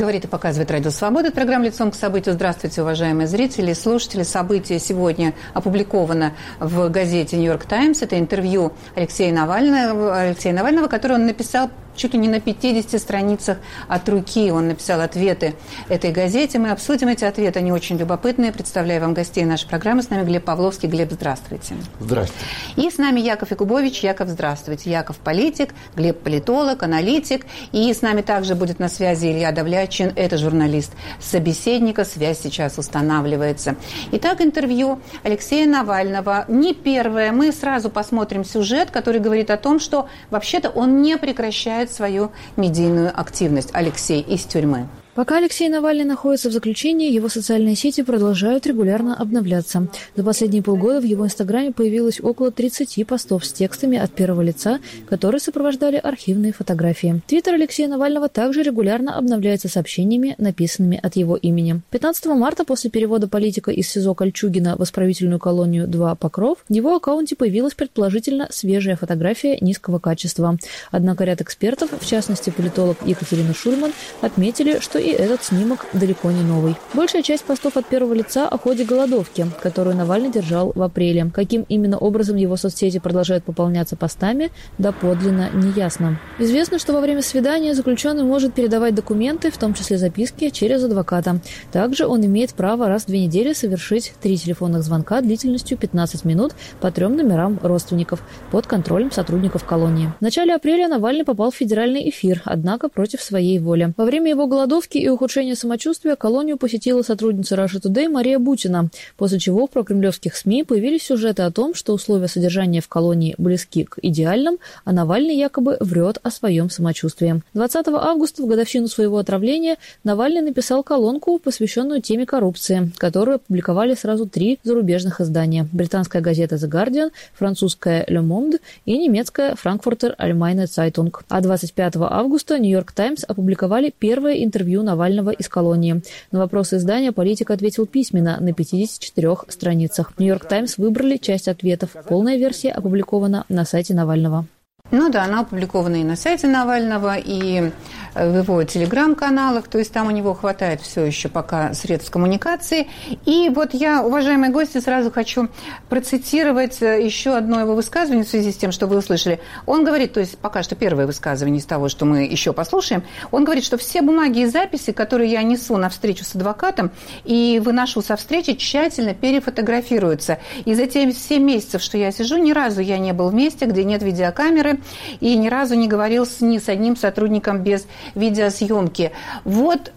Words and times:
Говорит 0.00 0.24
и 0.24 0.28
показывает 0.28 0.70
Радио 0.70 0.90
Свобода. 0.90 1.28
Это 1.28 1.36
программа 1.36 1.66
«Лицом 1.66 1.90
к 1.90 1.94
событию». 1.94 2.32
Здравствуйте, 2.32 2.80
уважаемые 2.80 3.26
зрители 3.26 3.72
и 3.72 3.74
слушатели. 3.74 4.22
Событие 4.22 4.78
сегодня 4.78 5.34
опубликовано 5.52 6.32
в 6.58 6.88
газете 6.88 7.36
«Нью-Йорк 7.36 7.66
Таймс». 7.66 8.00
Это 8.00 8.18
интервью 8.18 8.72
Алексея 8.94 9.30
Навального, 9.30 10.18
Алексея 10.18 10.54
Навального, 10.54 10.86
которое 10.86 11.16
он 11.16 11.26
написал 11.26 11.70
чуть 11.96 12.14
ли 12.14 12.18
не 12.18 12.28
на 12.28 12.40
50 12.40 13.00
страницах 13.00 13.58
от 13.88 14.08
руки 14.08 14.50
он 14.50 14.68
написал 14.68 15.00
ответы 15.00 15.54
этой 15.88 16.12
газете. 16.12 16.58
Мы 16.58 16.70
обсудим 16.70 17.08
эти 17.08 17.24
ответы, 17.24 17.58
они 17.58 17.72
очень 17.72 17.96
любопытные. 17.96 18.52
Представляю 18.52 19.00
вам 19.00 19.14
гостей 19.14 19.44
нашей 19.44 19.68
программы. 19.68 20.02
С 20.02 20.10
нами 20.10 20.24
Глеб 20.24 20.44
Павловский. 20.44 20.88
Глеб, 20.88 21.10
здравствуйте. 21.12 21.74
Здравствуйте. 21.98 22.44
И 22.76 22.90
с 22.90 22.98
нами 22.98 23.20
Яков 23.20 23.50
Якубович. 23.50 24.02
Яков, 24.02 24.28
здравствуйте. 24.28 24.90
Яков 24.90 25.16
политик, 25.16 25.74
Глеб 25.96 26.20
политолог, 26.20 26.82
аналитик. 26.82 27.46
И 27.72 27.92
с 27.92 28.02
нами 28.02 28.22
также 28.22 28.54
будет 28.54 28.78
на 28.78 28.88
связи 28.88 29.26
Илья 29.26 29.52
Давлячин. 29.52 30.12
Это 30.16 30.36
журналист 30.38 30.92
собеседника. 31.20 32.04
Связь 32.04 32.40
сейчас 32.40 32.78
устанавливается. 32.78 33.76
Итак, 34.12 34.40
интервью 34.40 35.00
Алексея 35.22 35.66
Навального. 35.66 36.44
Не 36.48 36.74
первое. 36.74 37.32
Мы 37.32 37.52
сразу 37.52 37.90
посмотрим 37.90 38.44
сюжет, 38.44 38.90
который 38.90 39.20
говорит 39.20 39.50
о 39.50 39.56
том, 39.56 39.80
что 39.80 40.08
вообще-то 40.30 40.70
он 40.70 41.02
не 41.02 41.16
прекращает 41.16 41.89
свою 41.92 42.30
медийную 42.56 43.10
активность. 43.18 43.70
Алексей 43.72 44.20
из 44.20 44.44
тюрьмы. 44.44 44.88
Пока 45.14 45.38
Алексей 45.38 45.68
Навальный 45.68 46.04
находится 46.04 46.50
в 46.50 46.52
заключении, 46.52 47.12
его 47.12 47.28
социальные 47.28 47.74
сети 47.74 48.02
продолжают 48.02 48.64
регулярно 48.66 49.16
обновляться. 49.16 49.88
За 50.14 50.22
последние 50.22 50.62
полгода 50.62 51.00
в 51.00 51.04
его 51.04 51.26
инстаграме 51.26 51.72
появилось 51.72 52.20
около 52.20 52.52
30 52.52 53.04
постов 53.08 53.44
с 53.44 53.52
текстами 53.52 53.98
от 53.98 54.12
первого 54.12 54.42
лица, 54.42 54.78
которые 55.08 55.40
сопровождали 55.40 55.96
архивные 55.96 56.52
фотографии. 56.52 57.20
Твиттер 57.26 57.54
Алексея 57.54 57.88
Навального 57.88 58.28
также 58.28 58.62
регулярно 58.62 59.16
обновляется 59.16 59.68
сообщениями, 59.68 60.36
написанными 60.38 61.00
от 61.02 61.16
его 61.16 61.36
имени. 61.36 61.80
15 61.90 62.26
марта 62.26 62.64
после 62.64 62.88
перевода 62.88 63.26
политика 63.26 63.72
из 63.72 63.88
СИЗО 63.88 64.14
Кольчугина 64.14 64.76
в 64.76 64.84
исправительную 64.84 65.40
колонию 65.40 65.88
2 65.88 66.14
Покров, 66.14 66.58
в 66.68 66.72
его 66.72 66.94
аккаунте 66.94 67.34
появилась 67.34 67.74
предположительно 67.74 68.46
свежая 68.50 68.94
фотография 68.94 69.58
низкого 69.60 69.98
качества. 69.98 70.56
Однако 70.92 71.24
ряд 71.24 71.40
экспертов, 71.40 71.90
в 72.00 72.06
частности 72.06 72.50
политолог 72.50 72.96
Екатерина 73.04 73.52
Шульман, 73.52 73.92
отметили, 74.20 74.78
что 74.80 74.99
и 75.00 75.10
этот 75.10 75.42
снимок 75.42 75.86
далеко 75.92 76.30
не 76.30 76.42
новый. 76.42 76.76
Большая 76.94 77.22
часть 77.22 77.44
постов 77.44 77.76
от 77.76 77.86
первого 77.86 78.14
лица 78.14 78.48
о 78.48 78.58
ходе 78.58 78.84
голодовки, 78.84 79.46
которую 79.62 79.96
Навальный 79.96 80.30
держал 80.30 80.72
в 80.74 80.82
апреле. 80.82 81.30
Каким 81.34 81.64
именно 81.68 81.98
образом 81.98 82.36
его 82.36 82.56
соцсети 82.56 82.98
продолжают 82.98 83.44
пополняться 83.44 83.96
постами, 83.96 84.50
доподлинно 84.78 85.50
неясно. 85.52 86.20
Известно, 86.38 86.78
что 86.78 86.92
во 86.92 87.00
время 87.00 87.22
свидания 87.22 87.74
заключенный 87.74 88.24
может 88.24 88.54
передавать 88.54 88.94
документы, 88.94 89.50
в 89.50 89.58
том 89.58 89.74
числе 89.74 89.98
записки, 89.98 90.50
через 90.50 90.84
адвоката. 90.84 91.40
Также 91.72 92.06
он 92.06 92.24
имеет 92.24 92.54
право 92.54 92.88
раз 92.88 93.04
в 93.04 93.06
две 93.06 93.24
недели 93.24 93.52
совершить 93.52 94.12
три 94.20 94.36
телефонных 94.36 94.82
звонка 94.82 95.20
длительностью 95.20 95.78
15 95.78 96.24
минут 96.24 96.52
по 96.80 96.90
трем 96.90 97.16
номерам 97.16 97.58
родственников 97.62 98.22
под 98.50 98.66
контролем 98.66 99.10
сотрудников 99.10 99.64
колонии. 99.64 100.12
В 100.18 100.22
начале 100.22 100.54
апреля 100.54 100.88
Навальный 100.88 101.24
попал 101.24 101.50
в 101.50 101.56
федеральный 101.56 102.08
эфир, 102.10 102.42
однако 102.44 102.88
против 102.88 103.22
своей 103.22 103.58
воли. 103.58 103.92
Во 103.96 104.04
время 104.04 104.30
его 104.30 104.46
голодовки 104.46 104.89
Схватки 104.90 105.04
и 105.04 105.08
ухудшения 105.08 105.54
самочувствия 105.54 106.16
колонию 106.16 106.56
посетила 106.58 107.02
сотрудница 107.02 107.54
Russia 107.54 107.80
Today 107.80 108.08
Мария 108.08 108.40
Бутина, 108.40 108.88
после 109.16 109.38
чего 109.38 109.68
в 109.68 109.70
прокремлевских 109.70 110.34
СМИ 110.34 110.64
появились 110.64 111.04
сюжеты 111.04 111.42
о 111.42 111.52
том, 111.52 111.74
что 111.74 111.92
условия 111.92 112.26
содержания 112.26 112.80
в 112.80 112.88
колонии 112.88 113.36
близки 113.38 113.84
к 113.84 113.98
идеальным, 114.02 114.58
а 114.84 114.92
Навальный 114.92 115.36
якобы 115.36 115.76
врет 115.78 116.18
о 116.24 116.32
своем 116.32 116.70
самочувствии. 116.70 117.40
20 117.54 117.86
августа, 117.86 118.42
в 118.42 118.46
годовщину 118.46 118.88
своего 118.88 119.18
отравления, 119.18 119.76
Навальный 120.02 120.40
написал 120.40 120.82
колонку, 120.82 121.38
посвященную 121.38 122.02
теме 122.02 122.26
коррупции, 122.26 122.90
которую 122.96 123.36
опубликовали 123.36 123.94
сразу 123.94 124.26
три 124.26 124.58
зарубежных 124.64 125.20
издания. 125.20 125.68
Британская 125.72 126.20
газета 126.20 126.56
The 126.56 126.68
Guardian, 126.68 127.12
французская 127.34 128.04
Le 128.06 128.26
Monde 128.26 128.60
и 128.86 128.98
немецкая 128.98 129.54
Frankfurter 129.54 130.16
Allgemeine 130.18 130.64
Zeitung. 130.64 131.14
А 131.28 131.40
25 131.40 131.94
августа 131.96 132.58
Нью-Йорк 132.58 132.90
Таймс 132.90 133.22
опубликовали 133.28 133.94
первое 133.96 134.42
интервью 134.42 134.79
интервью 134.80 134.82
Навального 134.82 135.30
из 135.30 135.48
колонии. 135.48 136.02
На 136.32 136.38
вопросы 136.38 136.76
издания 136.76 137.12
политик 137.12 137.50
ответил 137.50 137.86
письменно 137.86 138.38
на 138.40 138.52
54 138.52 139.36
страницах. 139.48 140.12
Нью-Йорк 140.18 140.46
Таймс 140.46 140.78
выбрали 140.78 141.16
часть 141.16 141.48
ответов. 141.48 141.90
Полная 142.08 142.36
версия 142.36 142.70
опубликована 142.70 143.44
на 143.48 143.64
сайте 143.64 143.94
Навального. 143.94 144.46
Ну 144.92 145.08
да, 145.08 145.24
она 145.24 145.40
опубликована 145.40 145.96
и 145.96 146.04
на 146.04 146.16
сайте 146.16 146.48
Навального, 146.48 147.16
и 147.16 147.70
в 148.14 148.36
его 148.38 148.62
телеграм-каналах, 148.64 149.68
то 149.68 149.78
есть 149.78 149.92
там 149.92 150.08
у 150.08 150.10
него 150.10 150.34
хватает 150.34 150.80
все 150.80 151.04
еще 151.04 151.28
пока 151.28 151.74
средств 151.74 152.10
коммуникации. 152.10 152.88
И 153.26 153.50
вот 153.54 153.74
я, 153.74 154.02
уважаемые 154.02 154.50
гости, 154.50 154.78
сразу 154.78 155.10
хочу 155.10 155.48
процитировать 155.88 156.82
э, 156.82 157.04
еще 157.04 157.36
одно 157.36 157.60
его 157.60 157.74
высказывание 157.74 158.24
в 158.24 158.28
связи 158.28 158.52
с 158.52 158.56
тем, 158.56 158.72
что 158.72 158.86
вы 158.86 158.98
услышали. 158.98 159.40
Он 159.66 159.84
говорит, 159.84 160.12
то 160.12 160.20
есть 160.20 160.38
пока 160.38 160.62
что 160.62 160.74
первое 160.74 161.06
высказывание 161.06 161.60
из 161.60 161.66
того, 161.66 161.88
что 161.88 162.04
мы 162.04 162.24
еще 162.24 162.52
послушаем, 162.52 163.04
он 163.30 163.44
говорит, 163.44 163.64
что 163.64 163.78
все 163.78 164.02
бумаги 164.02 164.40
и 164.40 164.46
записи, 164.46 164.92
которые 164.92 165.30
я 165.30 165.42
несу 165.42 165.76
на 165.76 165.88
встречу 165.88 166.24
с 166.24 166.34
адвокатом 166.34 166.90
и 167.24 167.60
выношу 167.64 168.02
со 168.02 168.16
встречи, 168.16 168.54
тщательно 168.54 169.14
перефотографируются. 169.14 170.38
И 170.64 170.74
за 170.74 170.86
те 170.86 171.10
7 171.10 171.42
месяцев, 171.42 171.82
что 171.82 171.96
я 171.96 172.12
сижу, 172.12 172.36
ни 172.36 172.52
разу 172.52 172.80
я 172.80 172.98
не 172.98 173.12
был 173.12 173.28
в 173.28 173.34
месте, 173.34 173.66
где 173.66 173.84
нет 173.84 174.02
видеокамеры, 174.02 174.80
и 175.20 175.36
ни 175.36 175.48
разу 175.48 175.74
не 175.74 175.88
говорил 175.88 176.26
с, 176.26 176.40
ни 176.40 176.58
с 176.58 176.68
одним 176.68 176.96
сотрудником 176.96 177.62
без 177.62 177.86
видеосъемки. 178.14 179.12
Вот 179.44 179.92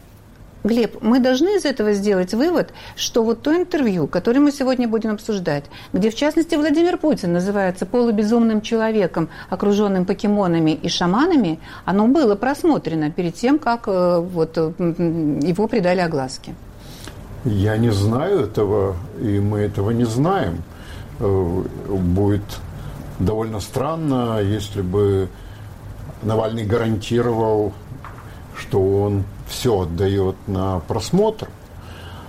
Глеб, 0.64 1.02
мы 1.02 1.20
должны 1.20 1.58
из 1.58 1.66
этого 1.66 1.94
сделать 1.94 2.34
вывод, 2.34 2.74
что 2.96 3.24
вот 3.24 3.42
то 3.42 3.54
интервью, 3.54 4.08
которое 4.08 4.40
мы 4.40 4.52
сегодня 4.52 4.88
будем 4.88 5.12
обсуждать, 5.12 5.66
где, 5.92 6.10
в 6.10 6.16
частности, 6.16 6.56
Владимир 6.56 6.98
Путин 6.98 7.34
называется 7.34 7.86
полубезумным 7.86 8.62
человеком, 8.62 9.28
окруженным 9.50 10.06
покемонами 10.06 10.72
и 10.72 10.88
шаманами, 10.88 11.60
оно 11.84 12.08
было 12.08 12.36
просмотрено 12.36 13.12
перед 13.12 13.36
тем, 13.36 13.60
как 13.60 13.88
э, 13.88 14.20
вот, 14.20 14.56
его 14.56 15.68
придали 15.68 16.00
огласке. 16.00 16.56
Я 17.44 17.76
не 17.76 17.92
знаю 17.92 18.46
этого, 18.46 18.96
и 19.20 19.40
мы 19.40 19.60
этого 19.60 19.92
не 19.92 20.06
знаем. 20.06 20.64
Э, 21.20 21.64
будет 21.90 22.44
довольно 23.20 23.60
странно, 23.60 24.40
если 24.42 24.82
бы 24.82 25.28
Навальный 26.22 26.64
гарантировал, 26.64 27.74
что 28.58 28.80
он 28.80 29.24
все 29.48 29.82
отдает 29.82 30.36
на 30.48 30.80
просмотр. 30.80 31.50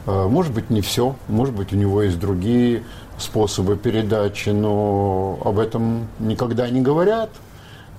Э, 0.06 0.26
может 0.28 0.52
быть, 0.52 0.70
не 0.70 0.80
все, 0.80 1.16
может 1.28 1.54
быть, 1.54 1.72
у 1.72 1.76
него 1.76 2.02
есть 2.02 2.18
другие 2.18 2.82
способы 3.18 3.76
передачи, 3.76 4.50
но 4.50 5.38
об 5.44 5.58
этом 5.58 6.08
никогда 6.18 6.68
не 6.68 6.80
говорят. 6.80 7.30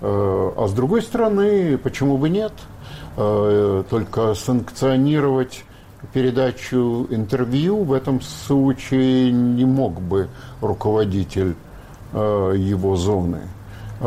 Э, 0.02 0.52
а 0.58 0.68
с 0.68 0.74
другой 0.74 1.02
стороны, 1.02 1.78
почему 1.78 2.18
бы 2.18 2.30
нет? 2.30 2.54
Э, 3.18 3.84
только 3.90 4.34
санкционировать 4.34 5.64
передачу 6.14 7.08
интервью 7.10 7.84
в 7.84 7.92
этом 7.92 8.22
случае 8.22 9.32
не 9.32 9.66
мог 9.66 10.00
бы 10.00 10.30
руководитель 10.62 11.56
его 12.14 12.96
зоны, 12.96 13.42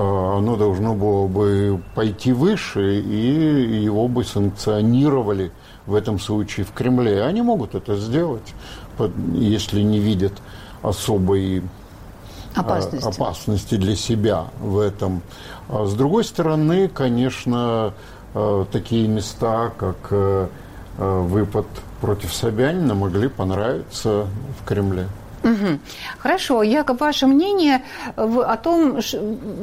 оно 0.00 0.56
должно 0.56 0.94
было 0.94 1.26
бы 1.26 1.82
пойти 1.94 2.32
выше, 2.32 3.00
и 3.00 3.82
его 3.82 4.06
бы 4.06 4.24
санкционировали 4.24 5.50
в 5.86 5.94
этом 5.94 6.20
случае 6.20 6.66
в 6.66 6.72
Кремле. 6.72 7.24
Они 7.24 7.42
могут 7.42 7.74
это 7.74 7.96
сделать, 7.96 8.54
если 9.32 9.80
не 9.80 9.98
видят 9.98 10.34
особой 10.82 11.58
э, 11.58 11.62
опасности. 12.54 13.08
опасности 13.08 13.74
для 13.74 13.96
себя 13.96 14.44
в 14.60 14.78
этом. 14.78 15.22
А 15.68 15.84
с 15.84 15.94
другой 15.94 16.24
стороны, 16.24 16.88
конечно, 16.88 17.92
такие 18.70 19.08
места, 19.08 19.72
как 19.76 20.50
выпад 20.96 21.66
против 22.00 22.32
Собянина, 22.32 22.94
могли 22.94 23.28
понравиться 23.28 24.26
в 24.60 24.64
Кремле. 24.64 25.08
Угу. 25.42 25.78
Хорошо, 26.18 26.62
Яков, 26.62 27.00
ваше 27.00 27.26
мнение 27.26 27.82
о 28.16 28.56
том, 28.56 29.00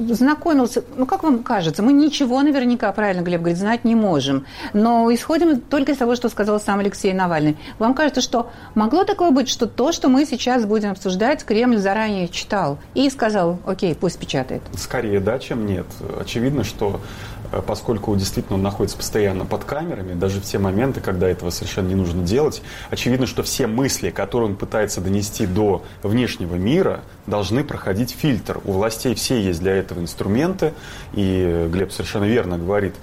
знакомился, 0.09 0.83
ну 0.95 1.05
как 1.05 1.23
вам 1.23 1.43
кажется, 1.43 1.83
мы 1.83 1.93
ничего 1.93 2.41
наверняка, 2.41 2.91
правильно 2.91 3.21
Глеб 3.21 3.41
говорит, 3.41 3.57
знать 3.57 3.85
не 3.85 3.95
можем, 3.95 4.45
но 4.73 5.13
исходим 5.13 5.59
только 5.61 5.91
из 5.91 5.97
того, 5.97 6.15
что 6.15 6.29
сказал 6.29 6.59
сам 6.59 6.79
Алексей 6.79 7.13
Навальный. 7.13 7.57
Вам 7.79 7.93
кажется, 7.93 8.21
что 8.21 8.51
могло 8.73 9.03
такое 9.03 9.31
быть, 9.31 9.49
что 9.49 9.65
то, 9.65 9.91
что 9.91 10.09
мы 10.09 10.25
сейчас 10.25 10.65
будем 10.65 10.91
обсуждать, 10.91 11.43
Кремль 11.43 11.77
заранее 11.77 12.27
читал 12.27 12.77
и 12.93 13.09
сказал, 13.09 13.59
окей, 13.65 13.95
пусть 13.95 14.19
печатает? 14.19 14.61
Скорее 14.77 15.19
да, 15.19 15.39
чем 15.39 15.65
нет. 15.65 15.85
Очевидно, 16.19 16.63
что 16.63 16.99
поскольку 17.61 18.15
действительно 18.15 18.55
он 18.55 18.63
находится 18.63 18.97
постоянно 18.97 19.45
под 19.45 19.63
камерами, 19.63 20.13
даже 20.13 20.39
в 20.39 20.43
те 20.43 20.57
моменты, 20.57 21.01
когда 21.01 21.27
этого 21.27 21.49
совершенно 21.49 21.87
не 21.87 21.95
нужно 21.95 22.23
делать, 22.23 22.61
очевидно, 22.89 23.27
что 23.27 23.43
все 23.43 23.67
мысли, 23.67 24.09
которые 24.09 24.49
он 24.49 24.55
пытается 24.55 25.01
донести 25.01 25.45
до 25.45 25.83
внешнего 26.03 26.55
мира, 26.55 27.01
должны 27.27 27.63
проходить 27.63 28.11
фильтр. 28.11 28.59
У 28.63 28.73
властей 28.73 29.15
все 29.15 29.41
есть 29.41 29.59
для 29.59 29.73
этого 29.73 29.99
инструменты, 29.99 30.73
и 31.13 31.67
Глеб 31.71 31.91
совершенно 31.91 32.25
верно 32.25 32.57
говорит, 32.57 32.95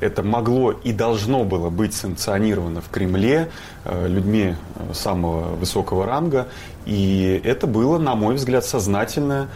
это 0.00 0.22
могло 0.22 0.72
и 0.72 0.92
должно 0.92 1.44
было 1.44 1.70
быть 1.70 1.94
санкционировано 1.94 2.80
в 2.80 2.88
Кремле 2.88 3.50
э, 3.84 4.08
людьми 4.08 4.54
э, 4.76 4.94
самого 4.94 5.54
высокого 5.54 6.06
ранга. 6.06 6.48
И 6.86 7.40
это 7.44 7.66
было, 7.66 7.98
на 7.98 8.14
мой 8.14 8.34
взгляд, 8.34 8.64
сознательное, 8.64 9.48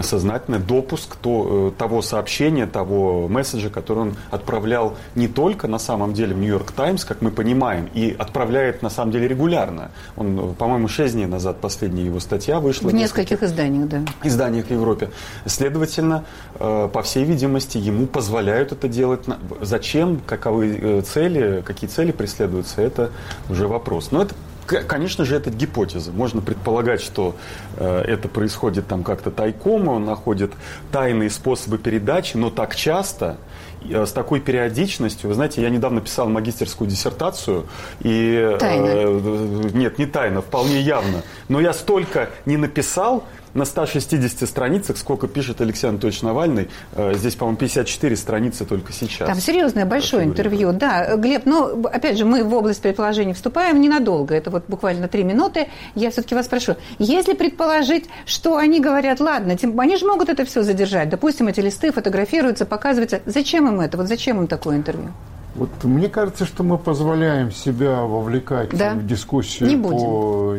сознательный 0.00 0.58
допуск 0.58 1.16
то, 1.16 1.68
э, 1.68 1.78
того 1.78 2.00
сообщения, 2.00 2.66
того 2.66 3.28
месседжа, 3.28 3.68
который 3.68 3.98
он 3.98 4.16
отправлял 4.30 4.96
не 5.14 5.28
только 5.28 5.68
на 5.68 5.78
самом 5.78 6.14
деле 6.14 6.34
в 6.34 6.38
Нью-Йорк 6.38 6.72
Таймс, 6.72 7.04
как 7.04 7.20
мы 7.20 7.30
понимаем, 7.30 7.88
и 7.92 8.16
отправляет 8.18 8.82
на 8.82 8.88
самом 8.88 9.12
деле 9.12 9.28
регулярно. 9.28 9.90
Он, 10.16 10.54
по-моему, 10.54 10.88
шесть 10.88 11.14
дней 11.14 11.26
назад 11.26 11.60
последняя 11.60 12.06
его 12.06 12.18
статья 12.18 12.60
вышла. 12.60 12.88
В 12.88 12.94
нескольких 12.94 13.42
изданиях, 13.42 13.88
да. 13.88 14.02
Изданиях 14.24 14.66
в 14.66 14.70
Европе. 14.70 15.10
Следовательно, 15.44 16.24
по 16.58 17.02
всей 17.04 17.24
видимости, 17.24 17.76
ему 17.76 18.06
позволяют 18.06 18.72
это 18.72 18.88
делать. 18.88 19.26
Зачем, 19.60 20.20
каковы 20.26 20.78
э, 20.80 21.02
цели, 21.02 21.62
какие 21.64 21.88
цели 21.88 22.12
преследуются, 22.12 22.80
это 22.82 23.10
уже 23.48 23.68
вопрос. 23.68 24.10
Но 24.10 24.22
это 24.22 24.34
Конечно 24.66 25.24
же, 25.24 25.36
это 25.36 25.50
гипотеза. 25.50 26.12
Можно 26.12 26.40
предполагать, 26.40 27.02
что 27.02 27.34
э, 27.76 28.02
это 28.06 28.28
происходит 28.28 28.86
там 28.86 29.02
как-то 29.02 29.30
тайком, 29.30 29.88
он 29.88 30.04
находит 30.04 30.52
тайные 30.90 31.30
способы 31.30 31.78
передачи, 31.78 32.36
но 32.36 32.48
так 32.48 32.76
часто, 32.76 33.38
э, 33.84 34.06
с 34.06 34.12
такой 34.12 34.40
периодичностью. 34.40 35.28
Вы 35.28 35.34
знаете, 35.34 35.62
я 35.62 35.68
недавно 35.68 36.00
писал 36.00 36.28
магистерскую 36.28 36.88
диссертацию, 36.88 37.66
и... 38.00 38.56
Тайна. 38.58 38.86
Э, 38.86 39.70
нет, 39.74 39.98
не 39.98 40.06
тайно, 40.06 40.42
вполне 40.42 40.80
явно. 40.80 41.22
Но 41.48 41.60
я 41.60 41.72
столько 41.72 42.30
не 42.46 42.56
написал, 42.56 43.24
на 43.54 43.64
160 43.64 44.48
страницах, 44.48 44.96
сколько 44.96 45.28
пишет 45.28 45.60
Алексей 45.60 45.88
Анатольевич 45.88 46.22
Навальный, 46.22 46.68
э, 46.92 47.14
здесь, 47.14 47.34
по-моему, 47.34 47.58
54 47.58 48.16
страницы 48.16 48.64
только 48.64 48.92
сейчас. 48.92 49.28
Там 49.28 49.38
серьезное 49.38 49.86
большое 49.86 50.24
интервью. 50.24 50.72
Да, 50.72 51.16
Глеб, 51.16 51.42
ну, 51.44 51.84
опять 51.86 52.18
же, 52.18 52.24
мы 52.24 52.44
в 52.44 52.54
область 52.54 52.80
предположений 52.82 53.34
вступаем 53.34 53.80
ненадолго, 53.80 54.34
это 54.34 54.50
вот 54.50 54.64
буквально 54.68 55.08
три 55.08 55.24
минуты. 55.24 55.68
Я 55.94 56.10
все-таки 56.10 56.34
вас 56.34 56.46
спрошу, 56.46 56.76
если 56.98 57.34
предположить, 57.34 58.06
что 58.26 58.56
они 58.56 58.80
говорят, 58.80 59.20
ладно, 59.20 59.56
они 59.78 59.96
же 59.96 60.06
могут 60.06 60.28
это 60.28 60.44
все 60.44 60.62
задержать, 60.62 61.08
допустим, 61.08 61.48
эти 61.48 61.60
листы 61.60 61.92
фотографируются, 61.92 62.66
показываются, 62.66 63.20
зачем 63.26 63.68
им 63.68 63.80
это, 63.80 63.96
вот 63.96 64.08
зачем 64.08 64.40
им 64.40 64.46
такое 64.46 64.76
интервью? 64.76 65.10
Вот 65.54 65.68
мне 65.84 66.08
кажется, 66.08 66.46
что 66.46 66.62
мы 66.62 66.78
позволяем 66.78 67.52
себя 67.52 68.00
вовлекать 68.00 68.70
да? 68.70 68.94
в 68.94 69.06
дискуссию 69.06 69.82
по, 69.82 70.56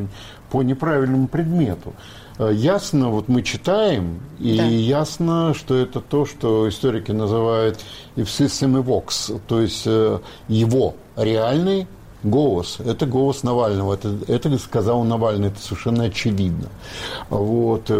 по 0.51 0.61
неправильному 0.61 1.27
предмету. 1.27 1.93
Э, 2.37 2.51
ясно, 2.53 3.09
вот 3.09 3.27
мы 3.27 3.43
читаем, 3.43 4.21
и 4.39 4.57
да. 4.57 4.65
ясно, 4.65 5.53
что 5.53 5.75
это 5.75 6.01
то, 6.01 6.25
что 6.25 6.67
историки 6.67 7.11
называют 7.11 7.79
«ipsissimi 8.15 8.83
vox», 8.83 9.39
то 9.47 9.61
есть 9.61 9.83
э, 9.85 10.19
его 10.47 10.95
реальный 11.15 11.87
голос. 12.23 12.77
Это 12.79 13.05
голос 13.05 13.43
Навального. 13.43 13.93
Это, 13.93 14.17
это 14.27 14.57
сказал 14.57 15.03
Навальный, 15.03 15.49
это 15.49 15.59
совершенно 15.59 16.05
очевидно. 16.05 16.69
Вот. 17.29 17.91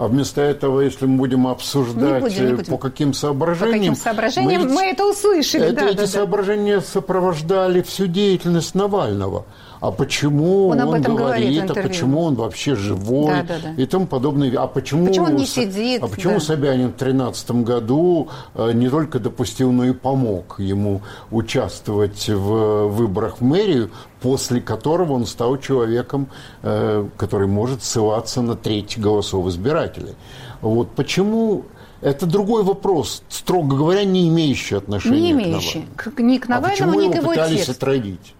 А 0.00 0.06
вместо 0.08 0.40
этого, 0.40 0.80
если 0.80 1.04
мы 1.04 1.18
будем 1.18 1.46
обсуждать, 1.46 2.22
не 2.22 2.28
будем, 2.30 2.46
не 2.46 2.52
будем. 2.54 2.72
по 2.72 2.78
каким 2.78 3.12
соображениям... 3.12 3.72
По 3.72 3.78
каким 3.78 3.94
соображениям 3.96 4.62
мы, 4.62 4.72
мы 4.72 4.82
это 4.84 5.04
услышали. 5.04 5.64
Это, 5.64 5.74
да, 5.74 5.88
эти 5.90 5.96
да, 5.96 6.06
соображения 6.06 6.76
да. 6.76 6.80
сопровождали 6.80 7.82
всю 7.82 8.06
деятельность 8.06 8.74
Навального 8.74 9.44
а 9.80 9.90
почему 9.90 10.68
он, 10.68 10.80
он 10.80 11.00
говорит, 11.00 11.64
говорит 11.64 11.70
а 11.70 11.74
почему 11.74 12.22
он 12.22 12.34
вообще 12.34 12.76
живой 12.76 13.32
да, 13.32 13.42
да, 13.42 13.54
да. 13.62 13.82
и 13.82 13.86
тому 13.86 14.06
подобное. 14.06 14.52
А 14.58 14.66
почему, 14.66 15.06
почему 15.06 15.26
он 15.26 15.36
не 15.36 15.46
сидит? 15.46 16.02
А 16.02 16.06
почему 16.06 16.34
да. 16.34 16.40
Собянин 16.40 16.88
в 16.88 16.98
2013 16.98 17.50
году 17.62 18.28
э, 18.54 18.72
не 18.72 18.90
только 18.90 19.18
допустил, 19.18 19.72
но 19.72 19.86
и 19.86 19.92
помог 19.92 20.56
ему 20.58 21.00
участвовать 21.30 22.28
в 22.28 22.88
выборах 22.88 23.38
в 23.38 23.40
мэрию, 23.40 23.90
после 24.20 24.60
которого 24.60 25.14
он 25.14 25.24
стал 25.24 25.56
человеком, 25.56 26.28
э, 26.62 27.06
который 27.16 27.46
может 27.46 27.82
ссылаться 27.82 28.42
на 28.42 28.56
треть 28.56 28.98
голосов 28.98 29.46
избирателей. 29.48 29.89
Вот 30.60 30.90
почему 30.90 31.64
это 32.00 32.26
другой 32.26 32.62
вопрос, 32.62 33.22
строго 33.28 33.76
говоря, 33.76 34.04
не 34.04 34.28
имеющий 34.28 34.76
отношения 34.76 35.20
не 35.20 35.32
имеющий. 35.32 35.86
к 35.96 36.06
Навальному. 36.06 36.30
Ни 36.30 36.38
к 36.38 36.48
Навальному, 36.48 36.92
а 36.92 37.02
ни 37.02 37.12
к 37.12 37.16
его 37.16 37.28
пытались 37.28 37.56
тексту. 37.56 37.72
отравить? 37.72 38.34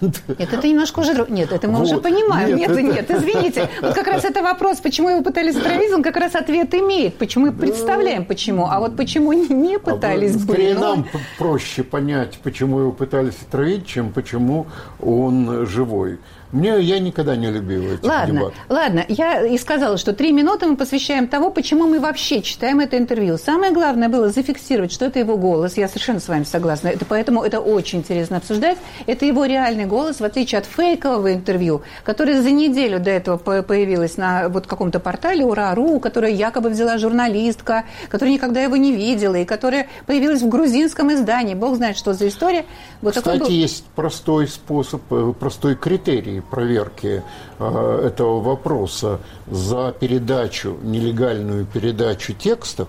Нет, 0.00 0.52
это 0.52 0.66
немножко 0.66 1.00
уже... 1.00 1.26
Нет, 1.28 1.52
это 1.52 1.68
мы 1.68 1.78
вот. 1.78 1.86
уже 1.86 1.98
понимаем. 1.98 2.56
Нет, 2.56 2.70
нет, 2.70 2.70
это... 2.70 2.82
нет, 2.82 3.10
извините. 3.10 3.70
Вот 3.80 3.94
как 3.94 4.06
раз 4.06 4.24
это 4.24 4.42
вопрос, 4.42 4.78
почему 4.78 5.10
его 5.10 5.22
пытались 5.22 5.54
травить, 5.54 5.92
он 5.92 6.02
как 6.02 6.16
раз 6.16 6.34
ответ 6.34 6.74
имеет. 6.74 7.16
Почему 7.16 7.46
мы 7.46 7.52
представляем, 7.52 8.24
почему. 8.24 8.66
А 8.66 8.80
вот 8.80 8.96
почему 8.96 9.32
не 9.32 9.78
пытались 9.78 10.34
а, 10.34 10.38
бы. 10.38 10.74
нам 10.74 11.06
проще 11.38 11.82
понять, 11.84 12.38
почему 12.42 12.80
его 12.80 12.92
пытались 12.92 13.36
отравить, 13.46 13.86
чем 13.86 14.12
почему 14.12 14.66
он 15.00 15.66
живой. 15.66 16.18
Мне 16.54 16.80
я 16.80 17.00
никогда 17.00 17.34
не 17.34 17.50
любил 17.50 17.94
эти 17.94 18.06
ладно, 18.06 18.32
дебаты. 18.32 18.56
Ладно, 18.68 19.04
я 19.08 19.44
и 19.44 19.58
сказала, 19.58 19.98
что 19.98 20.12
три 20.12 20.30
минуты 20.30 20.66
мы 20.66 20.76
посвящаем 20.76 21.26
того, 21.26 21.50
почему 21.50 21.88
мы 21.88 21.98
вообще 21.98 22.42
читаем 22.42 22.78
это 22.78 22.96
интервью. 22.96 23.38
Самое 23.38 23.72
главное 23.72 24.08
было 24.08 24.28
зафиксировать, 24.28 24.92
что 24.92 25.06
это 25.06 25.18
его 25.18 25.36
голос. 25.36 25.76
Я 25.76 25.88
совершенно 25.88 26.20
с 26.20 26.28
вами 26.28 26.44
согласна. 26.44 26.88
Это, 26.88 27.04
поэтому 27.06 27.42
это 27.42 27.58
очень 27.58 27.98
интересно 27.98 28.36
обсуждать. 28.36 28.78
Это 29.06 29.26
его 29.26 29.46
реальный 29.46 29.86
голос, 29.86 30.20
в 30.20 30.24
отличие 30.24 30.60
от 30.60 30.66
фейкового 30.66 31.34
интервью, 31.34 31.82
которое 32.04 32.40
за 32.40 32.52
неделю 32.52 33.00
до 33.00 33.10
этого 33.10 33.36
появилось 33.36 34.16
на 34.16 34.48
вот 34.48 34.68
каком-то 34.68 35.00
портале 35.00 35.44
Ура.ру, 35.44 35.98
которое 35.98 36.30
якобы 36.30 36.68
взяла 36.68 36.98
журналистка, 36.98 37.82
которая 38.08 38.32
никогда 38.32 38.62
его 38.62 38.76
не 38.76 38.92
видела, 38.92 39.34
и 39.34 39.44
которая 39.44 39.88
появилась 40.06 40.42
в 40.42 40.48
грузинском 40.48 41.12
издании. 41.12 41.54
Бог 41.54 41.74
знает, 41.74 41.96
что 41.96 42.12
за 42.12 42.28
история. 42.28 42.64
Вот 43.02 43.16
Кстати, 43.16 43.40
был... 43.40 43.48
есть 43.48 43.84
простой 43.96 44.46
способ, 44.46 45.02
э, 45.10 45.32
простой 45.36 45.74
критерий 45.74 46.43
проверки 46.50 47.22
э, 47.58 48.06
этого 48.06 48.40
вопроса 48.40 49.20
за 49.50 49.92
передачу, 49.92 50.76
нелегальную 50.82 51.66
передачу 51.66 52.32
текстов 52.32 52.88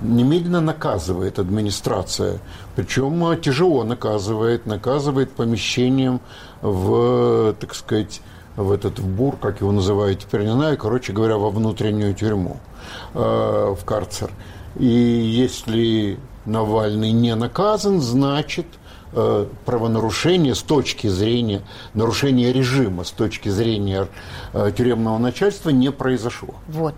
немедленно 0.00 0.60
наказывает 0.60 1.38
администрация. 1.38 2.38
Причем 2.76 3.24
э, 3.26 3.36
тяжело 3.36 3.84
наказывает, 3.84 4.66
наказывает 4.66 5.32
помещением 5.32 6.20
в, 6.62 7.54
так 7.58 7.74
сказать, 7.74 8.20
в 8.56 8.72
этот 8.72 8.98
в 8.98 9.06
бур, 9.06 9.36
как 9.36 9.60
его 9.60 9.72
называют 9.72 10.20
теперь 10.20 10.42
не 10.42 10.52
знаю, 10.52 10.76
короче 10.76 11.12
говоря, 11.12 11.36
во 11.38 11.50
внутреннюю 11.50 12.14
тюрьму, 12.14 12.58
э, 13.14 13.74
в 13.78 13.84
карцер. 13.84 14.30
И 14.76 14.86
если 14.86 16.18
Навальный 16.46 17.12
не 17.12 17.34
наказан, 17.34 18.00
значит, 18.00 18.66
правонарушение 19.64 20.54
с 20.54 20.62
точки 20.62 21.08
зрения 21.08 21.62
нарушения 21.94 22.52
режима, 22.52 23.04
с 23.04 23.10
точки 23.10 23.48
зрения 23.48 24.06
э, 24.52 24.70
тюремного 24.76 25.18
начальства 25.18 25.70
не 25.70 25.90
произошло. 25.90 26.54
Вот. 26.68 26.94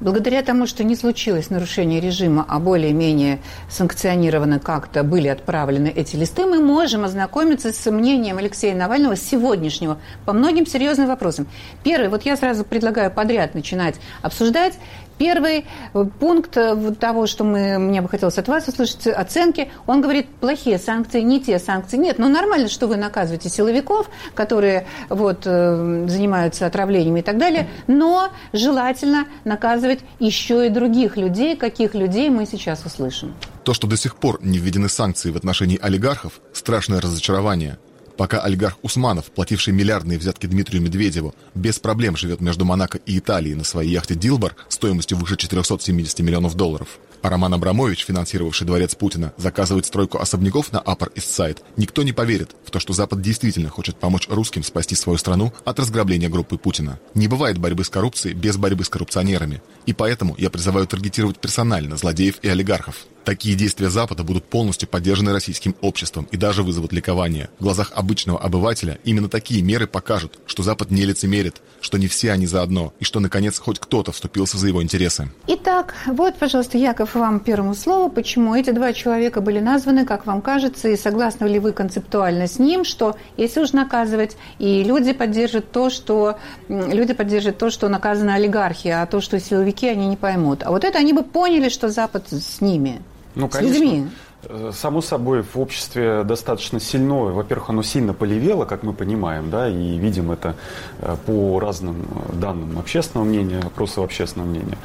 Благодаря 0.00 0.42
тому, 0.42 0.66
что 0.66 0.82
не 0.82 0.96
случилось 0.96 1.50
нарушение 1.50 2.00
режима, 2.00 2.44
а 2.48 2.58
более-менее 2.58 3.40
санкционированы 3.70 4.58
как-то 4.58 5.04
были 5.04 5.28
отправлены 5.28 5.92
эти 5.94 6.16
листы, 6.16 6.44
мы 6.44 6.58
можем 6.58 7.04
ознакомиться 7.04 7.72
с 7.72 7.88
мнением 7.88 8.38
Алексея 8.38 8.74
Навального 8.74 9.14
сегодняшнего 9.14 9.98
по 10.26 10.32
многим 10.32 10.66
серьезным 10.66 11.06
вопросам. 11.06 11.46
Первый, 11.84 12.08
вот 12.08 12.24
я 12.24 12.36
сразу 12.36 12.64
предлагаю 12.64 13.12
подряд 13.12 13.54
начинать 13.54 13.96
обсуждать. 14.22 14.74
Первый 15.18 15.64
э, 15.94 16.04
пункт 16.18 16.56
э, 16.56 16.94
того, 16.98 17.26
что 17.26 17.44
мы, 17.44 17.78
мне 17.78 18.00
бы 18.00 18.08
хотелось 18.08 18.38
от 18.38 18.48
вас 18.48 18.68
услышать, 18.68 19.06
оценки, 19.06 19.70
он 19.86 20.00
говорит, 20.00 20.28
плохие 20.40 20.78
санкции, 20.78 21.20
не 21.20 21.40
те 21.40 21.58
санкции. 21.58 21.96
Нет, 21.96 22.18
ну 22.18 22.28
нормально, 22.28 22.68
что 22.68 22.86
вы 22.86 22.96
наказываете 22.96 23.48
силовиков, 23.48 24.08
которые 24.34 24.86
вот, 25.08 25.42
э, 25.44 26.06
занимаются 26.08 26.66
отравлениями 26.66 27.20
и 27.20 27.22
так 27.22 27.38
далее, 27.38 27.68
но 27.86 28.30
желательно 28.52 29.26
наказывать 29.44 30.00
еще 30.18 30.66
и 30.66 30.70
других 30.70 31.16
людей, 31.16 31.56
каких 31.56 31.94
людей 31.94 32.30
мы 32.30 32.46
сейчас 32.46 32.84
услышим. 32.84 33.34
То, 33.64 33.74
что 33.74 33.86
до 33.86 33.96
сих 33.96 34.16
пор 34.16 34.38
не 34.42 34.58
введены 34.58 34.88
санкции 34.88 35.30
в 35.30 35.36
отношении 35.36 35.78
олигархов, 35.80 36.40
страшное 36.52 37.00
разочарование– 37.00 37.78
Пока 38.22 38.38
олигарх 38.38 38.78
Усманов, 38.82 39.32
плативший 39.32 39.72
миллиардные 39.72 40.16
взятки 40.16 40.46
Дмитрию 40.46 40.80
Медведеву, 40.80 41.34
без 41.56 41.80
проблем 41.80 42.16
живет 42.16 42.40
между 42.40 42.64
Монако 42.64 42.98
и 42.98 43.18
Италией 43.18 43.56
на 43.56 43.64
своей 43.64 43.90
яхте 43.90 44.14
«Дилбар» 44.14 44.54
стоимостью 44.68 45.18
выше 45.18 45.36
470 45.36 46.20
миллионов 46.20 46.54
долларов, 46.54 47.00
а 47.20 47.30
Роман 47.30 47.54
Абрамович, 47.54 48.04
финансировавший 48.04 48.64
дворец 48.64 48.94
Путина, 48.94 49.32
заказывает 49.38 49.86
стройку 49.86 50.18
особняков 50.18 50.70
на 50.70 50.78
East 50.78 51.16
Side, 51.16 51.62
никто 51.76 52.04
не 52.04 52.12
поверит 52.12 52.54
в 52.64 52.70
то, 52.70 52.78
что 52.78 52.92
Запад 52.92 53.20
действительно 53.20 53.70
хочет 53.70 53.96
помочь 53.96 54.28
русским 54.28 54.62
спасти 54.62 54.94
свою 54.94 55.18
страну 55.18 55.52
от 55.64 55.80
разграбления 55.80 56.28
группы 56.28 56.58
Путина. 56.58 57.00
Не 57.14 57.26
бывает 57.26 57.58
борьбы 57.58 57.82
с 57.82 57.88
коррупцией 57.88 58.36
без 58.36 58.56
борьбы 58.56 58.84
с 58.84 58.88
коррупционерами. 58.88 59.62
И 59.84 59.92
поэтому 59.92 60.36
я 60.38 60.48
призываю 60.48 60.86
таргетировать 60.86 61.40
персонально 61.40 61.96
злодеев 61.96 62.36
и 62.42 62.48
олигархов. 62.48 63.06
Такие 63.24 63.54
действия 63.54 63.88
Запада 63.88 64.24
будут 64.24 64.44
полностью 64.44 64.88
поддержаны 64.88 65.32
российским 65.32 65.76
обществом 65.80 66.26
и 66.32 66.36
даже 66.36 66.62
вызовут 66.62 66.92
ликование. 66.92 67.50
В 67.58 67.62
глазах 67.62 67.92
обычного 67.94 68.40
обывателя 68.40 68.98
именно 69.04 69.28
такие 69.28 69.62
меры 69.62 69.86
покажут, 69.86 70.40
что 70.46 70.62
Запад 70.62 70.90
не 70.90 71.04
лицемерит, 71.04 71.62
что 71.80 71.98
не 71.98 72.08
все 72.08 72.32
они 72.32 72.46
заодно, 72.46 72.92
и 72.98 73.04
что, 73.04 73.20
наконец, 73.20 73.58
хоть 73.58 73.78
кто-то 73.78 74.10
вступился 74.10 74.58
за 74.58 74.68
его 74.68 74.82
интересы. 74.82 75.30
Итак, 75.46 75.94
вот, 76.06 76.36
пожалуйста, 76.36 76.78
Яков, 76.78 77.14
вам 77.14 77.38
первому 77.38 77.74
слову, 77.74 78.10
почему 78.10 78.56
эти 78.56 78.70
два 78.70 78.92
человека 78.92 79.40
были 79.40 79.60
названы, 79.60 80.04
как 80.04 80.26
вам 80.26 80.42
кажется, 80.42 80.88
и 80.88 80.96
согласны 80.96 81.46
ли 81.46 81.60
вы 81.60 81.72
концептуально 81.72 82.48
с 82.48 82.58
ним, 82.58 82.84
что 82.84 83.16
если 83.36 83.60
уж 83.60 83.72
наказывать, 83.72 84.36
и 84.58 84.82
люди 84.82 85.12
поддержат 85.12 85.70
то, 85.70 85.90
что 85.90 86.38
люди 86.68 87.14
поддержат 87.14 87.58
то, 87.58 87.70
что 87.70 87.88
наказана 87.88 88.34
олигархия, 88.34 89.02
а 89.02 89.06
то, 89.06 89.20
что 89.20 89.38
силовики, 89.38 89.86
они 89.86 90.08
не 90.08 90.16
поймут. 90.16 90.62
А 90.64 90.70
вот 90.70 90.84
это 90.84 90.98
они 90.98 91.12
бы 91.12 91.22
поняли, 91.22 91.68
что 91.68 91.88
Запад 91.88 92.26
с 92.30 92.60
ними. 92.60 93.00
Ну, 93.34 93.48
конечно. 93.48 93.74
С 93.74 93.80
людьми. 93.80 94.08
Э, 94.44 94.70
само 94.74 95.00
собой, 95.02 95.42
в 95.42 95.58
обществе 95.58 96.24
достаточно 96.24 96.80
сильно, 96.80 97.14
во-первых, 97.14 97.70
оно 97.70 97.82
сильно 97.82 98.12
полевело, 98.12 98.64
как 98.64 98.82
мы 98.82 98.92
понимаем, 98.92 99.50
да, 99.50 99.68
и 99.68 99.98
видим 99.98 100.32
это 100.32 100.56
э, 100.98 101.16
по 101.26 101.60
разным 101.60 102.02
э, 102.02 102.32
данным 102.34 102.78
общественного 102.78 103.24
мнения, 103.26 103.60
опросов 103.60 104.04
общественного 104.04 104.48
мнения. 104.48 104.78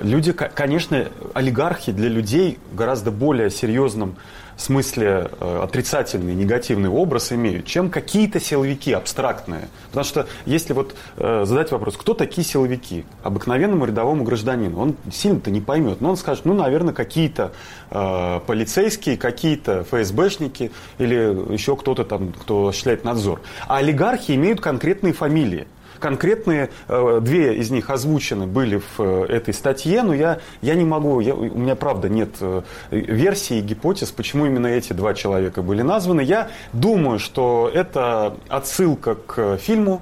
Люди, 0.00 0.32
конечно, 0.32 1.06
олигархи 1.34 1.92
для 1.92 2.08
людей 2.08 2.58
гораздо 2.72 3.10
более 3.10 3.50
серьезным 3.50 4.16
смысле 4.60 5.30
э, 5.40 5.60
отрицательный, 5.62 6.34
негативный 6.34 6.88
образ 6.88 7.32
имеют, 7.32 7.66
чем 7.66 7.90
какие-то 7.90 8.40
силовики 8.40 8.92
абстрактные. 8.92 9.68
Потому 9.88 10.04
что 10.04 10.26
если 10.46 10.72
вот 10.72 10.94
э, 11.16 11.44
задать 11.46 11.70
вопрос, 11.72 11.96
кто 11.96 12.14
такие 12.14 12.46
силовики? 12.46 13.04
Обыкновенному 13.22 13.84
рядовому 13.84 14.24
гражданину, 14.24 14.78
он 14.78 14.96
сильно-то 15.12 15.50
не 15.50 15.60
поймет. 15.60 16.00
Но 16.00 16.10
он 16.10 16.16
скажет, 16.16 16.44
ну, 16.44 16.54
наверное, 16.54 16.94
какие-то 16.94 17.52
э, 17.90 18.40
полицейские, 18.46 19.16
какие-то 19.16 19.84
ФСБшники 19.84 20.70
или 20.98 21.52
еще 21.52 21.76
кто-то 21.76 22.04
там, 22.04 22.32
кто 22.32 22.68
осуществляет 22.68 23.04
надзор. 23.04 23.40
А 23.66 23.78
олигархи 23.78 24.32
имеют 24.32 24.60
конкретные 24.60 25.12
фамилии. 25.12 25.66
Конкретные 26.00 26.70
э, 26.88 27.20
две 27.22 27.56
из 27.56 27.70
них 27.70 27.90
озвучены 27.90 28.46
были 28.46 28.78
в 28.78 29.00
э, 29.00 29.26
этой 29.28 29.52
статье, 29.52 30.02
но 30.02 30.14
я, 30.14 30.40
я 30.62 30.74
не 30.74 30.84
могу, 30.84 31.20
я, 31.20 31.34
у 31.34 31.58
меня 31.58 31.76
правда 31.76 32.08
нет 32.08 32.30
э, 32.40 32.62
версий 32.90 33.58
и 33.58 33.62
гипотез, 33.62 34.10
почему 34.10 34.46
именно 34.46 34.66
эти 34.66 34.94
два 34.94 35.12
человека 35.12 35.60
были 35.60 35.82
названы. 35.82 36.22
Я 36.22 36.48
думаю, 36.72 37.18
что 37.18 37.70
это 37.72 38.34
отсылка 38.48 39.14
к 39.14 39.58
фильму 39.58 40.00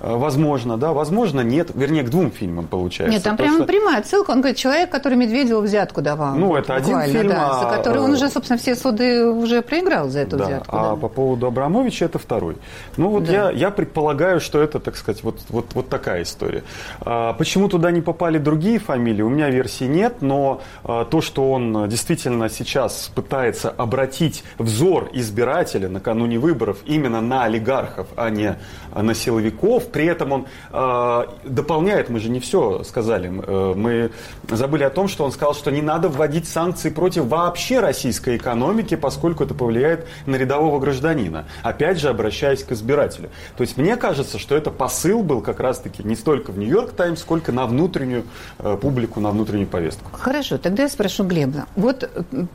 возможно, 0.00 0.76
да, 0.76 0.92
возможно, 0.92 1.40
нет. 1.40 1.70
Вернее, 1.74 2.02
к 2.02 2.10
двум 2.10 2.30
фильмам 2.30 2.66
получается. 2.66 3.14
Нет, 3.14 3.22
там 3.22 3.36
прямо 3.36 3.58
что... 3.58 3.66
прямая 3.66 4.02
ссылка. 4.02 4.30
Он 4.30 4.40
говорит, 4.40 4.56
человек, 4.56 4.90
который 4.90 5.16
Медведеву 5.16 5.60
взятку 5.60 6.02
давал. 6.02 6.34
Ну, 6.34 6.56
это 6.56 6.74
один 6.74 7.00
фильм. 7.02 7.28
Да, 7.28 7.50
а... 7.50 7.60
За 7.60 7.76
который 7.76 8.00
он 8.02 8.12
уже, 8.12 8.28
собственно, 8.28 8.58
все 8.58 8.74
суды 8.74 9.24
уже 9.26 9.62
проиграл 9.62 10.08
за 10.08 10.20
эту 10.20 10.36
да, 10.36 10.46
взятку. 10.46 10.76
А 10.76 10.90
да. 10.90 10.96
по 10.96 11.08
поводу 11.08 11.46
Абрамовича 11.46 12.06
это 12.06 12.18
второй. 12.18 12.56
Ну, 12.96 13.08
вот 13.10 13.24
да. 13.24 13.32
я, 13.32 13.50
я 13.50 13.70
предполагаю, 13.70 14.40
что 14.40 14.60
это, 14.60 14.80
так 14.80 14.96
сказать, 14.96 15.22
вот, 15.22 15.40
вот, 15.48 15.66
вот 15.74 15.88
такая 15.88 16.22
история. 16.22 16.64
А, 17.00 17.34
почему 17.34 17.68
туда 17.68 17.90
не 17.90 18.00
попали 18.00 18.38
другие 18.38 18.78
фамилии, 18.78 19.22
у 19.22 19.28
меня 19.28 19.50
версии 19.50 19.84
нет, 19.84 20.22
но 20.22 20.62
а, 20.84 21.04
то, 21.04 21.20
что 21.20 21.50
он 21.50 21.88
действительно 21.88 22.48
сейчас 22.48 23.10
пытается 23.14 23.70
обратить 23.70 24.44
взор 24.58 25.10
избирателя 25.12 25.88
накануне 25.88 26.38
выборов 26.38 26.78
именно 26.86 27.20
на 27.20 27.44
олигархов, 27.44 28.08
а 28.16 28.30
не 28.30 28.56
на 28.94 29.14
силовиков, 29.14 29.89
при 29.92 30.06
этом 30.06 30.32
он 30.32 30.46
э, 30.72 31.24
дополняет, 31.44 32.08
мы 32.08 32.20
же 32.20 32.28
не 32.30 32.40
все 32.40 32.82
сказали, 32.84 33.30
э, 33.30 33.74
мы 33.74 34.10
забыли 34.48 34.84
о 34.84 34.90
том, 34.90 35.08
что 35.08 35.24
он 35.24 35.32
сказал, 35.32 35.54
что 35.54 35.70
не 35.70 35.82
надо 35.82 36.08
вводить 36.08 36.48
санкции 36.48 36.90
против 36.90 37.26
вообще 37.26 37.80
российской 37.80 38.36
экономики, 38.36 38.96
поскольку 38.96 39.44
это 39.44 39.54
повлияет 39.54 40.06
на 40.26 40.36
рядового 40.36 40.78
гражданина. 40.78 41.46
Опять 41.62 41.98
же, 41.98 42.08
обращаясь 42.08 42.62
к 42.62 42.72
избирателю. 42.72 43.30
То 43.56 43.62
есть 43.62 43.76
мне 43.76 43.96
кажется, 43.96 44.38
что 44.38 44.56
это 44.56 44.70
посыл 44.70 45.22
был 45.22 45.40
как 45.40 45.60
раз-таки 45.60 46.02
не 46.02 46.16
столько 46.16 46.52
в 46.52 46.58
Нью-Йорк 46.58 46.92
Таймс, 46.92 47.20
сколько 47.20 47.52
на 47.52 47.66
внутреннюю 47.66 48.24
э, 48.58 48.76
публику, 48.80 49.20
на 49.20 49.30
внутреннюю 49.30 49.68
повестку. 49.68 50.10
Хорошо, 50.12 50.58
тогда 50.58 50.84
я 50.84 50.88
спрошу 50.88 51.24
Глеба. 51.24 51.66
Вот 51.76 52.10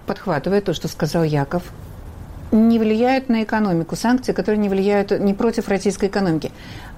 подхватывая 0.05 0.61
то, 0.61 0.73
что 0.73 0.87
сказал 0.87 1.23
Яков, 1.23 1.63
не 2.51 2.79
влияют 2.79 3.29
на 3.29 3.43
экономику, 3.43 3.95
санкции, 3.95 4.31
которые 4.31 4.59
не 4.59 4.69
влияют 4.69 5.11
не 5.11 5.33
против 5.33 5.67
российской 5.67 6.07
экономики. 6.07 6.51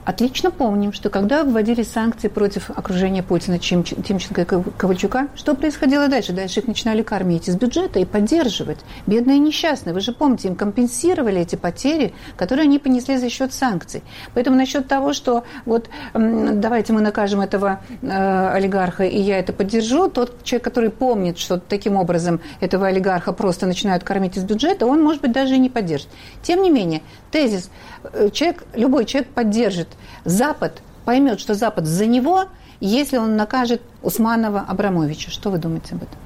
Отлично 0.07 0.51
помним, 0.51 0.93
что 0.93 1.09
когда 1.09 1.43
вводили 1.43 1.83
санкции 1.83 2.29
против 2.29 2.69
окружения 2.69 3.21
Путина, 3.23 3.59
Тимченко 3.59 4.41
и 4.43 4.45
Ковальчука, 4.77 5.27
что 5.35 5.53
происходило 5.53 6.07
дальше? 6.07 6.31
Дальше 6.31 6.61
их 6.61 6.67
начинали 6.67 7.01
кормить 7.03 7.49
из 7.49 7.57
бюджета 7.57 7.99
и 7.99 8.05
поддерживать. 8.05 8.77
Бедные 9.05 9.35
и 9.35 9.39
несчастные. 9.41 9.93
Вы 9.93 9.99
же 9.99 10.13
помните, 10.13 10.47
им 10.47 10.55
компенсировали 10.55 11.41
эти 11.41 11.57
потери, 11.57 12.13
которые 12.37 12.63
они 12.63 12.79
понесли 12.79 13.17
за 13.17 13.29
счет 13.29 13.51
санкций. 13.51 14.01
Поэтому 14.33 14.55
насчет 14.55 14.87
того, 14.87 15.11
что 15.11 15.43
вот 15.65 15.89
давайте 16.13 16.93
мы 16.93 17.01
накажем 17.01 17.41
этого 17.41 17.81
э, 18.01 18.07
олигарха, 18.53 19.03
и 19.03 19.19
я 19.19 19.39
это 19.39 19.51
поддержу, 19.51 20.07
тот 20.07 20.41
человек, 20.45 20.63
который 20.63 20.89
помнит, 20.89 21.37
что 21.37 21.59
таким 21.59 21.97
образом 21.97 22.39
этого 22.61 22.87
олигарха 22.87 23.33
просто 23.33 23.65
начинают 23.65 24.05
кормить 24.05 24.37
из 24.37 24.45
бюджета, 24.45 24.85
он, 24.85 25.03
может 25.03 25.21
быть, 25.21 25.33
даже 25.33 25.55
и 25.55 25.59
не 25.59 25.69
поддержит. 25.69 26.07
Тем 26.43 26.61
не 26.61 26.69
менее, 26.69 27.01
тезис, 27.29 27.69
э, 28.03 28.29
человек, 28.31 28.63
любой 28.73 29.03
человек 29.03 29.31
поддержит 29.31 29.96
Запад 30.25 30.81
поймет, 31.05 31.39
что 31.39 31.53
Запад 31.53 31.85
за 31.85 32.05
него, 32.05 32.45
если 32.79 33.17
он 33.17 33.35
накажет 33.35 33.81
Усманова 34.03 34.59
Абрамовича. 34.67 35.31
Что 35.31 35.49
вы 35.49 35.57
думаете 35.57 35.95
об 35.95 36.03
этом? 36.03 36.19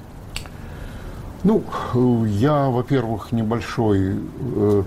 Ну, 1.44 2.24
я, 2.24 2.68
во-первых, 2.68 3.32
небольшой 3.32 4.16
э, 4.56 4.82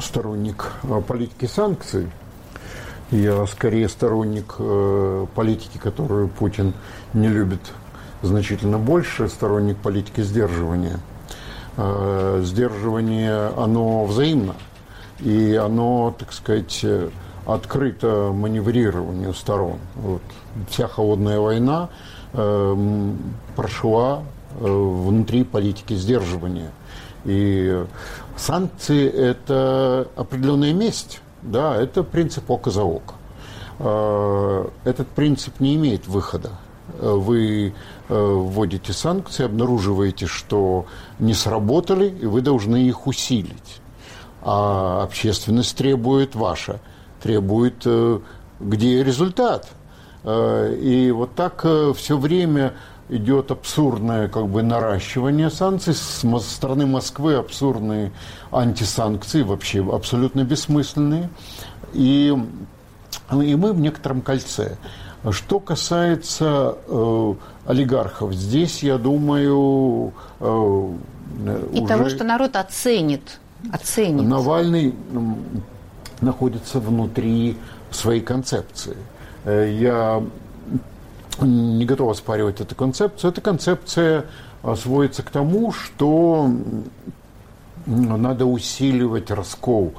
сторонник 0.00 0.72
э, 0.82 1.00
политики 1.06 1.46
санкций. 1.46 2.08
Я 3.10 3.46
скорее 3.46 3.88
сторонник 3.88 4.56
э, 4.58 5.26
политики, 5.34 5.78
которую 5.78 6.28
Путин 6.28 6.74
не 7.14 7.28
любит 7.28 7.60
значительно 8.22 8.78
больше, 8.78 9.28
сторонник 9.28 9.76
политики 9.78 10.20
сдерживания. 10.20 10.98
Э, 11.76 12.40
сдерживание, 12.44 13.52
оно 13.56 14.04
взаимно. 14.04 14.54
И 15.20 15.54
оно, 15.54 16.14
так 16.18 16.32
сказать, 16.32 16.84
открыто 17.48 18.30
маневрированию 18.32 19.32
сторон. 19.32 19.78
Вот. 19.96 20.20
Вся 20.68 20.86
холодная 20.86 21.40
война 21.40 21.88
э, 22.34 23.12
прошла 23.56 24.22
э, 24.60 24.64
внутри 24.66 25.44
политики 25.44 25.94
сдерживания. 25.94 26.70
И 27.24 27.84
санкции– 28.36 29.08
это 29.12 30.08
определенная 30.14 30.74
месть, 30.74 31.20
да, 31.40 31.74
это 31.74 32.02
принцип 32.02 32.50
око 32.50 32.70
за 32.70 32.82
око. 32.82 33.14
Э, 33.78 34.68
этот 34.84 35.08
принцип 35.08 35.58
не 35.58 35.74
имеет 35.76 36.06
выхода. 36.06 36.50
Вы 37.00 37.72
э, 38.08 38.14
вводите 38.14 38.92
санкции, 38.92 39.46
обнаруживаете, 39.46 40.26
что 40.26 40.84
не 41.18 41.32
сработали, 41.32 42.08
и 42.08 42.26
вы 42.26 42.42
должны 42.42 42.76
их 42.88 43.06
усилить. 43.06 43.80
А 44.42 45.02
общественность 45.02 45.78
требует 45.78 46.34
ваше– 46.34 46.78
требует, 47.22 47.82
э, 47.84 48.20
где 48.60 49.02
результат. 49.02 49.68
Э, 50.24 50.74
и 50.74 51.10
вот 51.10 51.34
так 51.34 51.60
э, 51.64 51.92
все 51.96 52.18
время 52.18 52.74
идет 53.08 53.50
абсурдное 53.50 54.28
как 54.28 54.48
бы 54.48 54.62
наращивание 54.62 55.50
санкций 55.50 55.94
с 55.94 56.24
стороны 56.42 56.86
Москвы, 56.86 57.34
абсурдные 57.34 58.12
антисанкции, 58.52 59.42
вообще 59.42 59.86
абсолютно 59.90 60.44
бессмысленные. 60.44 61.30
И, 61.94 62.36
и 63.32 63.54
мы 63.56 63.72
в 63.72 63.80
некотором 63.80 64.20
кольце. 64.20 64.76
Что 65.30 65.58
касается 65.58 66.76
э, 66.86 67.34
олигархов, 67.66 68.34
здесь, 68.34 68.82
я 68.82 68.98
думаю, 68.98 70.12
э, 70.40 70.92
и 71.72 71.78
уже 71.80 71.86
того, 71.86 72.08
что 72.08 72.24
народ 72.24 72.56
оценит, 72.56 73.40
оценит. 73.72 74.24
Навальный 74.26 74.94
находится 76.20 76.80
внутри 76.80 77.56
своей 77.90 78.20
концепции. 78.20 78.96
Э, 79.44 79.68
я 79.70 80.22
не 81.40 81.84
готов 81.84 82.10
оспаривать 82.10 82.60
эту 82.60 82.74
концепцию. 82.74 83.30
Эта 83.30 83.40
концепция 83.40 84.24
сводится 84.76 85.22
к 85.22 85.30
тому, 85.30 85.72
что 85.72 86.50
надо 87.86 88.44
усиливать 88.44 89.30
раскол 89.30 89.94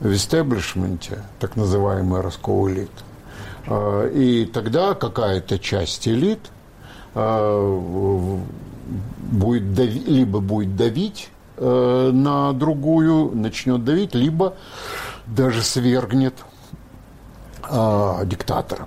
в 0.00 0.12
истеблишменте, 0.12 1.22
так 1.40 1.56
называемый 1.56 2.20
раскол 2.20 2.68
элит. 2.68 2.90
Э, 3.66 4.10
и 4.14 4.44
тогда 4.44 4.94
какая-то 4.94 5.58
часть 5.58 6.06
элит 6.06 6.50
э, 7.14 8.38
будет 9.18 9.74
давить, 9.74 10.06
либо 10.06 10.40
будет 10.40 10.76
давить 10.76 11.30
на 11.58 12.52
другую, 12.54 13.30
начнет 13.36 13.84
давить, 13.84 14.14
либо 14.14 14.54
даже 15.34 15.62
свергнет 15.62 16.34
э, 17.68 18.20
диктатора. 18.24 18.86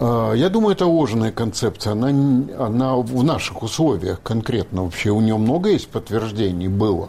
А, 0.00 0.32
я 0.32 0.48
думаю, 0.48 0.74
это 0.74 0.86
ложная 0.86 1.32
концепция. 1.32 1.92
Она, 1.92 2.08
она 2.58 2.96
в 2.96 3.22
наших 3.22 3.62
условиях 3.62 4.20
конкретно 4.22 4.84
вообще 4.84 5.10
у 5.10 5.20
нее 5.20 5.36
много 5.36 5.70
есть 5.70 5.88
подтверждений 5.88 6.68
было. 6.68 7.08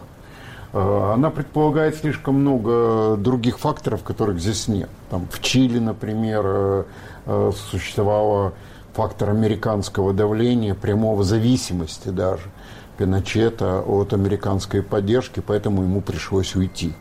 А, 0.72 1.14
она 1.14 1.30
предполагает 1.30 1.96
слишком 1.96 2.36
много 2.36 3.16
других 3.16 3.58
факторов, 3.58 4.02
которых 4.02 4.40
здесь 4.40 4.68
нет. 4.68 4.90
Там 5.10 5.26
в 5.30 5.40
Чили, 5.40 5.78
например, 5.78 6.42
э, 6.46 6.84
э, 7.26 7.52
существовало 7.70 8.52
фактор 8.92 9.30
американского 9.30 10.12
давления, 10.12 10.74
прямого 10.74 11.24
зависимости 11.24 12.08
даже 12.08 12.44
Пиночета 12.96 13.80
от 13.80 14.12
американской 14.12 14.80
поддержки, 14.80 15.42
поэтому 15.44 15.82
ему 15.82 16.00
пришлось 16.00 16.54
уйти, 16.54 16.94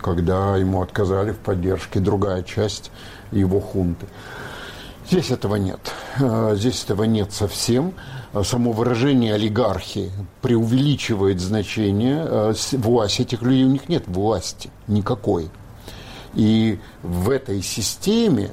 когда 0.00 0.56
ему 0.56 0.82
отказали 0.82 1.32
в 1.32 1.38
поддержке 1.38 2.00
другая 2.00 2.42
часть 2.42 2.90
его 3.30 3.60
хунты. 3.60 4.06
Здесь 5.10 5.30
этого 5.30 5.56
нет. 5.56 5.80
Э, 6.20 6.54
здесь 6.54 6.84
этого 6.84 7.04
нет 7.04 7.32
совсем. 7.32 7.94
Само 8.44 8.72
выражение 8.72 9.34
олигархии 9.34 10.10
преувеличивает 10.42 11.40
значение 11.40 12.24
э, 12.26 12.54
власти 12.72 13.22
этих 13.22 13.42
людей. 13.42 13.64
У 13.64 13.68
них 13.70 13.88
нет 13.88 14.04
власти 14.06 14.70
никакой. 14.86 15.50
И 16.34 16.78
в 17.02 17.30
этой 17.30 17.62
системе 17.62 18.50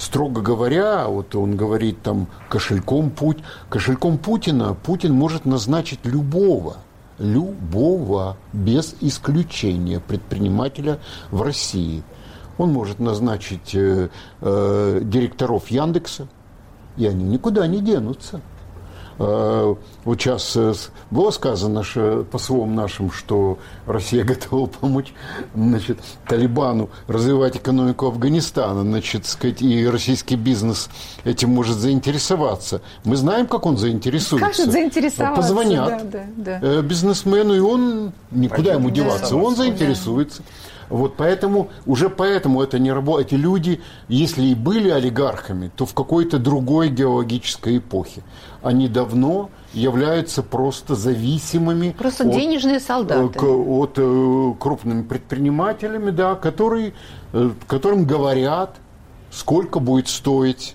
строго 0.00 0.40
говоря, 0.40 1.06
вот 1.06 1.34
он 1.36 1.56
говорит 1.56 2.02
там 2.02 2.26
кошельком 2.48 3.10
путь, 3.10 3.38
кошельком 3.68 4.18
Путина 4.18 4.74
Путин 4.74 5.12
может 5.12 5.44
назначить 5.44 6.00
любого, 6.04 6.78
любого, 7.20 8.36
без 8.52 8.96
исключения 9.00 10.00
предпринимателя 10.00 10.98
в 11.30 11.42
России. 11.42 12.02
Он 12.58 12.72
может 12.72 12.98
назначить 12.98 13.74
э, 13.74 14.08
э, 14.40 15.00
директоров 15.02 15.68
Яндекса, 15.68 16.26
и 16.96 17.06
они 17.06 17.24
никуда 17.24 17.66
не 17.66 17.80
денутся. 17.80 18.40
Э, 19.22 19.74
вот 20.04 20.18
сейчас 20.18 20.56
э, 20.56 20.72
было 21.10 21.30
сказано 21.30 21.84
что, 21.84 22.24
послом 22.30 22.74
нашим, 22.74 23.12
что 23.12 23.58
Россия 23.86 24.24
готова 24.24 24.66
помочь 24.66 25.12
значит, 25.54 25.98
Талибану 26.26 26.88
развивать 27.06 27.56
экономику 27.56 28.06
Афганистана, 28.06 28.80
значит, 28.80 29.26
сказать, 29.26 29.60
и 29.60 29.86
российский 29.86 30.36
бизнес 30.36 30.88
этим 31.24 31.50
может 31.50 31.76
заинтересоваться. 31.76 32.80
Мы 33.04 33.16
знаем, 33.16 33.46
как 33.46 33.66
он 33.66 33.76
заинтересуется. 33.76 34.54
Скажет 34.54 34.72
заинтересоваться. 34.72 35.42
Позвонят 35.42 36.10
да, 36.10 36.24
да, 36.36 36.58
да. 36.60 36.66
Э, 36.66 36.80
бизнесмену, 36.82 37.54
и 37.54 37.60
он 37.60 38.12
никуда 38.30 38.72
ему 38.72 38.88
деваться, 38.88 39.36
он 39.36 39.54
заинтересуется. 39.54 40.38
Да. 40.38 40.69
Вот 40.90 41.14
поэтому, 41.16 41.70
уже 41.86 42.10
поэтому 42.10 42.62
это 42.62 42.78
не 42.78 42.92
работает. 42.92 43.28
Эти 43.28 43.34
люди, 43.36 43.80
если 44.08 44.42
и 44.42 44.54
были 44.54 44.90
олигархами, 44.90 45.70
то 45.74 45.86
в 45.86 45.94
какой-то 45.94 46.38
другой 46.38 46.88
геологической 46.90 47.78
эпохе. 47.78 48.22
Они 48.62 48.88
давно 48.88 49.50
являются 49.72 50.42
просто 50.42 50.96
зависимыми. 50.96 51.94
Просто 51.96 52.24
от, 52.24 52.32
денежные 52.32 52.80
солдаты. 52.80 53.38
К, 53.38 53.44
от 53.44 53.94
э, 53.96 54.54
крупными 54.58 55.02
предпринимателями, 55.02 56.10
да, 56.10 56.34
которые, 56.34 56.92
э, 57.32 57.50
которым 57.68 58.04
говорят, 58.04 58.76
сколько 59.30 59.78
будет 59.78 60.08
стоить 60.08 60.74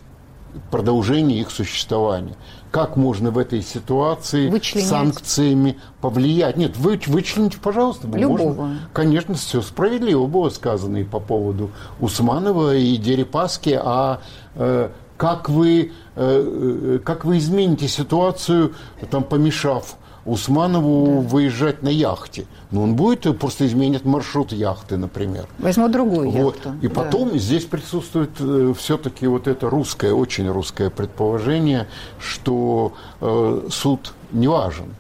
продолжение 0.72 1.42
их 1.42 1.52
существования 1.52 2.36
как 2.76 2.98
можно 2.98 3.32
в 3.32 3.38
этой 3.38 3.62
ситуации 3.62 4.50
Вычленять. 4.50 4.90
санкциями 4.90 5.78
повлиять. 6.02 6.58
Нет, 6.58 6.76
вы, 6.76 7.00
вычлените, 7.08 7.58
пожалуйста. 7.58 8.06
Любого. 8.06 8.54
Можно. 8.54 8.80
Конечно, 8.92 9.36
все 9.36 9.62
справедливо 9.62 10.28
было 10.28 10.50
сказано 10.50 10.98
и 10.98 11.06
по 11.06 11.22
поводу 11.22 11.72
Усманова 12.02 12.76
и 12.76 12.98
Дерипаски, 12.98 13.80
а 13.82 14.20
э, 14.56 14.90
как 15.16 15.48
вы, 15.48 15.94
э, 16.18 16.98
э 16.98 17.00
как 17.02 17.24
вы 17.24 17.38
измените 17.38 17.88
ситуацию, 17.88 18.74
там, 19.10 19.24
помешав 19.24 19.96
Усманову 20.26 21.22
да. 21.22 21.30
выезжать 21.30 21.84
на 21.84 21.90
яхте. 21.90 22.48
Но 22.72 22.82
он 22.82 22.96
будет 22.96 23.38
просто 23.38 23.68
изменить 23.68 24.06
маршрут 24.06 24.52
яхты, 24.52 24.98
например. 24.98 25.46
Возьму 25.60 25.88
другую 25.88 26.32
вот. 26.32 26.56
яхту. 26.56 26.74
И 26.82 26.88
потом 26.88 27.30
да. 27.30 27.38
здесь 27.38 27.66
присутствует 27.66 28.32
э, 28.40 28.74
все-таки 28.76 29.28
вот 29.28 29.48
это 29.48 29.70
русское, 29.70 30.14
очень 30.14 30.50
русское 30.50 30.90
предположение, 30.90 31.88
что 32.20 32.94
э, 33.22 33.68
суд 33.70 34.14
не 34.32 34.48
важен, 34.48 34.96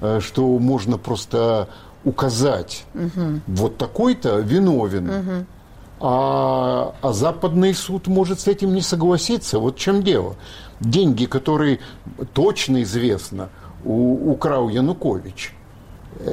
э, 0.00 0.18
что 0.20 0.58
можно 0.58 0.98
просто 0.98 1.68
указать, 2.04 2.84
угу. 2.94 3.40
вот 3.46 3.78
такой-то 3.78 4.40
виновен. 4.40 5.08
Угу. 5.08 5.46
А, 6.00 6.94
а 7.00 7.12
западный 7.12 7.74
суд 7.74 8.08
может 8.08 8.40
с 8.40 8.48
этим 8.48 8.74
не 8.74 8.82
согласиться. 8.82 9.60
Вот 9.60 9.76
в 9.76 9.78
чем 9.78 10.02
дело. 10.02 10.34
Деньги, 10.80 11.26
которые 11.26 11.78
точно 12.34 12.82
известно– 12.82 13.50
украл 13.84 14.68
Янукович, 14.68 15.54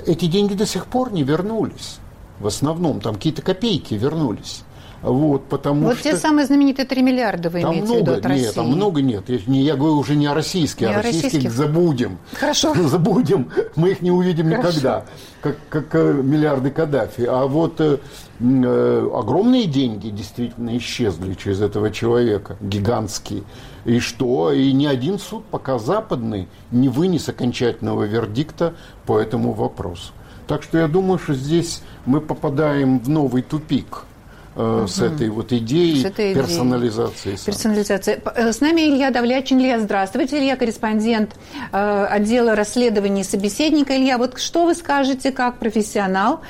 эти 0.06 0.26
деньги 0.26 0.54
до 0.54 0.66
сих 0.66 0.86
пор 0.86 1.12
не 1.12 1.24
вернулись. 1.24 2.00
В 2.40 2.48
основном 2.48 3.02
там 3.02 3.16
какие-то 3.16 3.42
копейки 3.42 3.94
вернулись. 3.94 4.64
Вот, 5.02 5.46
потому 5.46 5.86
вот 5.88 5.96
что... 5.96 6.12
те 6.12 6.16
самые 6.16 6.46
знаменитые 6.46 6.86
3 6.86 7.02
миллиарда 7.02 7.50
вы 7.50 7.62
там 7.62 7.72
имеете 7.72 7.88
много, 7.88 7.98
в 7.98 8.02
виду 8.02 8.14
от 8.20 8.26
России? 8.26 8.46
Нет, 8.46 8.54
там 8.54 8.68
много 8.68 9.02
нет. 9.02 9.24
Я, 9.30 9.40
не, 9.48 9.64
я 9.64 9.76
говорю 9.76 9.98
уже 9.98 10.16
не 10.16 10.28
о 10.28 10.36
российских, 10.36 10.88
не 10.88 10.94
а 10.94 11.00
о 11.00 11.02
российских, 11.02 11.24
российских 11.24 11.52
забудем. 11.52 12.20
Хорошо. 12.34 12.76
Забудем, 12.88 13.50
мы 13.76 13.92
их 13.92 14.02
не 14.02 14.12
увидим 14.12 14.52
Хорошо. 14.52 14.70
никогда, 14.70 15.06
как, 15.42 15.58
как 15.70 15.94
миллиарды 15.94 16.70
Каддафи. 16.70 17.26
А 17.28 17.48
вот 17.48 17.82
э, 17.82 17.98
э, 18.40 19.10
огромные 19.16 19.66
деньги 19.66 20.10
действительно 20.10 20.78
исчезли 20.78 21.34
через 21.34 21.62
этого 21.62 21.90
человека, 21.90 22.58
гигантские. 22.62 23.42
И 23.86 24.00
что? 24.00 24.52
И 24.52 24.72
ни 24.72 24.86
один 24.86 25.20
суд, 25.20 25.44
пока 25.46 25.80
западный, 25.80 26.48
не 26.72 26.90
вынес 26.90 27.30
окончательного 27.30 28.04
вердикта 28.04 28.76
по 29.06 29.20
этому 29.20 29.54
вопросу. 29.54 30.14
Так 30.48 30.64
что 30.64 30.78
я 30.78 30.88
думаю, 30.88 31.18
что 31.18 31.34
здесь 31.34 31.82
мы 32.06 32.22
попадаем 32.22 33.00
в 33.00 33.10
новый 33.10 33.42
тупик– 33.42 34.06
угу. 34.56 34.88
с 34.88 35.00
этой 35.00 35.30
вот 35.30 35.52
идеей 35.52 36.02
с 36.02 36.06
этой 36.06 36.34
персонализации. 36.34 37.32
Идеей. 37.32 37.46
Персонализация. 37.46 38.22
Э, 38.36 38.52
с 38.52 38.62
нами 38.62 38.82
Илья 38.82 39.12
Давлячин. 39.12 39.60
Илья, 39.60 39.80
здравствуйте. 39.80 40.40
Илья, 40.40 40.56
корреспондент 40.56 41.36
э, 41.72 42.06
отдела 42.06 42.56
расследований 42.56 43.24
собеседника. 43.24 43.96
Илья, 43.96 44.18
вот 44.18 44.40
что 44.40 44.66
вы 44.66 44.76
скажете 44.76 45.32
как 45.32 45.58
профессионал 45.58 46.42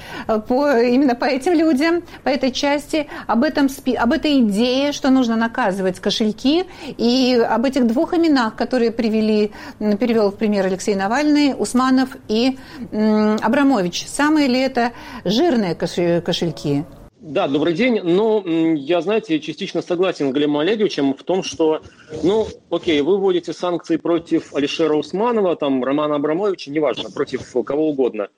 по, 0.47 0.79
именно 0.79 1.15
по 1.15 1.25
этим 1.25 1.53
людям, 1.53 2.03
по 2.23 2.29
этой 2.29 2.51
части, 2.51 3.07
об, 3.27 3.43
этом, 3.43 3.67
об 3.97 4.13
этой 4.13 4.39
идее, 4.41 4.91
что 4.91 5.09
нужно 5.09 5.35
наказывать 5.35 5.99
кошельки, 5.99 6.65
и 6.97 7.45
об 7.49 7.65
этих 7.65 7.87
двух 7.87 8.13
именах, 8.13 8.55
которые 8.55 8.91
привели, 8.91 9.51
перевел 9.79 10.31
в 10.31 10.35
пример 10.35 10.65
Алексей 10.65 10.95
Навальный, 10.95 11.53
Усманов 11.57 12.09
и 12.27 12.57
Абрамович. 12.91 14.07
Самые 14.07 14.47
ли 14.47 14.59
это 14.59 14.91
жирные 15.25 15.75
кошельки? 15.75 16.85
Да, 17.21 17.47
добрый 17.47 17.75
день. 17.75 17.99
Ну, 18.01 18.73
я, 18.73 18.99
знаете, 19.01 19.39
частично 19.39 19.83
согласен 19.83 20.31
с 20.31 20.33
Глебом 20.33 20.57
Олеговичем 20.57 21.13
в 21.13 21.21
том, 21.21 21.43
что, 21.43 21.83
ну, 22.23 22.47
окей, 22.71 22.99
вы 23.01 23.19
вводите 23.19 23.53
санкции 23.53 23.97
против 23.97 24.55
Алишера 24.55 24.95
Усманова, 24.95 25.55
там, 25.55 25.83
Романа 25.83 26.15
Абрамовича, 26.15 26.71
неважно, 26.71 27.11
против 27.11 27.53
кого 27.63 27.89
угодно. 27.89 28.29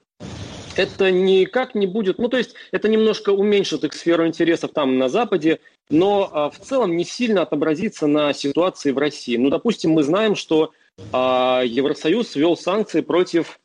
Это 0.76 1.12
никак 1.12 1.76
не 1.76 1.88
будет, 1.88 2.18
ну, 2.18 2.28
то 2.28 2.38
есть 2.38 2.56
это 2.74 2.90
немножко 2.90 3.30
уменьшит 3.30 3.86
их 3.86 3.94
сферу 3.94 4.28
интересов 4.28 4.72
там 4.74 4.98
на 4.98 5.08
Западе, 5.08 5.62
но 5.90 6.30
а, 6.34 6.50
в 6.50 6.60
целом 6.60 6.98
не 6.98 7.06
сильно 7.06 7.44
отобразится 7.44 8.08
на 8.08 8.34
ситуации 8.34 8.92
в 8.92 8.98
России. 8.98 9.38
Ну, 9.38 9.50
допустим, 9.50 9.92
мы 9.92 10.04
знаем, 10.04 10.36
что 10.36 10.72
а, 11.14 11.62
Евросоюз 11.64 12.36
ввел 12.36 12.58
санкции 12.58 13.00
против 13.00 13.62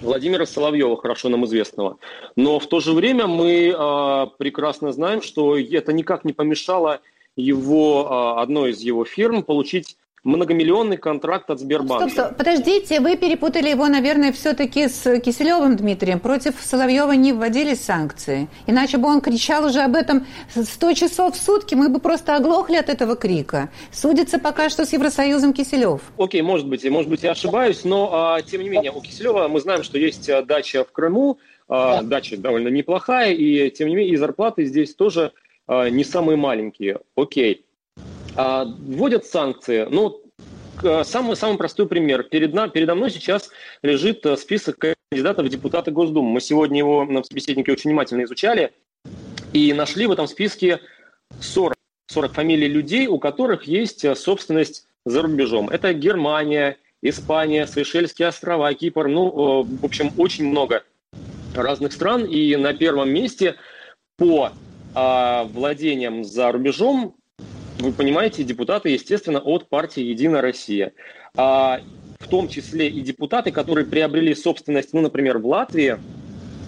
Владимира 0.00 0.46
Соловьева, 0.46 0.96
хорошо 0.96 1.28
нам 1.28 1.44
известного. 1.44 1.98
Но 2.36 2.58
в 2.58 2.66
то 2.66 2.80
же 2.80 2.92
время 2.92 3.26
мы 3.26 3.68
э, 3.68 4.26
прекрасно 4.38 4.92
знаем, 4.92 5.22
что 5.22 5.58
это 5.58 5.92
никак 5.92 6.24
не 6.24 6.32
помешало 6.32 7.00
его, 7.36 8.36
э, 8.38 8.40
одной 8.40 8.70
из 8.70 8.80
его 8.80 9.04
фирм 9.04 9.42
получить 9.42 9.96
многомиллионный 10.24 10.96
контракт 10.96 11.50
от 11.50 11.60
Сбербанка. 11.60 12.08
Стоп, 12.08 12.26
стоп, 12.26 12.36
подождите, 12.36 13.00
вы 13.00 13.16
перепутали 13.16 13.68
его, 13.68 13.86
наверное, 13.86 14.32
все-таки 14.32 14.88
с 14.88 15.20
Киселевым 15.20 15.76
Дмитрием. 15.76 16.20
Против 16.20 16.54
Соловьева 16.60 17.12
не 17.12 17.32
вводились 17.32 17.82
санкции. 17.82 18.48
Иначе 18.66 18.98
бы 18.98 19.08
он 19.08 19.20
кричал 19.20 19.66
уже 19.66 19.80
об 19.80 19.94
этом 19.94 20.26
100 20.54 20.92
часов 20.94 21.34
в 21.34 21.42
сутки, 21.42 21.74
мы 21.74 21.88
бы 21.88 22.00
просто 22.00 22.36
оглохли 22.36 22.76
от 22.76 22.88
этого 22.88 23.16
крика. 23.16 23.70
Судится 23.92 24.38
пока 24.38 24.68
что 24.68 24.84
с 24.84 24.92
Евросоюзом 24.92 25.52
Киселев. 25.52 26.00
Окей, 26.18 26.42
может 26.42 26.68
быть, 26.68 26.88
может 26.88 27.10
быть, 27.10 27.22
я 27.22 27.32
ошибаюсь, 27.32 27.84
но 27.84 28.10
а, 28.12 28.42
тем 28.42 28.62
не 28.62 28.68
менее 28.68 28.92
у 28.92 29.00
Киселева 29.00 29.48
мы 29.48 29.60
знаем, 29.60 29.82
что 29.82 29.98
есть 29.98 30.28
а, 30.28 30.42
дача 30.42 30.84
в 30.84 30.92
Крыму, 30.92 31.38
а, 31.68 32.02
дача 32.02 32.36
довольно 32.36 32.68
неплохая, 32.68 33.32
и 33.32 33.70
тем 33.70 33.88
не 33.88 33.96
менее 33.96 34.14
и 34.14 34.16
зарплаты 34.16 34.64
здесь 34.64 34.94
тоже 34.94 35.32
а, 35.66 35.88
не 35.90 36.04
самые 36.04 36.36
маленькие. 36.36 37.00
Окей. 37.14 37.64
А, 38.38 38.64
вводят 38.64 39.26
санкции. 39.26 39.88
Ну, 39.90 40.22
самый, 41.02 41.34
самый 41.34 41.58
простой 41.58 41.88
пример. 41.88 42.22
Перед, 42.22 42.52
передо 42.72 42.94
мной 42.94 43.10
сейчас 43.10 43.50
лежит 43.82 44.24
э, 44.24 44.36
список 44.36 44.78
кандидатов 45.10 45.46
в 45.46 45.48
депутаты 45.48 45.90
Госдумы. 45.90 46.30
Мы 46.30 46.40
сегодня 46.40 46.78
его 46.78 47.04
на 47.04 47.24
собеседнике 47.24 47.72
очень 47.72 47.90
внимательно 47.90 48.22
изучали 48.22 48.72
и 49.52 49.72
нашли 49.72 50.06
в 50.06 50.12
этом 50.12 50.28
списке 50.28 50.78
40 51.40 51.74
40 52.10 52.32
фамилий 52.32 52.68
людей, 52.68 53.08
у 53.08 53.18
которых 53.18 53.64
есть 53.64 54.04
э, 54.04 54.14
собственность 54.14 54.86
за 55.04 55.22
рубежом. 55.22 55.68
Это 55.68 55.92
Германия, 55.92 56.76
Испания, 57.02 57.66
Сейшельские 57.66 58.28
острова, 58.28 58.72
Кипр, 58.72 59.08
ну, 59.08 59.64
в 59.64 59.84
общем, 59.84 60.12
очень 60.16 60.46
много 60.46 60.84
разных 61.56 61.92
стран. 61.92 62.24
И 62.24 62.54
на 62.54 62.72
первом 62.72 63.10
месте 63.10 63.56
по 64.16 64.52
а, 64.94 65.44
владениям 65.44 66.24
за 66.24 66.50
рубежом, 66.50 67.14
вы 67.78 67.92
понимаете, 67.92 68.44
депутаты, 68.44 68.90
естественно, 68.90 69.38
от 69.38 69.68
партии 69.68 70.02
«Единая 70.02 70.42
Россия». 70.42 70.92
А, 71.36 71.80
в 72.18 72.26
том 72.28 72.48
числе 72.48 72.88
и 72.88 73.00
депутаты, 73.00 73.52
которые 73.52 73.86
приобрели 73.86 74.34
собственность, 74.34 74.92
ну, 74.92 75.00
например, 75.00 75.38
в 75.38 75.46
Латвии, 75.46 75.98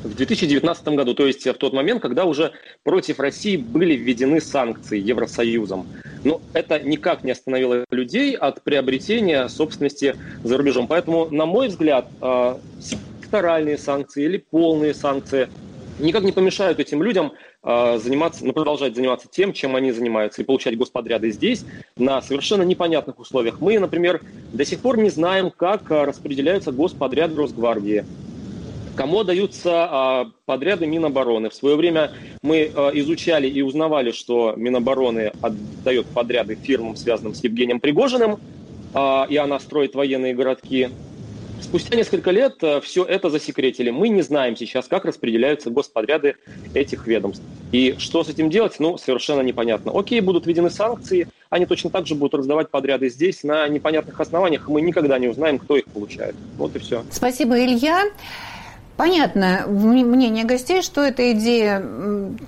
в 0.05 0.14
2019 0.14 0.88
году, 0.88 1.14
то 1.14 1.27
есть 1.27 1.46
в 1.46 1.55
тот 1.55 1.73
момент, 1.73 2.01
когда 2.01 2.25
уже 2.25 2.53
против 2.85 3.20
России 3.20 3.57
были 3.57 3.94
введены 3.94 4.40
санкции 4.40 4.99
Евросоюзом. 4.99 5.87
Но 6.25 6.40
это 6.55 6.79
никак 6.81 7.23
не 7.23 7.33
остановило 7.33 7.85
людей 7.90 8.35
от 8.35 8.62
приобретения 8.62 9.46
собственности 9.49 10.16
за 10.42 10.57
рубежом. 10.57 10.87
Поэтому, 10.87 11.29
на 11.31 11.44
мой 11.44 11.68
взгляд, 11.68 12.09
а, 12.20 12.59
секторальные 12.81 13.77
санкции 13.77 14.25
или 14.25 14.38
полные 14.38 14.94
санкции 14.94 15.49
никак 16.01 16.23
не 16.23 16.33
помешают 16.33 16.79
этим 16.79 17.03
людям 17.03 17.33
а, 17.63 17.99
заниматься, 17.99 18.45
ну, 18.45 18.53
продолжать 18.53 18.95
заниматься 18.95 19.29
тем, 19.31 19.53
чем 19.53 19.77
они 19.77 19.93
занимаются, 19.93 20.43
и 20.43 20.45
получать 20.45 20.77
господряды 20.77 21.31
здесь 21.31 21.65
на 21.97 22.23
совершенно 22.23 22.63
непонятных 22.63 23.19
условиях. 23.19 23.61
Мы, 23.61 23.79
например, 23.79 24.23
до 24.53 24.65
сих 24.65 24.81
пор 24.81 24.99
не 24.99 25.11
знаем, 25.11 25.51
как 25.51 25.91
а, 25.91 26.05
распределяются 26.05 26.73
господряды 26.73 27.37
Росгвардии. 27.37 28.05
Кому 28.97 29.25
даются 29.25 29.71
а, 29.73 30.31
подряды 30.47 30.87
Минобороны? 30.87 31.49
В 31.49 31.55
свое 31.55 31.77
время 31.77 32.11
мы 32.43 32.71
а, 32.75 32.91
изучали 32.93 33.49
и 33.49 33.63
узнавали, 33.63 34.11
что 34.11 34.55
Минобороны 34.57 35.33
отдает 35.41 36.07
подряды 36.07 36.57
фирмам, 36.57 36.97
связанным 36.97 37.35
с 37.35 37.43
Евгением 37.43 37.81
Пригожиным, 37.81 38.39
а, 38.93 39.27
и 39.29 39.37
она 39.37 39.59
строит 39.61 39.95
военные 39.95 40.35
городки. 40.35 40.89
Спустя 41.62 41.96
несколько 41.96 42.31
лет 42.31 42.62
все 42.83 43.05
это 43.05 43.31
засекретили. 43.31 43.90
Мы 43.90 44.09
не 44.09 44.23
знаем 44.23 44.57
сейчас, 44.57 44.88
как 44.88 45.05
распределяются 45.05 45.70
господряды 45.70 46.37
этих 46.75 47.07
ведомств. 47.07 47.44
И 47.70 47.94
что 47.99 48.25
с 48.25 48.29
этим 48.29 48.51
делать, 48.51 48.77
ну, 48.81 48.99
совершенно 48.99 49.42
непонятно. 49.42 49.92
Окей, 49.96 50.20
будут 50.20 50.46
введены 50.46 50.70
санкции, 50.70 51.29
они 51.49 51.66
точно 51.66 51.90
так 51.90 52.07
же 52.07 52.14
будут 52.14 52.35
раздавать 52.35 52.70
подряды 52.70 53.09
здесь 53.09 53.44
на 53.44 53.68
непонятных 53.68 54.20
основаниях, 54.20 54.68
мы 54.68 54.81
никогда 54.81 55.18
не 55.18 55.29
узнаем, 55.29 55.59
кто 55.59 55.77
их 55.77 55.85
получает. 55.87 56.35
Вот 56.57 56.75
и 56.75 56.79
все. 56.81 57.05
Спасибо, 57.11 57.62
Илья. 57.62 58.05
Понятно 58.96 59.64
мнение 59.68 60.44
гостей, 60.44 60.83
что 60.83 61.03
эта 61.03 61.33
идея, 61.33 61.83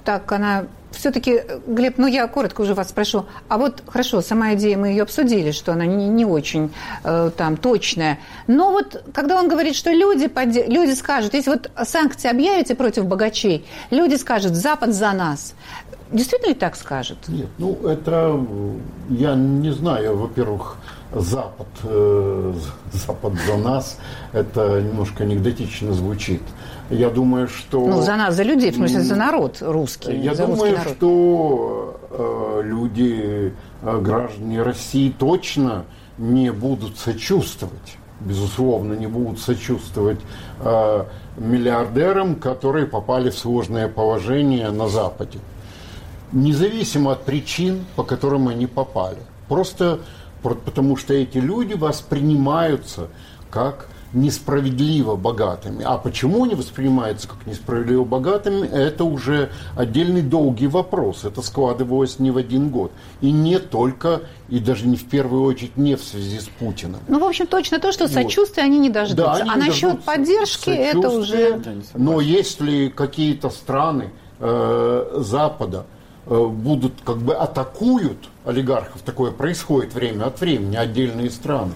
так, 0.04 0.30
она 0.32 0.66
все-таки, 0.92 1.42
Глеб, 1.66 1.98
ну 1.98 2.06
я 2.06 2.26
коротко 2.26 2.62
уже 2.62 2.74
вас 2.74 2.90
спрошу, 2.90 3.26
а 3.48 3.58
вот 3.58 3.82
хорошо, 3.86 4.20
сама 4.20 4.54
идея, 4.54 4.76
мы 4.76 4.88
ее 4.88 5.02
обсудили, 5.02 5.50
что 5.50 5.72
она 5.72 5.86
не, 5.86 6.08
не 6.08 6.24
очень 6.24 6.70
э, 7.04 7.30
там 7.36 7.56
точная, 7.56 8.18
но 8.46 8.70
вот 8.70 9.04
когда 9.12 9.38
он 9.38 9.48
говорит, 9.48 9.74
что 9.74 9.90
люди, 9.90 10.30
люди 10.68 10.92
скажут, 10.92 11.34
если 11.34 11.50
вот 11.50 11.70
санкции 11.84 12.30
объявите 12.30 12.74
против 12.74 13.06
богачей, 13.06 13.64
люди 13.90 14.14
скажут, 14.14 14.54
Запад 14.54 14.94
за 14.94 15.12
нас, 15.12 15.54
действительно 16.12 16.50
ли 16.50 16.54
так 16.54 16.76
скажет? 16.76 17.18
Нет, 17.28 17.48
ну 17.58 17.74
это, 17.86 18.40
я 19.10 19.34
не 19.34 19.72
знаю, 19.72 20.16
во-первых, 20.16 20.76
Запад, 21.14 21.66
э, 21.84 22.54
Запад 22.92 23.32
за 23.46 23.56
нас, 23.56 23.98
это 24.32 24.80
немножко 24.80 25.24
анекдотично 25.24 25.92
звучит. 25.92 26.42
Я 26.90 27.10
думаю, 27.10 27.48
что... 27.48 27.86
Ну, 27.86 28.02
за 28.02 28.16
нас, 28.16 28.34
за 28.34 28.42
людей, 28.42 28.70
в 28.70 28.76
смысле, 28.76 29.00
за 29.00 29.16
народ 29.16 29.58
русский. 29.60 30.16
Я 30.16 30.34
за 30.34 30.46
думаю, 30.46 30.76
народ. 30.76 30.94
что 30.94 32.00
э, 32.10 32.60
люди, 32.64 33.52
э, 33.82 34.00
граждане 34.00 34.62
России 34.62 35.10
точно 35.10 35.84
не 36.18 36.50
будут 36.50 36.98
сочувствовать, 36.98 37.96
безусловно, 38.20 38.94
не 38.94 39.06
будут 39.06 39.40
сочувствовать 39.40 40.20
э, 40.60 41.04
миллиардерам, 41.36 42.36
которые 42.36 42.86
попали 42.86 43.30
в 43.30 43.38
сложное 43.38 43.88
положение 43.88 44.70
на 44.70 44.88
Западе. 44.88 45.38
Независимо 46.32 47.12
от 47.12 47.24
причин, 47.24 47.84
по 47.96 48.02
которым 48.02 48.48
они 48.48 48.66
попали. 48.66 49.18
Просто 49.48 50.00
потому 50.42 50.96
что 50.96 51.14
эти 51.14 51.38
люди 51.38 51.74
воспринимаются 51.74 53.08
как 53.50 53.88
несправедливо 54.12 55.16
богатыми. 55.16 55.84
А 55.84 55.96
почему 55.96 56.44
они 56.44 56.54
воспринимаются 56.54 57.28
как 57.28 57.46
несправедливо 57.46 58.04
богатыми, 58.04 58.66
это 58.66 59.04
уже 59.04 59.50
отдельный 59.74 60.20
долгий 60.20 60.66
вопрос. 60.66 61.24
Это 61.24 61.40
складывалось 61.40 62.18
не 62.18 62.30
в 62.30 62.36
один 62.36 62.68
год. 62.68 62.92
И 63.22 63.30
не 63.30 63.58
только, 63.58 64.22
и 64.50 64.58
даже 64.58 64.86
не 64.86 64.96
в 64.96 65.04
первую 65.08 65.44
очередь 65.44 65.76
не 65.78 65.96
в 65.96 66.04
связи 66.04 66.40
с 66.40 66.44
Путиным. 66.44 67.00
Ну, 67.08 67.20
в 67.20 67.24
общем, 67.24 67.46
точно 67.46 67.78
то, 67.78 67.90
что 67.90 68.06
сочувствия 68.06 68.64
вот. 68.64 68.68
они 68.68 68.78
не 68.78 68.90
дождутся. 68.90 69.24
Да, 69.24 69.32
они 69.32 69.50
а 69.50 69.56
насчет 69.56 70.02
поддержки 70.02 70.70
это 70.70 71.08
уже... 71.08 71.62
Но 71.94 72.20
если 72.20 72.88
какие-то 72.88 73.48
страны 73.48 74.10
э, 74.40 75.20
Запада 75.20 75.86
Э, 76.24 76.46
будут 76.46 76.92
как 77.04 77.18
бы 77.18 77.34
атакуют 77.34 78.28
олигархов, 78.44 79.02
такое 79.02 79.30
происходит 79.30 79.94
время 79.94 80.24
от 80.26 80.40
времени, 80.40 80.76
отдельные 80.76 81.30
страны, 81.30 81.72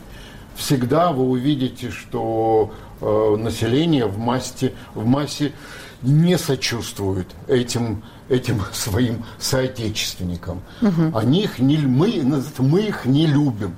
всегда 0.57 1.13
вы 1.13 1.25
увидите, 1.25 1.91
что 1.91 2.73
э, 3.01 3.37
население 3.39 4.07
в 4.07 4.19
массе, 4.19 4.73
в 4.95 5.05
массе 5.07 5.53
не 6.03 6.39
сочувствует 6.39 7.29
этим, 7.49 8.03
этим 8.29 8.63
своим 8.73 9.25
соотечественникам. 9.39 10.61
Угу. 10.83 11.17
Они 11.17 11.45
их 11.45 11.59
не, 11.59 11.79
мы, 11.79 12.23
мы 12.59 12.81
их 12.81 13.05
не 13.07 13.27
любим. 13.27 13.77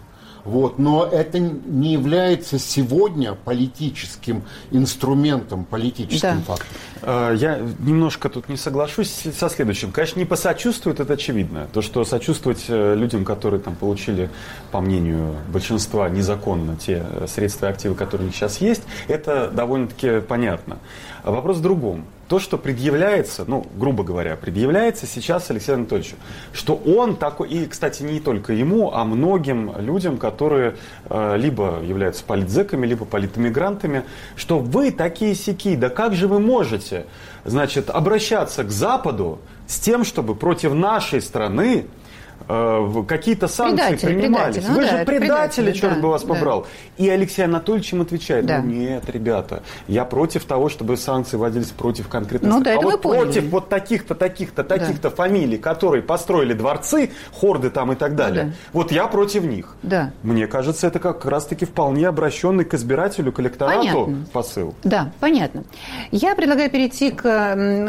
Вот. 0.48 0.78
Но 0.78 1.04
это 1.04 1.38
не 1.38 1.92
является 1.92 2.58
сегодня 2.58 3.34
политическим 3.34 4.44
инструментом, 4.70 5.64
политическим 5.64 6.38
да. 6.38 6.42
фактом. 6.46 6.66
А, 7.02 7.34
я 7.34 7.58
немножко 7.78 8.30
тут 8.30 8.48
не 8.48 8.56
соглашусь 8.56 9.10
со 9.10 9.50
следующим. 9.50 9.92
Конечно, 9.92 10.18
не 10.18 10.24
посочувствует, 10.24 11.00
это 11.00 11.12
очевидно. 11.12 11.68
То, 11.70 11.82
что 11.82 12.02
сочувствовать 12.04 12.64
э, 12.68 12.94
людям, 12.94 13.26
которые 13.26 13.60
там 13.60 13.76
получили, 13.76 14.30
по 14.70 14.80
мнению 14.80 15.36
большинства, 15.52 16.08
незаконно 16.08 16.76
те 16.76 17.04
э, 17.06 17.26
средства 17.28 17.66
и 17.66 17.70
активы, 17.70 17.94
которые 17.94 18.24
у 18.24 18.28
них 18.28 18.36
сейчас 18.36 18.62
есть, 18.62 18.82
это 19.06 19.50
довольно-таки 19.50 20.20
понятно. 20.20 20.78
А 21.24 21.30
вопрос 21.30 21.58
в 21.58 21.62
другом 21.62 22.06
то, 22.28 22.38
что 22.38 22.58
предъявляется, 22.58 23.44
ну, 23.46 23.66
грубо 23.76 24.04
говоря, 24.04 24.36
предъявляется 24.36 25.06
сейчас 25.06 25.50
Алексею 25.50 25.76
Анатольевичу, 25.76 26.16
что 26.52 26.74
он 26.74 27.16
такой, 27.16 27.48
и, 27.48 27.66
кстати, 27.66 28.02
не 28.02 28.20
только 28.20 28.52
ему, 28.52 28.92
а 28.92 29.04
многим 29.04 29.72
людям, 29.78 30.18
которые 30.18 30.76
э, 31.08 31.36
либо 31.38 31.80
являются 31.82 32.22
политзеками, 32.24 32.86
либо 32.86 33.06
политэмигрантами, 33.06 34.04
что 34.36 34.58
вы 34.58 34.90
такие 34.90 35.34
сики, 35.34 35.74
да 35.74 35.88
как 35.88 36.14
же 36.14 36.28
вы 36.28 36.38
можете, 36.38 37.06
значит, 37.44 37.88
обращаться 37.88 38.62
к 38.62 38.70
Западу 38.70 39.40
с 39.66 39.80
тем, 39.80 40.04
чтобы 40.04 40.34
против 40.34 40.74
нашей 40.74 41.22
страны 41.22 41.86
какие-то 42.48 43.46
санкции 43.46 43.88
предатели, 43.88 44.14
принимались. 44.14 44.56
Предатели. 44.56 44.68
Ну, 44.68 44.74
Вы 44.74 44.86
да, 44.86 44.98
же 44.98 45.04
предатели, 45.04 45.72
черт 45.72 45.94
да, 45.96 46.00
бы 46.00 46.08
вас 46.08 46.22
да. 46.22 46.34
побрал. 46.34 46.66
И 46.96 47.08
Алексей 47.08 47.42
Анатольевич 47.44 47.92
им 47.92 48.00
отвечает, 48.00 48.46
да. 48.46 48.62
ну 48.62 48.70
нет, 48.70 49.04
ребята, 49.10 49.62
я 49.86 50.06
против 50.06 50.46
того, 50.46 50.70
чтобы 50.70 50.96
санкции 50.96 51.36
вводились 51.36 51.68
против 51.68 52.08
конкретных 52.08 52.50
ну, 52.50 52.62
да, 52.62 52.76
А 52.76 52.80
вот 52.80 53.02
против 53.02 53.44
вот 53.50 53.68
таких-то, 53.68 54.14
таких-то, 54.14 54.64
таких-то 54.64 55.10
да. 55.10 55.14
фамилий, 55.14 55.58
которые 55.58 56.02
построили 56.02 56.54
дворцы, 56.54 57.10
хорды 57.38 57.68
там 57.68 57.92
и 57.92 57.96
так 57.96 58.16
далее, 58.16 58.44
да. 58.44 58.52
вот 58.72 58.92
я 58.92 59.06
против 59.08 59.44
них. 59.44 59.76
Да. 59.82 60.12
Мне 60.22 60.46
кажется, 60.46 60.86
это 60.86 61.00
как 61.00 61.26
раз-таки 61.26 61.66
вполне 61.66 62.08
обращенный 62.08 62.64
к 62.64 62.72
избирателю, 62.72 63.30
к 63.30 63.40
электорату 63.40 64.06
понятно. 64.06 64.26
посыл. 64.32 64.74
Да, 64.84 65.12
понятно. 65.20 65.64
Я 66.12 66.34
предлагаю 66.34 66.70
перейти 66.70 67.10
к, 67.10 67.22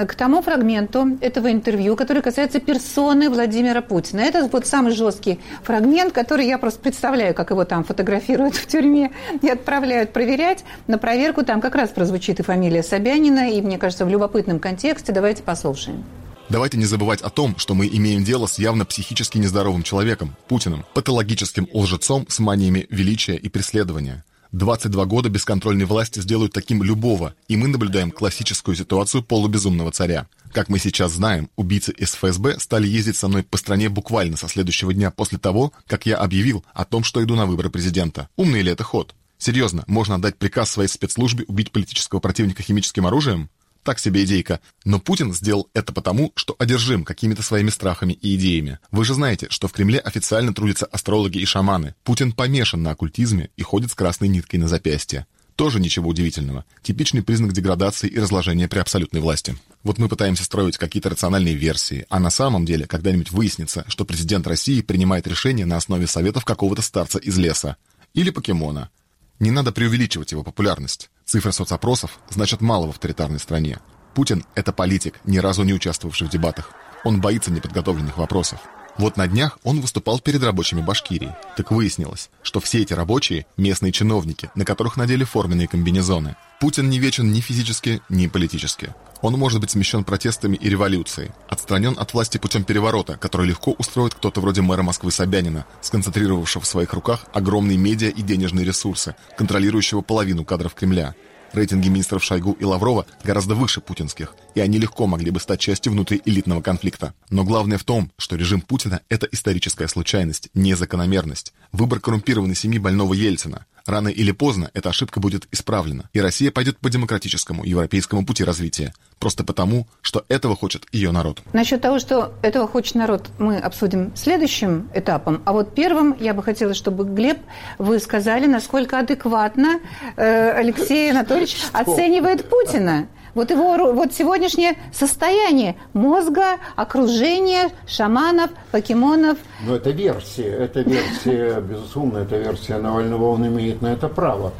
к 0.06 0.16
тому 0.16 0.42
фрагменту 0.42 1.18
этого 1.22 1.50
интервью, 1.50 1.96
который 1.96 2.22
касается 2.22 2.60
персоны 2.60 3.30
Владимира 3.30 3.82
Путина. 3.82 4.20
Это 4.20 4.49
вот 4.54 4.68
самый 4.68 4.94
жесткий 4.94 5.40
фрагмент, 5.64 6.14
который 6.14 6.48
я 6.48 6.58
просто 6.58 6.80
представляю, 6.80 7.34
как 7.34 7.52
его 7.52 7.66
там 7.66 7.84
фотографируют 7.84 8.56
в 8.56 8.68
тюрьме 8.68 9.12
и 9.42 9.50
отправляют 9.50 10.14
проверять. 10.14 10.64
На 10.88 10.98
проверку 10.98 11.44
там 11.44 11.62
как 11.62 11.76
раз 11.76 11.90
прозвучит 11.90 12.40
и 12.40 12.44
фамилия 12.44 12.84
Собянина, 12.84 13.52
и, 13.52 13.62
мне 13.62 13.78
кажется, 13.78 14.06
в 14.06 14.10
любопытном 14.10 14.60
контексте. 14.60 15.12
Давайте 15.12 15.44
послушаем. 15.44 16.04
Давайте 16.50 16.78
не 16.78 16.86
забывать 16.86 17.22
о 17.22 17.30
том, 17.30 17.56
что 17.58 17.76
мы 17.76 17.88
имеем 17.88 18.24
дело 18.24 18.48
с 18.48 18.58
явно 18.58 18.84
психически 18.84 19.38
нездоровым 19.38 19.84
человеком, 19.84 20.36
Путиным, 20.48 20.84
патологическим 20.96 21.68
лжецом 21.72 22.26
с 22.28 22.40
маниями 22.40 22.88
величия 22.90 23.36
и 23.36 23.50
преследования. 23.50 24.24
22 24.52 25.06
года 25.06 25.30
бесконтрольной 25.30 25.86
власти 25.86 26.20
сделают 26.20 26.54
таким 26.54 26.82
любого, 26.82 27.36
и 27.48 27.56
мы 27.56 27.68
наблюдаем 27.68 28.10
классическую 28.10 28.76
ситуацию 28.76 29.24
полубезумного 29.24 29.92
царя. 29.92 30.28
Как 30.52 30.70
мы 30.70 30.80
сейчас 30.80 31.12
знаем, 31.12 31.52
убийцы 31.56 31.92
из 31.92 32.16
ФСБ 32.16 32.60
стали 32.60 32.88
ездить 32.88 33.16
со 33.16 33.28
мной 33.28 33.44
по 33.44 33.58
стране 33.58 33.90
буквально 33.90 34.38
со 34.38 34.48
следующего 34.48 34.92
дня 34.92 35.12
после 35.12 35.38
того, 35.38 35.72
как 35.86 36.08
я 36.08 36.18
объявил 36.18 36.66
о 36.74 36.86
том, 36.86 37.04
что 37.04 37.24
иду 37.24 37.36
на 37.36 37.46
выборы 37.46 37.70
президента. 37.70 38.28
Умный 38.38 38.64
ли 38.64 38.72
это 38.72 38.84
ход? 38.84 39.14
Серьезно, 39.38 39.84
можно 39.86 40.16
отдать 40.16 40.38
приказ 40.38 40.72
своей 40.72 40.90
спецслужбе 40.90 41.46
убить 41.48 41.72
политического 41.72 42.20
противника 42.20 42.64
химическим 42.64 43.06
оружием? 43.06 43.50
Так 43.90 43.98
себе 43.98 44.24
идейка. 44.24 44.60
Но 44.86 45.00
Путин 45.00 45.34
сделал 45.34 45.68
это 45.74 45.92
потому, 45.92 46.32
что 46.36 46.56
одержим 46.60 47.04
какими-то 47.04 47.42
своими 47.42 47.72
страхами 47.72 48.14
и 48.14 48.36
идеями. 48.36 48.78
Вы 48.92 49.04
же 49.04 49.16
знаете, 49.16 49.48
что 49.50 49.68
в 49.68 49.72
Кремле 49.72 49.98
официально 49.98 50.54
трудятся 50.54 50.86
астрологи 50.86 51.40
и 51.40 51.46
шаманы. 51.46 51.96
Путин 52.04 52.32
помешан 52.32 52.84
на 52.84 52.92
оккультизме 52.92 53.50
и 53.58 53.64
ходит 53.64 53.90
с 53.90 53.96
красной 53.96 54.28
ниткой 54.28 54.60
на 54.60 54.68
запястье. 54.68 55.26
Тоже 55.56 55.80
ничего 55.80 56.08
удивительного. 56.08 56.66
Типичный 56.84 57.24
признак 57.24 57.52
деградации 57.52 58.08
и 58.08 58.20
разложения 58.20 58.68
при 58.68 58.78
абсолютной 58.78 59.22
власти. 59.22 59.58
Вот 59.82 59.98
мы 59.98 60.08
пытаемся 60.08 60.44
строить 60.44 60.78
какие-то 60.78 61.10
рациональные 61.10 61.56
версии, 61.56 62.06
а 62.10 62.20
на 62.20 62.30
самом 62.30 62.66
деле 62.66 62.86
когда-нибудь 62.86 63.32
выяснится, 63.32 63.86
что 63.88 64.06
президент 64.06 64.46
России 64.46 64.84
принимает 64.84 65.26
решения 65.26 65.66
на 65.66 65.78
основе 65.78 66.06
советов 66.06 66.46
какого-то 66.46 66.84
старца 66.84 67.18
из 67.18 67.40
леса. 67.40 67.76
Или 68.14 68.30
покемона. 68.30 68.92
Не 69.40 69.50
надо 69.50 69.72
преувеличивать 69.72 70.32
его 70.32 70.44
популярность. 70.44 71.10
Цифры 71.30 71.52
соцопросов 71.52 72.18
значат 72.32 72.60
мало 72.60 72.88
в 72.88 72.90
авторитарной 72.90 73.38
стране. 73.38 73.78
Путин— 74.16 74.44
это 74.56 74.74
политик, 74.74 75.20
ни 75.26 75.38
разу 75.38 75.62
не 75.62 75.76
участвовавший 75.76 76.26
в 76.26 76.32
дебатах. 76.32 76.72
Он 77.04 77.22
боится 77.22 77.52
неподготовленных 77.52 78.18
вопросов. 78.18 78.60
Вот 78.98 79.16
на 79.16 79.28
днях 79.28 79.60
он 79.64 79.80
выступал 79.80 80.20
перед 80.20 80.42
рабочими 80.44 80.82
Башкирии. 80.82 81.36
Так 81.56 81.70
выяснилось, 81.70 82.32
что 82.42 82.60
все 82.60 82.82
эти 82.82 82.94
рабочие– 82.94 83.46
местные 83.58 83.92
чиновники, 83.92 84.50
на 84.56 84.66
которых 84.66 84.98
надели 84.98 85.24
форменные 85.24 85.68
комбинезоны. 85.68 86.36
Путин 86.60 86.90
не 86.90 86.98
вечен 86.98 87.32
ни 87.32 87.42
физически, 87.42 88.02
ни 88.10 88.26
политически. 88.26 88.96
Он 89.22 89.34
может 89.34 89.60
быть 89.60 89.72
смещен 89.72 90.06
протестами 90.06 90.56
и 90.56 90.70
революцией, 90.70 91.32
отстранен 91.50 91.96
от 92.00 92.14
власти 92.14 92.38
путем 92.38 92.64
переворота, 92.64 93.18
который 93.18 93.48
легко 93.48 93.76
устроит 93.78 94.14
кто-то 94.14 94.40
вроде 94.40 94.62
мэра 94.62 94.82
Москвы 94.82 95.12
Собянина, 95.12 95.66
сконцентрировавшего 95.82 96.64
в 96.64 96.68
своих 96.68 96.94
руках 96.94 97.26
огромные 97.34 97.78
медиа 97.78 98.10
и 98.10 98.22
денежные 98.22 98.66
ресурсы, 98.66 99.16
контролирующего 99.38 100.02
половину 100.02 100.46
кадров 100.46 100.74
Кремля. 100.74 101.16
Рейтинги 101.52 101.90
министров 101.90 102.24
Шойгу 102.24 102.56
и 102.60 102.64
Лаврова 102.64 103.06
гораздо 103.24 103.56
выше 103.56 103.82
путинских, 103.82 104.36
и 104.56 104.62
они 104.62 104.78
легко 104.78 105.08
могли 105.08 105.32
бы 105.32 105.40
стать 105.40 105.60
частью 105.60 105.92
внутриэлитного 105.92 106.62
конфликта. 106.62 107.14
Но 107.30 107.44
главное 107.44 107.78
в 107.78 107.84
том, 107.84 108.12
что 108.18 108.36
режим 108.36 108.62
Путина– 108.62 109.02
это 109.10 109.28
историческая 109.32 109.88
случайность, 109.88 110.50
не 110.54 110.76
закономерность. 110.76 111.54
Выбор 111.72 112.00
коррумпированной 112.00 112.56
семьи 112.56 112.80
больного 112.80 113.14
Ельцина. 113.14 113.66
Рано 113.86 114.10
или 114.10 114.32
поздно 114.32 114.70
эта 114.74 114.90
ошибка 114.90 115.20
будет 115.20 115.48
исправлена, 115.52 116.10
и 116.14 116.22
Россия 116.22 116.52
пойдет 116.52 116.78
по 116.78 116.90
демократическому, 116.90 117.64
европейскому 117.64 118.24
пути 118.24 118.44
развития. 118.44 118.94
Просто 119.18 119.44
потому, 119.44 119.88
что 120.02 120.26
этого 120.30 120.56
хочет 120.56 120.86
ее 120.92 121.12
народ. 121.12 121.42
Насчет 121.54 121.82
того, 121.82 122.00
что 122.00 122.34
этого 122.44 122.68
хочет 122.68 122.96
народ, 122.96 123.30
мы 123.40 123.58
обсудим 123.58 124.16
следующим 124.16 124.90
этапом. 124.94 125.42
А 125.46 125.54
вот 125.54 125.74
первым 125.74 126.16
я 126.20 126.34
бы 126.34 126.44
хотела, 126.44 126.74
чтобы, 126.74 127.04
Глеб, 127.04 127.40
вы 127.80 128.00
сказали, 128.00 128.46
насколько 128.46 129.00
адекватно 129.00 129.80
э, 130.16 130.52
Алексей 130.52 131.10
Анатольевич 131.10 131.58
оценивает 131.74 132.48
Путина. 132.48 133.08
Вот 133.36 133.52
его 133.52 133.94
вот 133.94 134.14
сегодняшнее 134.14 134.78
состояние 134.94 135.76
мозга, 135.94 136.58
окружения, 136.76 137.72
шаманов, 137.88 138.52
покемонов. 138.72 139.38
Но 139.66 139.76
это 139.76 139.92
версия, 139.92 140.50
это 140.50 140.82
версия, 140.82 141.62
безусловно, 141.62 142.20
это 142.20 142.38
версия 142.38 142.78
Навального, 142.78 143.30
он 143.30 143.48
имеет 143.48 143.82
на 143.82 143.88
это 143.88 144.08
право. 144.08 144.54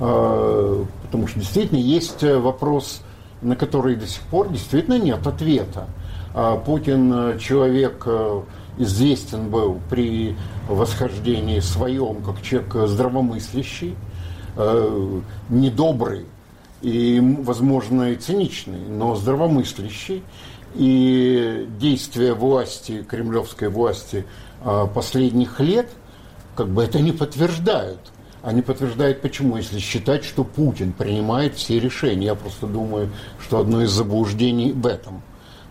А, 0.00 0.84
потому 1.04 1.26
что 1.26 1.40
действительно 1.40 1.78
есть 1.78 2.22
вопрос, 2.22 3.02
на 3.42 3.56
который 3.56 3.96
до 3.96 4.06
сих 4.06 4.22
пор 4.22 4.48
действительно 4.48 4.98
нет 4.98 5.26
ответа. 5.26 5.86
А 6.36 6.56
Путин 6.56 7.38
человек 7.38 8.02
э, 8.06 8.42
известен 8.78 9.50
был 9.50 9.78
при 9.88 10.34
восхождении 10.68 11.60
своем, 11.60 12.22
как 12.22 12.42
человек 12.42 12.74
здравомыслящий, 12.88 13.94
э, 14.56 15.20
недобрый, 15.48 16.26
и, 16.84 17.18
возможно, 17.18 18.14
циничный, 18.16 18.86
но 18.86 19.16
здравомыслящий. 19.16 20.22
И 20.74 21.66
действия 21.80 22.34
власти, 22.34 23.02
кремлевской 23.08 23.68
власти 23.68 24.26
а, 24.62 24.86
последних 24.86 25.60
лет, 25.60 25.88
как 26.54 26.68
бы 26.68 26.84
это 26.84 27.00
не 27.00 27.12
подтверждают. 27.12 28.00
Они 28.42 28.60
подтверждают 28.60 29.22
почему, 29.22 29.56
если 29.56 29.78
считать, 29.78 30.24
что 30.24 30.44
Путин 30.44 30.92
принимает 30.92 31.54
все 31.54 31.80
решения. 31.80 32.26
Я 32.26 32.34
просто 32.34 32.66
думаю, 32.66 33.10
что 33.40 33.60
одно 33.60 33.80
из 33.80 33.90
заблуждений 33.90 34.72
в 34.72 34.86
этом. 34.86 35.22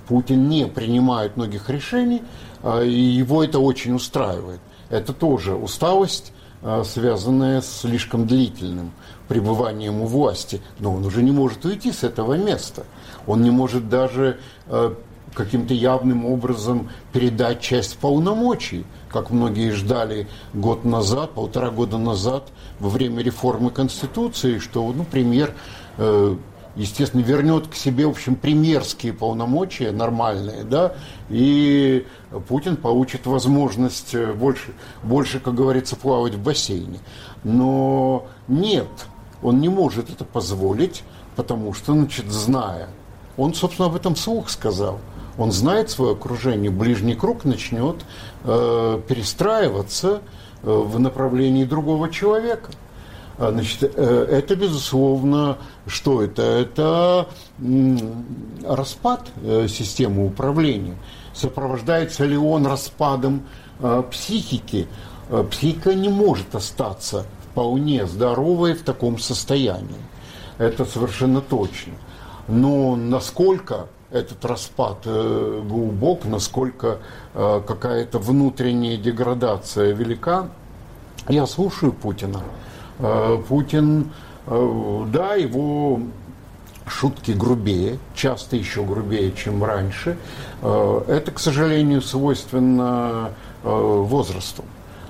Путин 0.07 0.49
не 0.49 0.65
принимает 0.65 1.37
многих 1.37 1.69
решений, 1.69 2.23
а, 2.63 2.81
и 2.81 2.91
его 2.91 3.43
это 3.43 3.59
очень 3.59 3.93
устраивает. 3.93 4.61
Это 4.89 5.13
тоже 5.13 5.53
усталость, 5.53 6.33
а, 6.63 6.83
связанная 6.83 7.61
с 7.61 7.81
слишком 7.81 8.25
длительным 8.25 8.93
пребыванием 9.27 10.01
у 10.01 10.05
власти, 10.05 10.61
но 10.79 10.93
он 10.93 11.05
уже 11.05 11.23
не 11.23 11.31
может 11.31 11.65
уйти 11.65 11.91
с 11.91 12.03
этого 12.03 12.35
места. 12.37 12.85
Он 13.25 13.41
не 13.41 13.51
может 13.51 13.89
даже 13.89 14.39
э, 14.67 14.93
каким-то 15.33 15.73
явным 15.73 16.25
образом 16.25 16.89
передать 17.11 17.61
часть 17.61 17.97
полномочий, 17.97 18.85
как 19.09 19.29
многие 19.31 19.71
ждали 19.71 20.27
год 20.53 20.85
назад, 20.85 21.31
полтора 21.31 21.69
года 21.69 21.97
назад, 21.97 22.49
во 22.79 22.89
время 22.89 23.21
реформы 23.23 23.71
Конституции, 23.71 24.59
что 24.59 24.91
ну, 24.93 25.03
премьер, 25.03 25.53
э, 25.97 26.35
естественно, 26.75 27.21
вернет 27.21 27.67
к 27.67 27.75
себе, 27.75 28.05
в 28.07 28.11
общем, 28.11 28.35
премьерские 28.35 29.13
полномочия 29.13 29.91
нормальные, 29.91 30.63
да, 30.63 30.95
и 31.29 32.05
Путин 32.47 32.77
получит 32.77 33.25
возможность 33.25 34.13
э, 34.13 34.33
больше, 34.33 34.73
больше, 35.03 35.39
как 35.39 35.55
говорится, 35.55 35.95
плавать 35.95 36.35
в 36.35 36.43
бассейне. 36.43 36.99
Но 37.43 38.27
нет, 38.47 38.87
он 39.43 39.59
не 39.59 39.69
может 39.69 40.09
это 40.09 40.25
позволить, 40.25 41.03
потому 41.35 41.73
что, 41.73 41.93
значит, 41.93 42.27
зная, 42.31 42.89
он, 43.37 43.53
собственно, 43.53 43.87
об 43.87 43.95
этом 43.95 44.15
слух 44.15 44.49
сказал, 44.49 44.99
он 45.37 45.51
знает 45.51 45.89
свое 45.89 46.13
окружение, 46.13 46.71
ближний 46.71 47.15
круг 47.15 47.43
начнет 47.43 47.97
э, 48.43 49.01
перестраиваться 49.07 50.21
э, 50.61 50.71
в 50.71 50.99
направлении 50.99 51.63
другого 51.63 52.09
человека. 52.09 52.69
А, 53.39 53.51
значит, 53.51 53.91
э, 53.95 54.27
это, 54.29 54.55
безусловно, 54.55 55.57
что 55.87 56.21
это? 56.21 56.43
Это 56.43 57.27
м, 57.59 58.25
распад 58.63 59.27
э, 59.41 59.67
системы 59.67 60.27
управления. 60.27 60.95
Сопровождается 61.33 62.25
ли 62.25 62.37
он 62.37 62.67
распадом 62.67 63.43
э, 63.79 64.03
психики? 64.11 64.87
Э, 65.29 65.43
психика 65.49 65.95
не 65.95 66.09
может 66.09 66.53
остаться 66.53 67.25
вполне 67.53 68.07
здоровые 68.07 68.73
в 68.73 68.81
таком 68.81 69.19
состоянии. 69.19 70.01
Это 70.57 70.85
совершенно 70.85 71.39
точно. 71.39 71.93
Но 72.47 72.95
насколько 72.95 73.87
этот 74.11 74.43
распад 74.43 74.97
э, 75.05 75.61
глубок, 75.63 76.25
насколько 76.25 76.97
э, 77.35 77.61
какая-то 77.65 78.17
внутренняя 78.17 78.97
деградация 78.97 79.93
велика, 79.93 80.49
я 81.29 81.45
слушаю 81.45 81.93
Путина. 81.93 82.41
Э, 82.99 83.37
Путин, 83.47 84.11
да, 84.45 85.35
его 85.35 86.01
шутки 86.85 87.31
грубее, 87.31 87.97
часто 88.13 88.57
еще 88.57 88.83
грубее, 88.83 89.31
чем 89.31 89.63
раньше. 89.63 90.17
Это, 90.61 91.31
к 91.33 91.39
сожалению, 91.39 92.01
свойственно 92.01 93.29
возрасту 93.63 94.65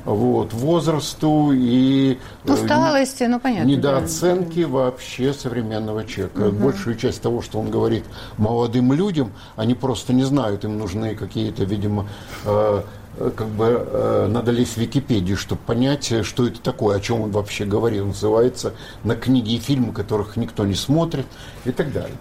вот, 0.06 0.54
возрасту 0.54 1.52
и 1.54 2.18
э, 2.46 2.52
усталости, 2.52 3.24
ну 3.24 3.40
понятно. 3.40 3.70
Недооценки 3.70 4.64
да. 4.64 4.70
вообще 4.70 5.34
современного 5.34 6.06
человека. 6.06 6.48
Угу. 6.48 6.58
Большую 6.58 6.96
часть 6.98 7.22
того, 7.22 7.42
что 7.42 7.60
он 7.60 7.70
говорит 7.70 8.04
молодым 8.38 8.92
людям, 8.94 9.32
они 9.56 9.74
просто 9.74 10.14
не 10.14 10.24
знают, 10.24 10.66
им 10.66 10.78
нужны 10.78 11.16
какие-то, 11.16 11.64
видимо, 11.64 12.08
э, 12.46 12.82
как 13.18 13.48
бы 13.48 13.66
э, 13.66 14.28
надо 14.30 14.52
лезть 14.52 14.74
в 14.74 14.78
Википедию, 14.78 15.38
чтобы 15.38 15.62
понять, 15.66 16.26
что 16.26 16.48
это 16.48 16.60
такое, 16.60 16.98
о 16.98 17.00
чем 17.00 17.22
он 17.22 17.32
вообще 17.32 17.64
говорил. 17.64 18.08
Называется 18.08 18.74
на 19.04 19.16
книги 19.16 19.54
и 19.54 19.60
фильмы, 19.60 19.94
которых 19.94 20.36
никто 20.36 20.66
не 20.66 20.76
смотрит 20.76 21.28
и 21.64 21.72
так 21.72 21.94
далее. 21.94 22.18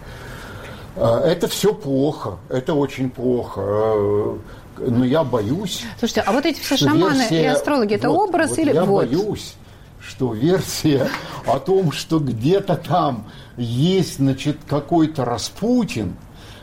Э, 0.96 1.18
это 1.24 1.48
все 1.48 1.74
плохо, 1.74 2.38
это 2.48 2.74
очень 2.74 3.10
плохо. 3.10 4.38
Э, 4.78 4.88
но 4.90 5.04
я 5.04 5.24
боюсь. 5.24 5.82
Слушайте, 5.98 6.22
а 6.22 6.32
вот 6.32 6.46
эти 6.46 6.60
все 6.60 6.76
шаманы 6.76 7.18
версия, 7.18 7.42
и 7.42 7.46
астрологи, 7.46 7.94
это 7.94 8.08
вот, 8.08 8.28
образ 8.28 8.50
вот 8.50 8.58
или 8.58 8.72
я 8.72 8.84
вот? 8.84 9.06
боюсь, 9.06 9.54
что 10.00 10.32
версия 10.32 11.08
о 11.46 11.58
том, 11.58 11.92
что 11.92 12.18
где-то 12.18 12.76
там 12.76 13.26
есть, 13.56 14.16
значит, 14.16 14.58
какой-то 14.66 15.24
Распутин, 15.24 16.16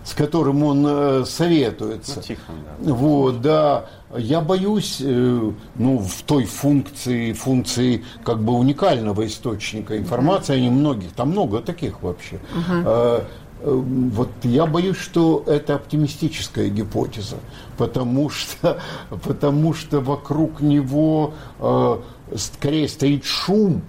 с 0.04 0.14
которым 0.14 0.64
он 0.64 0.86
э, 0.88 1.26
советуется. 1.26 2.16
Ну, 2.18 2.22
тихо, 2.22 2.42
да. 2.80 2.94
Вот, 2.94 3.42
да. 3.42 3.86
Я 4.18 4.42
боюсь, 4.42 4.98
э, 5.02 5.52
ну, 5.76 5.98
в 6.00 6.24
той 6.24 6.46
функции, 6.46 7.34
функции 7.34 8.04
как 8.24 8.42
бы 8.42 8.54
уникального 8.54 9.26
источника 9.28 9.98
информации, 9.98 10.54
uh-huh. 10.54 10.58
они 10.58 10.70
многих, 10.70 11.12
там 11.14 11.30
много 11.30 11.62
таких 11.62 12.02
вообще. 12.02 12.40
Uh-huh. 12.56 13.20
Эм, 13.20 13.28
вот 13.62 14.30
я 14.44 14.66
боюсь, 14.66 14.98
что 14.98 15.44
это 15.46 15.76
оптимистическая 15.76 16.70
гипотеза, 16.70 17.38
потому 17.78 18.30
что, 18.30 18.80
потому 19.24 19.74
что 19.74 20.00
вокруг 20.00 20.62
него 20.62 21.34
э, 21.60 21.98
скорее 22.36 22.88
стоит 22.88 23.26
шум 23.26 23.82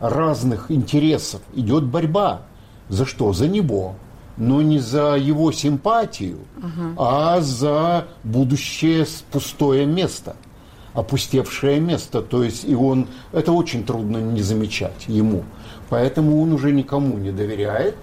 разных 0.00 0.70
интересов, 0.70 1.40
идет 1.54 1.84
борьба. 1.84 2.42
За 2.88 3.04
что? 3.04 3.32
За 3.32 3.48
него. 3.48 3.96
но 4.38 4.62
не 4.62 4.78
за 4.78 5.16
его 5.16 5.50
симпатию, 5.50 6.38
угу. 6.58 6.94
а 6.96 7.40
за 7.40 8.06
будущее 8.22 9.04
пустое 9.32 9.84
место, 9.84 10.36
опустевшее 10.94 11.80
место. 11.80 12.22
То 12.22 12.44
есть 12.44 12.64
и 12.64 12.74
он, 12.74 13.08
это 13.32 13.50
очень 13.50 13.84
трудно 13.84 14.18
не 14.18 14.42
замечать 14.42 15.08
ему. 15.08 15.42
Поэтому 15.88 16.40
он 16.40 16.52
уже 16.52 16.70
никому 16.70 17.18
не 17.18 17.32
доверяет, 17.32 17.96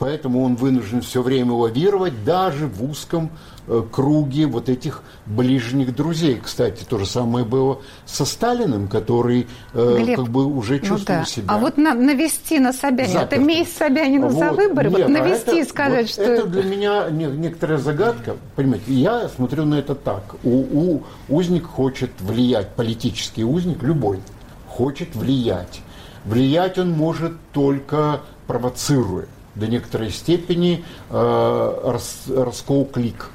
поэтому 0.00 0.42
он 0.42 0.56
вынужден 0.56 1.00
все 1.00 1.22
время 1.22 1.52
лавировать 1.52 2.24
даже 2.24 2.66
в 2.66 2.82
узком 2.82 3.30
Э, 3.72 3.84
круге 3.88 4.46
вот 4.46 4.68
этих 4.68 5.02
ближних 5.26 5.94
друзей. 5.94 6.40
Кстати, 6.42 6.82
то 6.82 6.98
же 6.98 7.06
самое 7.06 7.44
было 7.44 7.80
со 8.04 8.24
Сталиным, 8.24 8.88
который 8.88 9.46
э, 9.74 9.96
Глеб, 9.96 10.16
как 10.16 10.28
бы 10.28 10.44
уже 10.44 10.80
чувствовал 10.80 11.20
ну, 11.20 11.24
да. 11.24 11.24
себя. 11.24 11.44
А 11.46 11.58
вот 11.58 11.76
на, 11.76 11.94
навести 11.94 12.58
на 12.58 12.72
Собянина, 12.72 13.20
это 13.20 13.38
месть 13.38 13.76
Собянина 13.76 14.26
вот. 14.26 14.38
за 14.40 14.50
выборы, 14.50 14.90
Нет, 14.90 15.02
вот 15.02 15.08
навести 15.08 15.60
и 15.60 15.64
сказать, 15.64 16.06
вот 16.06 16.10
что... 16.10 16.22
Это 16.22 16.46
для 16.48 16.64
меня 16.64 17.10
не, 17.10 17.26
некоторая 17.26 17.78
загадка, 17.78 18.36
понимаете, 18.56 18.92
я 18.92 19.28
смотрю 19.28 19.64
на 19.66 19.76
это 19.76 19.94
так. 19.94 20.34
У, 20.42 20.50
у 20.50 21.02
узник 21.28 21.64
хочет 21.64 22.10
влиять, 22.18 22.70
политический 22.70 23.44
узник, 23.44 23.84
любой, 23.84 24.18
хочет 24.66 25.14
влиять. 25.14 25.80
Влиять 26.24 26.76
он 26.76 26.90
может 26.90 27.34
только 27.52 28.22
провоцируя 28.48 29.28
до 29.54 29.66
некоторой 29.66 30.10
степени 30.10 30.84
э, 31.10 31.80
рас, 31.84 32.24
раскол 32.28 32.84
клик 32.84 33.30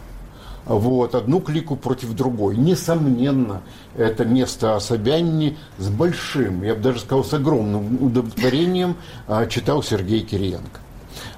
вот, 0.65 1.13
одну 1.13 1.41
клику 1.41 1.75
против 1.75 2.13
другой. 2.13 2.57
Несомненно, 2.57 3.61
это 3.95 4.25
место 4.25 4.75
о 4.75 4.79
Собянине 4.79 5.57
с 5.77 5.89
большим, 5.89 6.63
я 6.63 6.75
бы 6.75 6.81
даже 6.81 6.99
сказал, 6.99 7.23
с 7.23 7.33
огромным 7.33 8.03
удовлетворением 8.03 8.97
а, 9.27 9.45
читал 9.45 9.83
Сергей 9.83 10.21
Кириенко. 10.21 10.81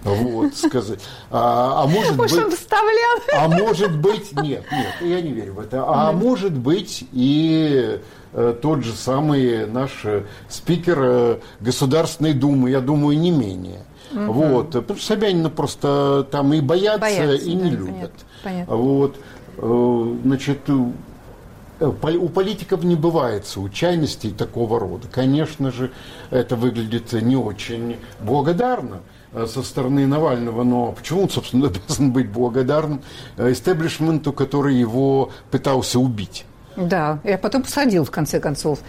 Вот, 0.03 0.55
сказать. 0.55 0.99
А, 1.29 1.83
а 1.83 1.87
может 1.87 2.15
быть... 2.15 2.31
вставлял. 2.31 3.17
А 3.33 3.47
может 3.49 3.97
быть... 3.97 4.31
Нет, 4.41 4.63
нет, 4.71 4.95
я 5.01 5.21
не 5.21 5.33
верю 5.33 5.53
в 5.55 5.59
это. 5.59 5.83
А 5.85 6.11
может 6.13 6.53
быть 6.53 7.05
и 7.11 7.99
э, 8.33 8.55
тот 8.61 8.83
же 8.83 8.93
самый 8.93 9.65
наш 9.67 9.91
э, 10.05 10.23
спикер 10.47 10.97
э, 11.01 11.39
Государственной 11.59 12.33
Думы, 12.33 12.69
я 12.69 12.79
думаю, 12.79 13.19
не 13.19 13.31
менее. 13.31 13.81
Угу. 14.11 14.31
Вот, 14.31 14.71
потому 14.71 14.97
что 14.97 15.07
Собянина 15.07 15.49
просто 15.49 16.27
там 16.31 16.53
и 16.53 16.61
боятся, 16.61 16.99
боятся 16.99 17.45
и 17.45 17.53
не 17.53 17.71
да, 17.71 17.77
любят. 17.77 18.11
Понятно. 18.43 18.75
Вот, 18.75 19.17
э, 19.57 20.15
значит, 20.23 20.59
э, 20.69 21.85
у 21.85 22.29
политиков 22.29 22.83
не 22.83 22.95
бывает 22.95 23.45
случайностей 23.45 24.31
такого 24.31 24.79
рода. 24.79 25.07
Конечно 25.11 25.71
же, 25.71 25.91
это 26.29 26.55
выглядит 26.55 27.11
не 27.13 27.35
очень 27.35 27.97
благодарно 28.21 29.01
э, 29.33 29.45
со 29.45 29.61
стороны 29.61 30.07
Навального, 30.07 30.63
но 30.63 30.93
почему 30.93 31.23
он, 31.23 31.29
собственно, 31.29 31.69
должен 31.87 32.11
быть 32.11 32.29
благодарным 32.29 33.01
истеблишменту, 33.37 34.31
который 34.31 34.75
его 34.75 35.31
пытался 35.51 35.99
убить? 35.99 36.45
Да, 36.77 37.17
я 37.23 37.39
потом 37.39 37.63
посадил, 37.63 38.05
в 38.05 38.11
конце 38.11 38.39
концов. 38.39 38.79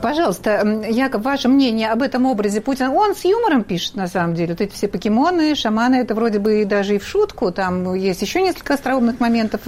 Пожалуйста, 0.00 0.84
Яков, 0.88 1.22
ваше 1.22 1.48
мнение 1.48 1.90
об 1.90 2.02
этом 2.02 2.26
образе 2.26 2.60
Путина? 2.60 2.92
Он 2.94 3.16
с 3.16 3.24
юмором 3.24 3.64
пишет, 3.64 3.96
на 3.96 4.06
самом 4.06 4.36
деле. 4.36 4.52
Вот 4.52 4.60
эти 4.60 4.72
все 4.72 4.86
покемоны, 4.86 5.56
шаманы, 5.56 5.96
это 5.96 6.14
вроде 6.14 6.38
бы 6.38 6.64
даже 6.64 6.94
и 6.94 6.98
в 6.98 7.06
шутку. 7.06 7.50
Там 7.50 7.92
есть 7.94 8.22
еще 8.22 8.40
несколько 8.40 8.74
остроумных 8.74 9.18
моментов. 9.18 9.62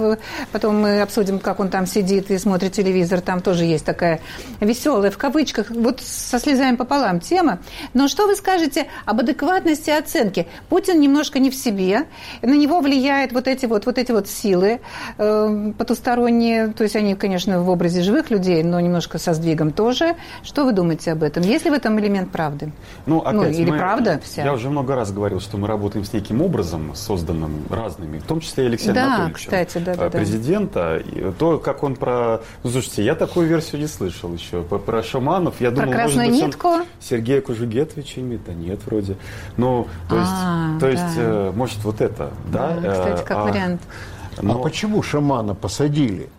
Потом 0.53 0.81
мы 0.81 1.01
обсудим, 1.01 1.39
как 1.39 1.59
он 1.59 1.67
там 1.69 1.85
сидит 1.85 2.31
и 2.31 2.37
смотрит 2.37 2.71
телевизор. 2.71 3.19
Там 3.19 3.41
тоже 3.41 3.65
есть 3.65 3.83
такая 3.83 4.21
веселая, 4.61 5.11
в 5.11 5.17
кавычках, 5.17 5.69
вот 5.69 5.99
со 6.01 6.39
слезами 6.39 6.77
пополам 6.77 7.19
тема. 7.19 7.59
Но 7.93 8.07
что 8.07 8.27
вы 8.27 8.35
скажете 8.35 8.87
об 9.05 9.19
адекватности 9.19 9.89
оценки? 9.89 10.47
Путин 10.69 11.01
немножко 11.01 11.39
не 11.39 11.49
в 11.49 11.55
себе. 11.55 12.05
На 12.41 12.55
него 12.55 12.79
влияют 12.79 13.33
вот 13.33 13.49
эти 13.49 13.65
вот, 13.65 13.85
вот, 13.85 13.97
эти 13.97 14.13
вот 14.13 14.29
силы 14.29 14.79
э, 15.17 15.71
потусторонние. 15.77 16.69
То 16.69 16.83
есть 16.83 16.95
они, 16.95 17.15
конечно, 17.15 17.56
в 17.63 17.69
образе 17.69 18.01
живых 18.01 18.29
людей, 18.31 18.63
но 18.63 18.79
немножко 18.79 19.17
со 19.17 19.33
сдвигом 19.33 19.71
тоже. 19.71 20.15
Что 20.43 20.65
вы 20.65 20.73
думаете 20.73 21.11
об 21.11 21.23
этом? 21.23 21.43
Есть 21.43 21.65
ли 21.65 21.71
в 21.71 21.73
этом 21.73 21.99
элемент 21.99 22.31
правды? 22.31 22.71
Ну, 23.05 23.19
опять, 23.19 23.33
ну 23.33 23.45
или 23.45 23.71
мы, 23.71 23.77
правда 23.77 24.19
вся? 24.23 24.43
Я 24.43 24.53
уже 24.53 24.69
много 24.69 24.95
раз 24.95 25.11
говорил, 25.11 25.39
что 25.39 25.57
мы 25.57 25.67
работаем 25.67 26.05
с 26.05 26.13
неким 26.13 26.41
образом, 26.41 26.95
созданным 26.95 27.63
разными, 27.69 28.19
в 28.19 28.23
том 28.23 28.39
числе 28.39 28.65
и 28.65 28.67
Алексеем 28.67 28.95
да, 28.95 29.31
кстати, 29.33 29.77
да, 29.77 29.95
да, 29.95 30.09
президента. 30.09 31.01
Да. 31.13 31.31
То, 31.31 31.57
как 31.59 31.83
он 31.83 31.95
про... 31.95 32.41
Ну, 32.63 32.69
слушайте, 32.69 33.03
я 33.03 33.15
такую 33.15 33.47
версию 33.47 33.81
не 33.81 33.87
слышал 33.87 34.33
еще. 34.33 34.61
Про, 34.63 34.79
про 34.79 35.03
шаманов. 35.03 35.55
Я 35.59 35.71
про 35.71 35.81
думал, 35.81 35.93
красную 35.93 36.27
может 36.27 36.41
быть, 36.41 36.47
нитку? 36.47 36.67
Он 36.67 36.85
Сергея 36.99 37.41
Кужугетовича 37.41 38.21
имеет? 38.21 38.45
Да 38.45 38.53
нет, 38.53 38.79
вроде. 38.85 39.17
Ну, 39.57 39.87
то 40.09 40.17
есть, 40.17 40.31
а, 40.33 40.79
то 40.79 40.85
да. 40.85 40.89
есть 40.89 41.17
э, 41.17 41.51
может, 41.55 41.83
вот 41.83 42.01
это, 42.01 42.31
да? 42.51 42.77
да 42.81 42.91
кстати, 42.91 43.23
как 43.23 43.37
а, 43.37 43.43
вариант. 43.43 43.81
Но... 44.41 44.59
А 44.59 44.63
почему 44.63 45.01
шамана 45.01 45.55
посадили? 45.55 46.29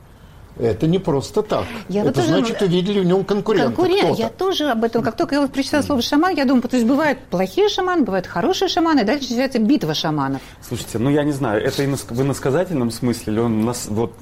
Это 0.59 0.87
не 0.87 0.99
просто 0.99 1.43
так. 1.43 1.65
Я 1.89 2.03
это 2.05 2.21
вот 2.21 2.29
значит, 2.29 2.59
тоже... 2.59 2.71
увидели 2.71 3.01
в 3.01 3.05
нем 3.05 3.25
конкурента. 3.25 3.67
Конкурент. 3.67 4.19
Я 4.19 4.29
тоже 4.29 4.71
об 4.71 4.85
этом. 4.85 5.03
Как 5.03 5.17
только 5.17 5.37
я 5.37 5.41
вот 5.41 5.53
прочитала 5.53 5.83
слово 5.83 6.03
шаман, 6.03 6.35
я 6.35 6.45
думаю, 6.45 6.63
то 6.63 6.77
есть 6.77 6.87
бывают 6.87 7.19
плохие 7.31 7.69
шаманы, 7.69 8.03
бывают 8.03 8.27
хорошие 8.27 8.69
шаманы, 8.69 9.01
и 9.01 9.05
дальше 9.05 9.25
начинается 9.25 9.59
битва 9.59 9.95
шаманов. 9.95 10.43
Слушайте, 10.67 10.99
ну 10.99 11.11
я 11.11 11.25
не 11.25 11.33
знаю, 11.33 11.63
это 11.63 11.83
в 11.83 12.23
иносказательном 12.23 12.91
смысле, 12.91 13.33
или 13.33 13.41
он 13.41 13.65
нас 13.65 13.87
вот 13.89 14.13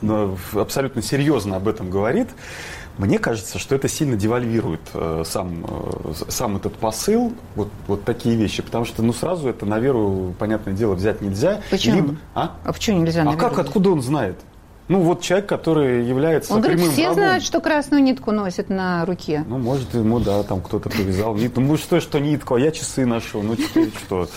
абсолютно 0.55 1.03
серьезно 1.03 1.57
об 1.57 1.69
этом 1.69 1.91
говорит. 1.91 2.29
Мне 2.99 3.19
кажется, 3.19 3.59
что 3.59 3.75
это 3.75 3.89
сильно 3.89 4.17
девальвирует 4.17 4.81
э, 4.95 5.23
сам, 5.27 5.67
э, 5.69 6.13
сам 6.29 6.57
этот 6.57 6.77
посыл, 6.77 7.35
вот, 7.55 7.69
вот 7.89 8.05
такие 8.05 8.37
вещи, 8.37 8.63
потому 8.63 8.87
что 8.87 9.03
ну 9.03 9.13
сразу 9.13 9.49
это 9.51 9.67
на 9.67 9.79
веру, 9.79 10.35
понятное 10.39 10.73
дело, 10.73 10.95
взять 10.95 11.21
нельзя. 11.21 11.61
Почему? 11.71 11.97
Либо, 11.97 12.17
а? 12.35 12.57
а 12.65 12.73
почему 12.73 13.03
нельзя? 13.03 13.23
А 13.29 13.37
как, 13.37 13.59
откуда 13.59 13.91
он 13.91 14.01
знает? 14.01 14.37
Ну, 14.89 15.01
вот 15.01 15.21
человек, 15.21 15.49
который 15.49 16.07
является 16.07 16.55
Он 16.55 16.61
говорит, 16.61 16.81
все 16.81 17.07
врагом. 17.07 17.15
знают, 17.15 17.45
что 17.45 17.61
красную 17.61 18.03
нитку 18.03 18.31
носит 18.31 18.69
на 18.69 19.05
руке. 19.05 19.45
Ну, 19.49 19.59
может, 19.59 19.95
ему, 19.95 20.21
да, 20.21 20.43
там 20.45 20.61
кто-то 20.61 20.89
повязал 20.91 21.35
нитку. 21.35 21.61
Ну, 21.61 21.77
что, 21.77 22.01
что 22.01 22.21
нитку, 22.21 22.55
а 22.55 22.61
я 22.61 22.71
часы 22.71 23.05
ношу. 23.05 23.43
Ну, 23.43 23.57
теперь 23.57 23.91
что? 24.07 24.29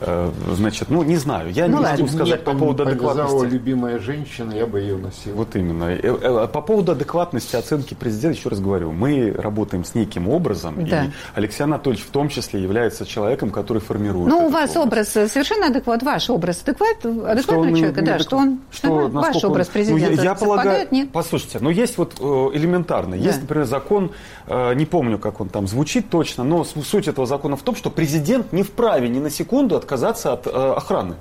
Э, 0.00 0.30
значит, 0.52 0.90
ну, 0.90 1.02
не 1.02 1.16
знаю, 1.16 1.50
я 1.50 1.66
ну, 1.66 1.78
не 1.78 1.84
могу 1.84 2.08
сказать 2.08 2.44
по 2.44 2.54
поводу 2.54 2.84
адекватности. 2.84 3.46
любимая 3.46 3.98
женщина, 3.98 4.52
я 4.52 4.66
бы 4.66 4.80
ее 4.80 4.96
носил. 4.96 5.34
Вот 5.34 5.56
именно. 5.56 5.84
Э, 5.84 5.98
э, 6.00 6.48
по 6.48 6.60
поводу 6.60 6.92
адекватности 6.92 7.56
оценки 7.56 7.94
президента, 7.94 8.38
еще 8.38 8.48
раз 8.48 8.60
говорю, 8.60 8.92
мы 8.92 9.32
работаем 9.36 9.84
с 9.84 9.94
неким 9.94 10.28
образом, 10.28 10.86
да. 10.86 11.04
и 11.04 11.10
Алексей 11.34 11.64
Анатольевич 11.64 12.04
в 12.04 12.10
том 12.10 12.28
числе 12.28 12.62
является 12.62 13.06
человеком, 13.06 13.50
который 13.50 13.80
формирует 13.80 14.28
Ну, 14.28 14.46
у 14.46 14.50
вас 14.50 14.76
образ. 14.76 15.16
образ 15.16 15.32
совершенно 15.32 15.66
адекват, 15.66 16.02
ваш 16.02 16.30
образ 16.30 16.62
адекват, 16.62 17.04
адекватного 17.04 17.76
человека, 17.76 18.02
да, 18.02 18.18
что 18.18 18.36
он, 18.36 18.60
что, 18.70 19.08
ваш 19.08 19.42
образ 19.44 19.68
президента 19.68 20.16
ну, 20.16 20.22
я, 20.22 20.30
я 20.30 20.34
полагаю, 20.34 20.86
нет? 20.90 21.10
Послушайте, 21.12 21.58
ну, 21.60 21.70
есть 21.70 21.98
вот 21.98 22.20
элементарно, 22.20 23.16
да. 23.16 23.22
есть, 23.22 23.40
например, 23.40 23.66
закон, 23.66 24.12
не 24.48 24.86
помню, 24.86 25.18
как 25.18 25.40
он 25.40 25.48
там 25.48 25.66
звучит 25.66 26.08
точно, 26.08 26.44
но 26.44 26.64
суть 26.64 27.08
этого 27.08 27.26
закона 27.26 27.56
в 27.56 27.62
том, 27.62 27.74
что 27.74 27.90
президент 27.90 28.52
не 28.52 28.62
вправе 28.62 29.08
ни 29.08 29.18
на 29.18 29.30
секунду 29.30 29.76
от 29.76 29.87
отказаться 29.88 30.34
от 30.34 30.46
э, 30.46 30.50
охраны. 30.50 31.14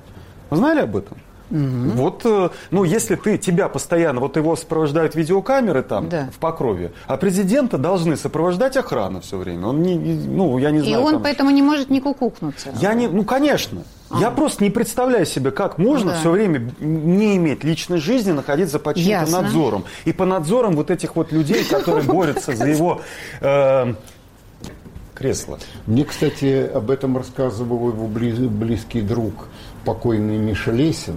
Вы 0.49 0.57
знали 0.57 0.81
об 0.81 0.95
этом? 0.95 1.17
Угу. 1.49 1.59
Вот, 1.95 2.21
э, 2.25 2.49
ну, 2.71 2.83
если 2.83 3.15
ты, 3.15 3.37
тебя 3.37 3.69
постоянно, 3.69 4.19
вот 4.19 4.35
его 4.35 4.57
сопровождают 4.57 5.15
видеокамеры 5.15 5.81
там, 5.81 6.09
да. 6.09 6.29
в 6.35 6.39
Покрове, 6.39 6.91
а 7.07 7.15
президента 7.15 7.77
должны 7.77 8.17
сопровождать 8.17 8.75
охрана 8.75 9.21
все 9.21 9.37
время. 9.37 9.67
Он 9.67 9.81
не, 9.81 9.95
ну, 9.95 10.57
я 10.57 10.71
не 10.71 10.81
знаю. 10.81 10.93
И 10.93 10.97
он 10.97 11.13
там... 11.13 11.23
поэтому 11.23 11.51
не 11.51 11.61
может 11.61 11.89
не 11.89 12.01
кукукнуться. 12.01 12.73
Я 12.81 12.93
не, 12.93 13.07
ну, 13.07 13.23
конечно. 13.23 13.83
А. 14.09 14.19
Я 14.19 14.31
просто 14.31 14.65
не 14.65 14.69
представляю 14.69 15.25
себе, 15.25 15.51
как 15.51 15.77
можно 15.77 16.11
да. 16.11 16.19
все 16.19 16.31
время 16.31 16.69
не 16.79 17.37
иметь 17.37 17.63
личной 17.63 17.99
жизни, 17.99 18.33
находиться 18.33 18.77
под 18.77 18.97
чьим-то 18.97 19.31
надзором. 19.31 19.85
И 20.03 20.11
по 20.11 20.25
надзорам 20.25 20.75
вот 20.75 20.91
этих 20.91 21.15
вот 21.15 21.31
людей, 21.31 21.63
которые 21.63 22.03
борются 22.03 22.53
за 22.53 22.67
его 22.67 23.01
э, 23.39 23.93
кресло. 25.17 25.59
Мне, 25.85 26.05
кстати, 26.05 26.69
об 26.73 26.91
этом 26.91 27.17
рассказывал 27.17 27.89
его 27.89 28.07
близкий 28.07 29.01
друг, 29.01 29.47
покойный 29.83 30.37
Миша 30.37 30.71
Лесин, 30.71 31.15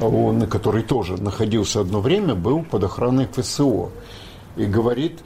он, 0.00 0.46
который 0.46 0.82
тоже 0.82 1.20
находился 1.20 1.80
одно 1.80 2.00
время, 2.00 2.34
был 2.34 2.62
под 2.62 2.84
охраной 2.84 3.26
ФСО. 3.26 3.90
И 4.56 4.64
говорит, 4.64 5.20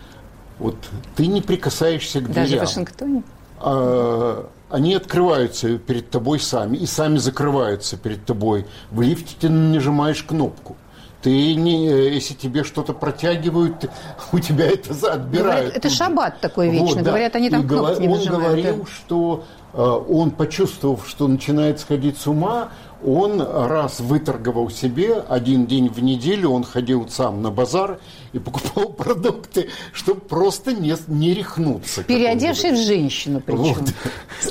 вот 0.58 0.76
ты 1.16 1.26
не 1.26 1.40
прикасаешься 1.40 2.20
к 2.20 2.24
дверям. 2.24 2.44
Даже 2.44 2.56
в 2.56 2.60
Вашингтоне? 2.60 3.22
А, 3.60 4.48
они 4.70 4.94
открываются 4.94 5.78
перед 5.78 6.10
тобой 6.10 6.40
сами 6.40 6.76
и 6.76 6.86
сами 6.86 7.18
закрываются 7.18 7.96
перед 7.96 8.24
тобой. 8.24 8.66
В 8.90 9.00
лифте 9.00 9.34
ты 9.40 9.48
нажимаешь 9.48 10.22
кнопку. 10.22 10.76
Ты 11.24 11.54
не, 11.54 11.86
если 11.86 12.34
тебе 12.34 12.64
что-то 12.64 12.92
протягивают, 12.92 13.90
у 14.32 14.38
тебя 14.38 14.66
это 14.66 14.92
отбирают. 15.10 15.64
Говорят, 15.64 15.76
это 15.78 15.88
шаббат 15.88 16.40
такой 16.40 16.68
вечно. 16.68 16.86
Вот, 16.86 16.96
да. 16.96 17.02
Говорят, 17.02 17.34
они 17.34 17.48
там 17.48 17.62
и 17.62 17.66
кнопки 17.66 18.02
не 18.02 18.08
Он 18.08 18.24
говорил, 18.26 18.76
да. 18.76 18.84
что 18.84 19.44
э, 19.48 19.63
он, 19.74 20.30
почувствовав, 20.30 21.08
что 21.08 21.28
начинает 21.28 21.80
сходить 21.80 22.18
с 22.18 22.26
ума, 22.26 22.70
он 23.04 23.42
раз 23.42 24.00
выторговал 24.00 24.70
себе, 24.70 25.22
один 25.28 25.66
день 25.66 25.88
в 25.88 26.02
неделю 26.02 26.50
он 26.50 26.64
ходил 26.64 27.06
сам 27.08 27.42
на 27.42 27.50
базар 27.50 27.98
и 28.32 28.38
покупал 28.38 28.88
продукты, 28.92 29.68
чтобы 29.92 30.20
просто 30.20 30.72
не, 30.72 30.94
не 31.06 31.34
рехнуться. 31.34 32.02
Переодевший 32.02 32.72
в 32.72 32.76
женщину 32.76 33.40
причем. 33.44 33.62
Вот. 33.62 33.94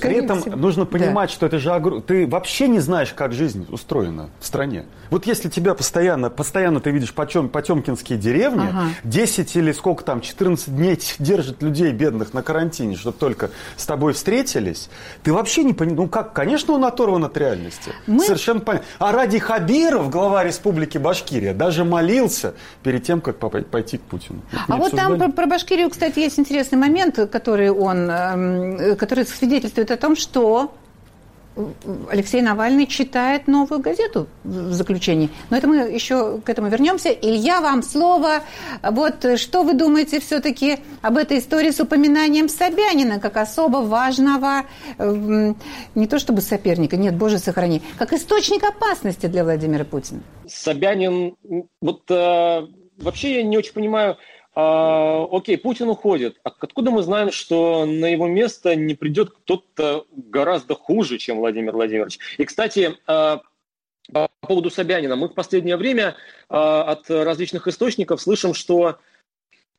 При 0.02 0.16
этом 0.16 0.42
всего. 0.42 0.56
нужно 0.56 0.86
понимать, 0.86 1.30
да. 1.30 1.36
что 1.36 1.46
это 1.48 1.58
же 1.58 1.72
огр... 1.72 2.02
ты 2.02 2.28
вообще 2.28 2.68
не 2.68 2.80
знаешь, 2.80 3.14
как 3.14 3.34
жизнь 3.34 3.66
устроена 3.70 4.30
в 4.40 4.46
стране. 4.46 4.86
Вот 5.10 5.26
если 5.26 5.50
тебя 5.50 5.74
постоянно, 5.74 6.30
постоянно 6.30 6.80
ты 6.80 6.92
видишь 6.92 7.14
потем, 7.14 7.50
потемкинские 7.50 8.20
деревни, 8.20 8.68
ага. 8.70 8.86
10 9.04 9.56
или 9.56 9.72
сколько 9.72 10.04
там, 10.04 10.22
14 10.22 10.76
дней 10.76 11.00
держат 11.20 11.62
людей 11.64 11.92
бедных 11.92 12.34
на 12.34 12.44
карантине, 12.44 12.96
чтобы 12.96 13.18
только 13.18 13.50
с 13.78 13.86
тобой 13.86 14.14
встретились, 14.14 14.90
ты 15.22 15.34
вообще 15.34 15.64
не 15.64 15.74
понимаешь, 15.74 16.00
ну 16.00 16.08
как, 16.08 16.34
конечно, 16.34 16.74
он 16.74 16.86
оторван 16.86 17.24
от 17.26 17.38
реальности. 17.38 17.92
Мы... 18.08 18.24
Совершенно 18.24 18.62
понятно. 18.62 18.88
А 19.00 19.12
ради 19.12 19.40
Хабиров, 19.40 20.10
глава 20.10 20.44
республики 20.44 20.98
Башкирия, 20.98 21.54
даже 21.54 21.84
молился 21.84 22.54
перед 22.82 23.04
тем, 23.04 23.22
как 23.22 23.38
пойти 23.38 23.98
к 23.98 24.02
Путину. 24.02 24.42
а 24.68 24.78
вот 24.78 24.92
там 24.92 25.18
про, 25.18 25.30
про 25.30 25.46
Башкирию, 25.46 25.90
кстати, 25.90 26.20
есть 26.20 26.40
интересный 26.40 26.78
момент, 26.78 27.20
который 27.32 27.70
он, 27.70 28.10
эм, 28.10 28.96
который 28.98 29.26
свидетельствует 29.26 29.92
о 29.92 29.98
том, 29.98 30.16
что 30.16 30.74
Алексей 32.10 32.42
Навальный 32.42 32.88
читает 32.88 33.48
новую 33.48 33.82
газету 33.82 34.28
в 34.44 34.74
заключении. 34.74 35.30
Но 35.50 35.58
это 35.58 35.68
мы 35.68 35.78
еще 35.78 36.40
к 36.40 36.50
этому 36.50 36.70
вернемся. 36.70 37.10
Илья, 37.10 37.62
вам 37.62 37.84
слово. 37.84 38.44
Вот 38.82 39.40
что 39.40 39.64
вы 39.64 39.74
думаете 39.74 40.20
все-таки 40.20 40.80
об 41.02 41.18
этой 41.18 41.40
истории 41.40 41.72
с 41.72 41.80
упоминанием 41.80 42.50
Собянина 42.50 43.20
как 43.20 43.38
особо 43.38 43.78
важного, 43.78 44.64
не 44.98 46.08
то 46.08 46.20
чтобы 46.20 46.42
соперника, 46.42 46.98
нет, 46.98 47.16
боже 47.16 47.40
сохрани, 47.40 47.82
как 47.98 48.14
источник 48.14 48.64
опасности 48.64 49.28
для 49.28 49.44
Владимира 49.44 49.84
Путина? 49.86 50.22
Собянин, 50.48 51.36
вот 51.82 52.10
э, 52.10 52.68
вообще 52.98 53.36
я 53.36 53.44
не 53.44 53.58
очень 53.58 53.74
понимаю, 53.74 54.18
а, 54.56 55.28
окей, 55.32 55.58
Путин 55.58 55.90
уходит. 55.90 56.38
А 56.44 56.52
откуда 56.60 56.92
мы 56.92 57.02
знаем, 57.02 57.32
что 57.32 57.86
на 57.86 58.06
его 58.06 58.28
место 58.28 58.76
не 58.76 58.94
придет 58.94 59.32
кто-то 59.32 60.06
гораздо 60.12 60.76
хуже, 60.76 61.18
чем 61.18 61.38
Владимир 61.38 61.74
Владимирович? 61.74 62.20
И, 62.38 62.46
кстати, 62.46 62.96
а, 63.08 63.42
по 64.12 64.30
поводу 64.42 64.70
Собянина. 64.70 65.16
Мы 65.16 65.30
в 65.30 65.34
последнее 65.34 65.78
время 65.78 66.16
а, 66.50 66.84
от 66.84 67.10
различных 67.10 67.68
источников 67.68 68.22
слышим, 68.22 68.54
что 68.54 69.00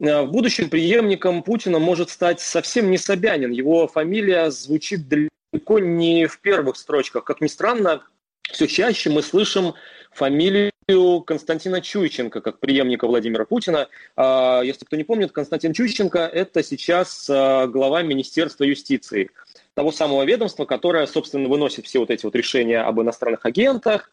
в 0.00 0.26
будущем 0.26 0.70
преемником 0.70 1.44
Путина 1.44 1.78
может 1.78 2.10
стать 2.10 2.40
совсем 2.40 2.90
не 2.90 2.98
Собянин. 2.98 3.52
Его 3.52 3.86
фамилия 3.86 4.50
звучит 4.50 5.08
далеко 5.08 5.78
не 5.78 6.26
в 6.26 6.40
первых 6.40 6.76
строчках. 6.76 7.22
Как 7.22 7.40
ни 7.40 7.46
странно, 7.46 8.02
все 8.42 8.66
чаще 8.66 9.10
мы 9.10 9.22
слышим 9.22 9.74
фамилию 10.10 10.72
Константина 10.86 11.80
Чуйченко 11.80 12.40
как 12.40 12.58
преемника 12.58 13.06
Владимира 13.06 13.44
Путина. 13.44 13.88
А, 14.16 14.60
если 14.62 14.84
кто 14.84 14.96
не 14.96 15.04
помнит, 15.04 15.32
Константин 15.32 15.72
Чуйченко– 15.72 16.18
это 16.32 16.62
сейчас 16.62 17.28
а, 17.30 17.66
глава 17.66 18.02
Министерства 18.02 18.64
юстиции, 18.64 19.30
того 19.74 19.92
самого 19.92 20.24
ведомства, 20.24 20.66
которое, 20.66 21.06
собственно, 21.06 21.48
выносит 21.48 21.86
все 21.86 22.00
вот 22.00 22.10
эти 22.10 22.24
вот 22.24 22.36
решения 22.36 22.80
об 22.80 23.00
иностранных 23.00 23.46
агентах, 23.46 24.10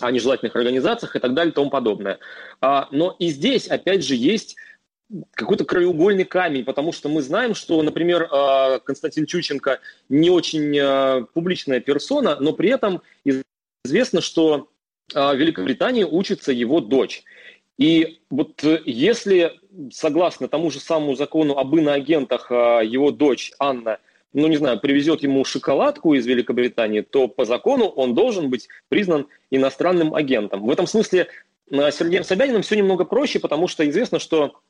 о 0.00 0.10
нежелательных 0.10 0.56
организациях 0.56 1.14
и 1.14 1.20
так 1.20 1.34
далее 1.34 1.52
и 1.52 1.54
тому 1.54 1.70
подобное. 1.70 2.18
А, 2.60 2.88
но 2.90 3.14
и 3.18 3.28
здесь, 3.28 3.68
опять 3.68 4.04
же, 4.04 4.16
есть 4.16 4.56
какой-то 5.32 5.64
краеугольный 5.64 6.24
камень, 6.24 6.64
потому 6.64 6.92
что 6.92 7.08
мы 7.08 7.22
знаем, 7.22 7.54
что, 7.56 7.82
например, 7.82 8.28
Константин 8.84 9.26
Чученко 9.26 9.80
не 10.08 10.30
очень 10.30 11.26
публичная 11.32 11.80
персона, 11.80 12.36
но 12.38 12.52
при 12.52 12.70
этом 12.70 13.02
известно, 13.84 14.20
что 14.20 14.68
в 15.14 15.34
Великобритании 15.34 16.04
учится 16.04 16.52
его 16.52 16.80
дочь. 16.80 17.24
И 17.80 18.20
вот 18.28 18.62
э, 18.62 18.82
если, 18.84 19.58
согласно 19.90 20.48
тому 20.48 20.70
же 20.70 20.80
самому 20.80 21.14
закону 21.14 21.56
об 21.56 21.74
иноагентах, 21.74 22.48
а, 22.50 22.80
его 22.80 23.10
дочь 23.10 23.52
Анна, 23.58 23.98
ну, 24.34 24.48
не 24.48 24.58
знаю, 24.58 24.78
привезет 24.78 25.22
ему 25.22 25.44
шоколадку 25.46 26.12
из 26.12 26.26
Великобритании, 26.26 27.00
то 27.00 27.26
по 27.26 27.46
закону 27.46 27.86
он 27.86 28.14
должен 28.14 28.50
быть 28.50 28.68
признан 28.90 29.28
иностранным 29.50 30.14
агентом. 30.14 30.66
В 30.66 30.70
этом 30.70 30.86
смысле 30.86 31.28
с 31.70 31.96
Сергеем 31.96 32.22
Собяниным 32.22 32.60
все 32.60 32.76
немного 32.76 33.04
проще, 33.04 33.40
потому 33.40 33.66
что 33.66 33.88
известно, 33.88 34.18
что 34.18 34.60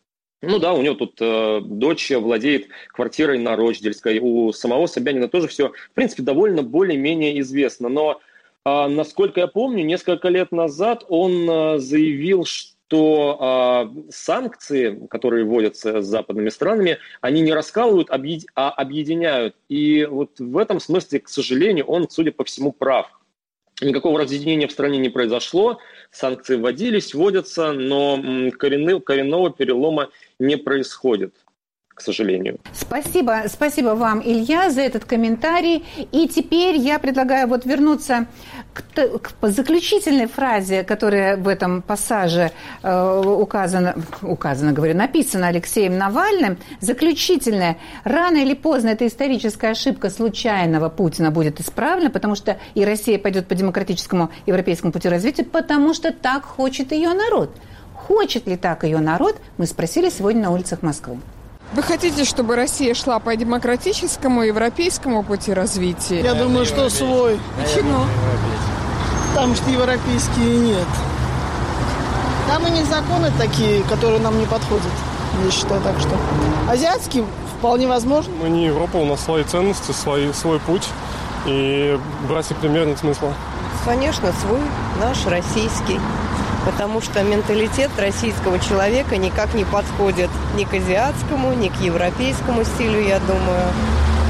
ну 0.41 0.61
да, 0.61 0.73
у 0.73 0.81
него 0.81 0.95
тут 0.95 1.19
э, 1.21 1.61
дочь 1.65 2.11
владеет 2.11 2.69
квартирой 2.93 3.39
на 3.39 3.57
Рочдельской, 3.57 4.21
у 4.21 4.53
самого 4.53 4.87
Собянина 4.87 5.29
тоже 5.29 5.49
все, 5.49 5.71
в 5.71 5.95
принципе, 5.95 6.23
довольно 6.23 6.63
более-менее 6.63 7.41
известно. 7.41 7.89
Но 7.89 8.11
а, 8.11 8.21
насколько 8.65 9.41
я 9.41 9.47
помню, 9.47 9.85
несколько 9.85 10.29
лет 10.29 10.53
назад 10.53 11.05
он 11.09 11.49
а, 11.49 11.79
заявил, 11.79 12.45
что 12.45 13.39
а, 13.41 13.91
санкции, 14.11 15.07
которые 15.09 15.45
вводятся 15.45 16.03
с 16.03 16.07
западными 16.07 16.51
странами, 16.51 16.99
они 17.21 17.41
не 17.41 17.55
раскалывают, 17.55 18.11
а 18.11 18.71
объединяют. 18.71 19.57
И 19.69 20.05
вот 20.05 20.39
в 20.39 20.59
этом 20.59 20.81
смысле, 20.81 21.21
к 21.21 21.29
сожалению, 21.29 21.87
он, 21.87 22.09
судя 22.11 22.33
по 22.33 22.45
всему, 22.45 22.73
прав. 22.73 23.11
Никакого 23.81 24.21
разъединения 24.21 24.67
в 24.67 24.73
стране 24.73 24.99
не 24.99 25.09
произошло, 25.09 25.79
санкции 26.11 26.57
вводились, 26.57 27.15
вводятся, 27.15 27.73
но 27.73 28.51
коренного 28.59 29.51
перелома 29.51 30.11
не 30.39 30.57
происходит 30.57 31.35
к 32.01 32.03
сожалению. 32.03 32.59
Спасибо, 32.73 33.43
спасибо 33.47 33.91
вам, 33.91 34.23
Илья, 34.25 34.71
за 34.71 34.81
этот 34.81 35.05
комментарий. 35.05 35.85
И 36.13 36.29
теперь 36.29 36.77
я 36.77 36.99
предлагаю 36.99 37.47
вот 37.47 37.67
вернуться 37.67 38.27
к, 38.73 38.83
к 39.21 39.49
заключительной 39.49 40.27
фразе, 40.27 40.83
которая 40.83 41.37
в 41.37 41.47
этом 41.47 41.83
пассаже 41.83 42.53
э, 42.83 43.23
указана, 43.27 43.97
указана, 44.23 44.73
говорю, 44.73 44.97
написана 44.97 45.49
Алексеем 45.49 45.99
Навальным. 45.99 46.57
Заключительная. 46.81 47.77
Рано 48.05 48.39
или 48.39 48.55
поздно 48.55 48.89
эта 48.89 49.07
историческая 49.07 49.73
ошибка 49.73 50.09
случайного 50.09 50.89
Путина 50.89 51.31
будет 51.31 51.61
исправлена, 51.61 52.09
потому 52.09 52.35
что 52.35 52.57
и 52.75 52.83
Россия 52.83 53.19
пойдет 53.19 53.47
по 53.47 53.55
демократическому 53.55 54.31
европейскому 54.47 54.91
пути 54.91 55.11
развития, 55.11 55.45
потому 55.45 55.93
что 55.93 56.13
так 56.13 56.45
хочет 56.47 56.93
ее 56.93 57.13
народ. 57.13 57.51
Хочет 57.95 58.47
ли 58.47 58.57
так 58.57 58.85
ее 58.85 59.01
народ, 59.01 59.37
мы 59.59 59.67
спросили 59.67 60.09
сегодня 60.09 60.45
на 60.45 60.51
улицах 60.51 60.83
Москвы. 60.83 61.19
Вы 61.73 61.85
хотите, 61.85 62.25
чтобы 62.25 62.57
Россия 62.57 62.95
шла 62.95 63.21
по 63.21 63.35
демократическому 63.37 64.43
европейскому 64.43 65.23
пути 65.23 65.53
развития? 65.53 66.21
Я 66.21 66.35
думаю, 66.35 66.67
что 66.67 66.91
свой. 66.91 67.39
Почему? 67.63 68.07
Там 69.37 69.55
что 69.55 69.71
европейские 69.71 70.59
нет. 70.59 70.89
Там 72.49 72.67
и 72.67 72.71
не 72.73 72.83
законы 72.83 73.31
такие, 73.39 73.85
которые 73.85 74.19
нам 74.19 74.37
не 74.41 74.47
подходят. 74.47 74.91
Я 75.45 75.51
считаю 75.53 75.81
так, 75.83 76.01
что 76.01 76.11
азиатские 76.69 77.25
вполне 77.57 77.87
возможно. 77.87 78.33
Мы 78.43 78.51
не 78.51 78.67
Европа, 78.67 78.97
у 78.97 79.05
нас 79.05 79.21
свои 79.21 79.45
ценности, 79.45 79.93
свой, 79.93 80.35
свой 80.35 80.59
путь. 80.59 80.89
И 81.47 81.97
брать 82.29 82.51
их 82.51 82.57
пример 82.57 82.87
нет 82.87 82.99
смысла. 82.99 83.33
Конечно, 83.85 84.33
свой, 84.43 84.61
наш, 85.01 85.25
российский 85.27 86.01
потому 86.65 87.01
что 87.01 87.23
менталитет 87.23 87.91
российского 87.99 88.59
человека 88.59 89.17
никак 89.17 89.55
не 89.55 89.65
подходит 89.65 90.31
ни 90.57 90.65
к 90.65 90.75
азиатскому, 90.75 91.53
ни 91.55 91.69
к 91.69 91.81
европейскому 91.81 92.65
стилю, 92.65 93.01
я 93.01 93.19
думаю. 93.21 93.63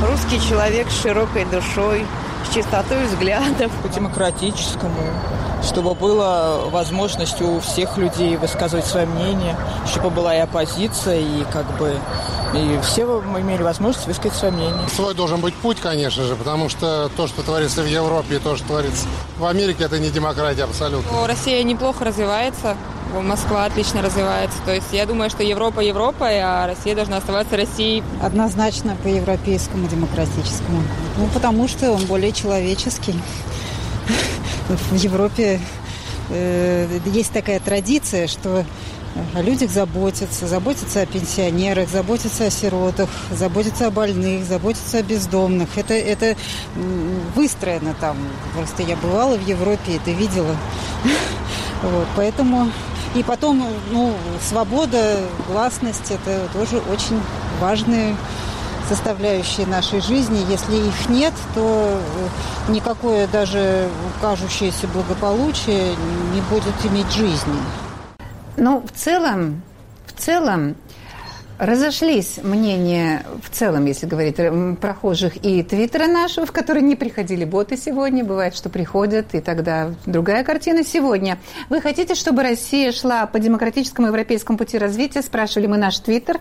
Русский 0.09 0.41
человек 0.41 0.89
с 0.91 1.03
широкой 1.03 1.45
душой, 1.45 2.07
с 2.49 2.55
чистотой 2.55 3.05
взглядов. 3.05 3.71
По 3.83 3.89
демократическому, 3.89 4.95
чтобы 5.63 5.95
была 5.95 6.59
возможность 6.67 7.41
у 7.41 7.61
всех 7.61 7.97
людей 7.99 8.37
высказывать 8.37 8.87
свое 8.87 9.07
мнение, 9.07 9.57
чтобы 9.87 10.11
была 10.11 10.35
и 10.35 10.39
оппозиция, 10.39 11.21
и 11.21 11.45
как 11.53 11.67
бы 11.79 11.95
и 12.55 12.81
все 12.83 13.03
имели 13.03 13.63
возможность 13.63 14.07
высказать 14.07 14.37
свое 14.37 14.53
мнение. 14.53 14.89
Свой 14.89 15.15
должен 15.15 15.41
быть 15.41 15.55
путь, 15.55 15.79
конечно 15.81 16.25
же, 16.25 16.35
потому 16.35 16.69
что 16.69 17.09
то, 17.17 17.29
что 17.29 17.43
творится 17.43 17.83
в 17.83 17.87
Европе, 17.87 18.37
и 18.37 18.39
то, 18.39 18.57
что 18.57 18.67
творится 18.67 19.07
в 19.39 19.45
Америке, 19.45 19.85
это 19.85 19.99
не 19.99 20.11
демократия 20.11 20.65
абсолютно. 20.65 21.27
Россия 21.27 21.63
неплохо 21.63 22.05
развивается, 22.05 22.77
Москва 23.13 23.65
отлично 23.65 24.03
развивается. 24.03 24.59
То 24.65 24.75
есть 24.75 24.89
я 24.93 25.07
думаю, 25.07 25.31
что 25.31 25.43
Европа 25.43 25.81
Европа, 25.81 26.27
а 26.29 26.67
Россия 26.67 26.95
должна 26.95 27.19
оставаться 27.19 27.57
Россией. 27.57 28.03
Однозначно 28.23 28.97
по 29.03 29.09
европейскому 29.09 29.89
демократическому. 29.89 30.83
Ну, 31.19 31.27
потому 31.35 31.69
что 31.69 31.93
он 31.93 32.05
более 32.07 32.33
человеческий. 32.33 33.15
В 34.71 34.95
Европе 34.95 35.61
э, 36.29 37.01
есть 37.07 37.33
такая 37.33 37.59
традиция, 37.59 38.29
что 38.29 38.65
о 39.35 39.43
людях 39.43 39.71
заботятся, 39.71 40.47
заботятся 40.47 41.01
о 41.01 41.07
пенсионерах, 41.07 41.89
заботятся 41.89 42.47
о 42.47 42.51
сиротах, 42.51 43.09
заботятся 43.33 43.89
о 43.89 43.91
больных, 43.91 44.45
заботятся 44.45 44.99
о 44.99 45.03
бездомных. 45.03 45.77
Это, 45.77 45.95
это 45.95 46.37
выстроено 47.35 47.95
там. 48.01 48.17
Просто 48.55 48.85
я 48.85 48.95
бывала 48.97 49.37
в 49.37 49.47
Европе, 49.47 49.97
это 49.97 50.11
видела. 50.13 50.57
Вот, 51.83 52.07
поэтому 52.15 52.71
и 53.15 53.23
потом, 53.23 53.67
ну, 53.91 54.15
свобода, 54.47 55.19
гласность– 55.49 56.11
это 56.11 56.47
тоже 56.53 56.77
очень 56.93 57.19
важные 57.59 58.15
составляющие 58.91 59.69
нашей 59.69 60.01
жизни. 60.01 60.45
Если 60.51 60.89
их 60.89 61.09
нет, 61.09 61.33
то 61.55 62.01
никакое 62.69 63.29
даже 63.29 63.89
кажущееся 64.21 64.89
благополучие 64.89 65.95
не 66.35 66.41
будет 66.51 66.75
иметь 66.85 67.11
жизни. 67.13 67.61
Ну, 68.57 68.83
в 68.85 68.99
целом, 68.99 69.63
в 70.07 70.21
целом, 70.21 70.75
Разошлись 71.61 72.41
мнения 72.43 73.23
в 73.43 73.51
целом, 73.51 73.85
если 73.85 74.07
говорить 74.07 74.37
прохожих 74.81 75.45
и 75.45 75.63
твиттера 75.63 76.07
нашего, 76.07 76.47
в 76.47 76.53
который 76.53 76.81
не 76.81 76.97
приходили 76.97 77.45
боты 77.45 77.77
сегодня. 77.77 78.25
Бывает, 78.25 78.57
что 78.57 78.71
приходят, 78.71 79.35
и 79.35 79.41
тогда 79.41 79.91
другая 80.07 80.43
картина 80.43 80.85
сегодня. 80.85 81.37
Вы 81.69 81.83
хотите, 81.83 82.15
чтобы 82.15 82.45
Россия 82.45 82.93
шла 82.93 83.27
по 83.27 83.39
демократическому 83.39 84.07
европейскому 84.07 84.57
пути 84.57 84.79
развития? 84.79 85.21
Спрашивали 85.21 85.67
мы 85.67 85.77
наш 85.77 85.99
твиттер. 85.99 86.41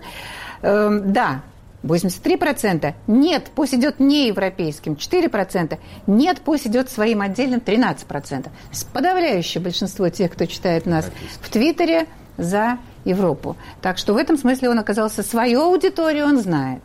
Эм, 0.62 1.12
да, 1.12 1.42
83%. 1.82 2.94
Нет, 3.06 3.50
пусть 3.54 3.74
идет 3.74 4.00
не 4.00 4.28
европейским. 4.28 4.94
4%. 4.94 5.78
Нет, 6.06 6.40
пусть 6.44 6.66
идет 6.66 6.90
своим 6.90 7.20
отдельным. 7.20 7.60
13%. 7.60 8.48
Подавляющее 8.92 9.62
большинство 9.62 10.08
тех, 10.08 10.32
кто 10.32 10.46
читает 10.46 10.86
нас 10.86 11.10
в 11.40 11.48
Твиттере, 11.50 12.06
за 12.36 12.78
Европу. 13.04 13.56
Так 13.82 13.98
что 13.98 14.14
в 14.14 14.16
этом 14.16 14.36
смысле 14.36 14.70
он 14.70 14.78
оказался 14.78 15.22
свою 15.22 15.62
аудиторию, 15.62 16.26
он 16.26 16.38
знает 16.38 16.80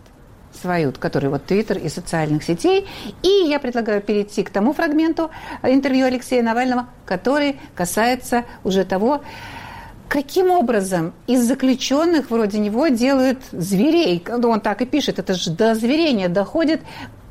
свою, 0.62 0.94
который 0.94 1.30
вот 1.30 1.46
Твиттер 1.46 1.78
и 1.78 1.90
социальных 1.90 2.44
сетей. 2.44 2.88
И 3.24 3.46
я 3.48 3.60
предлагаю 3.60 4.02
перейти 4.02 4.44
к 4.44 4.50
тому 4.50 4.74
фрагменту 4.74 5.30
интервью 5.64 6.06
Алексея 6.06 6.44
Навального, 6.44 6.88
который 7.06 7.60
касается 7.76 8.46
уже 8.64 8.86
того, 8.86 9.22
каким 10.08 10.52
образом 10.52 11.14
из 11.28 11.46
заключенных 11.46 12.30
вроде 12.30 12.60
него 12.60 12.88
делают 12.88 13.40
зверей. 13.52 14.24
Ну, 14.28 14.50
он 14.50 14.62
так 14.62 14.82
и 14.82 14.86
пишет, 14.86 15.20
это 15.20 15.34
же 15.34 15.52
до 15.52 15.76
зверения 15.76 16.30
доходит 16.30 16.82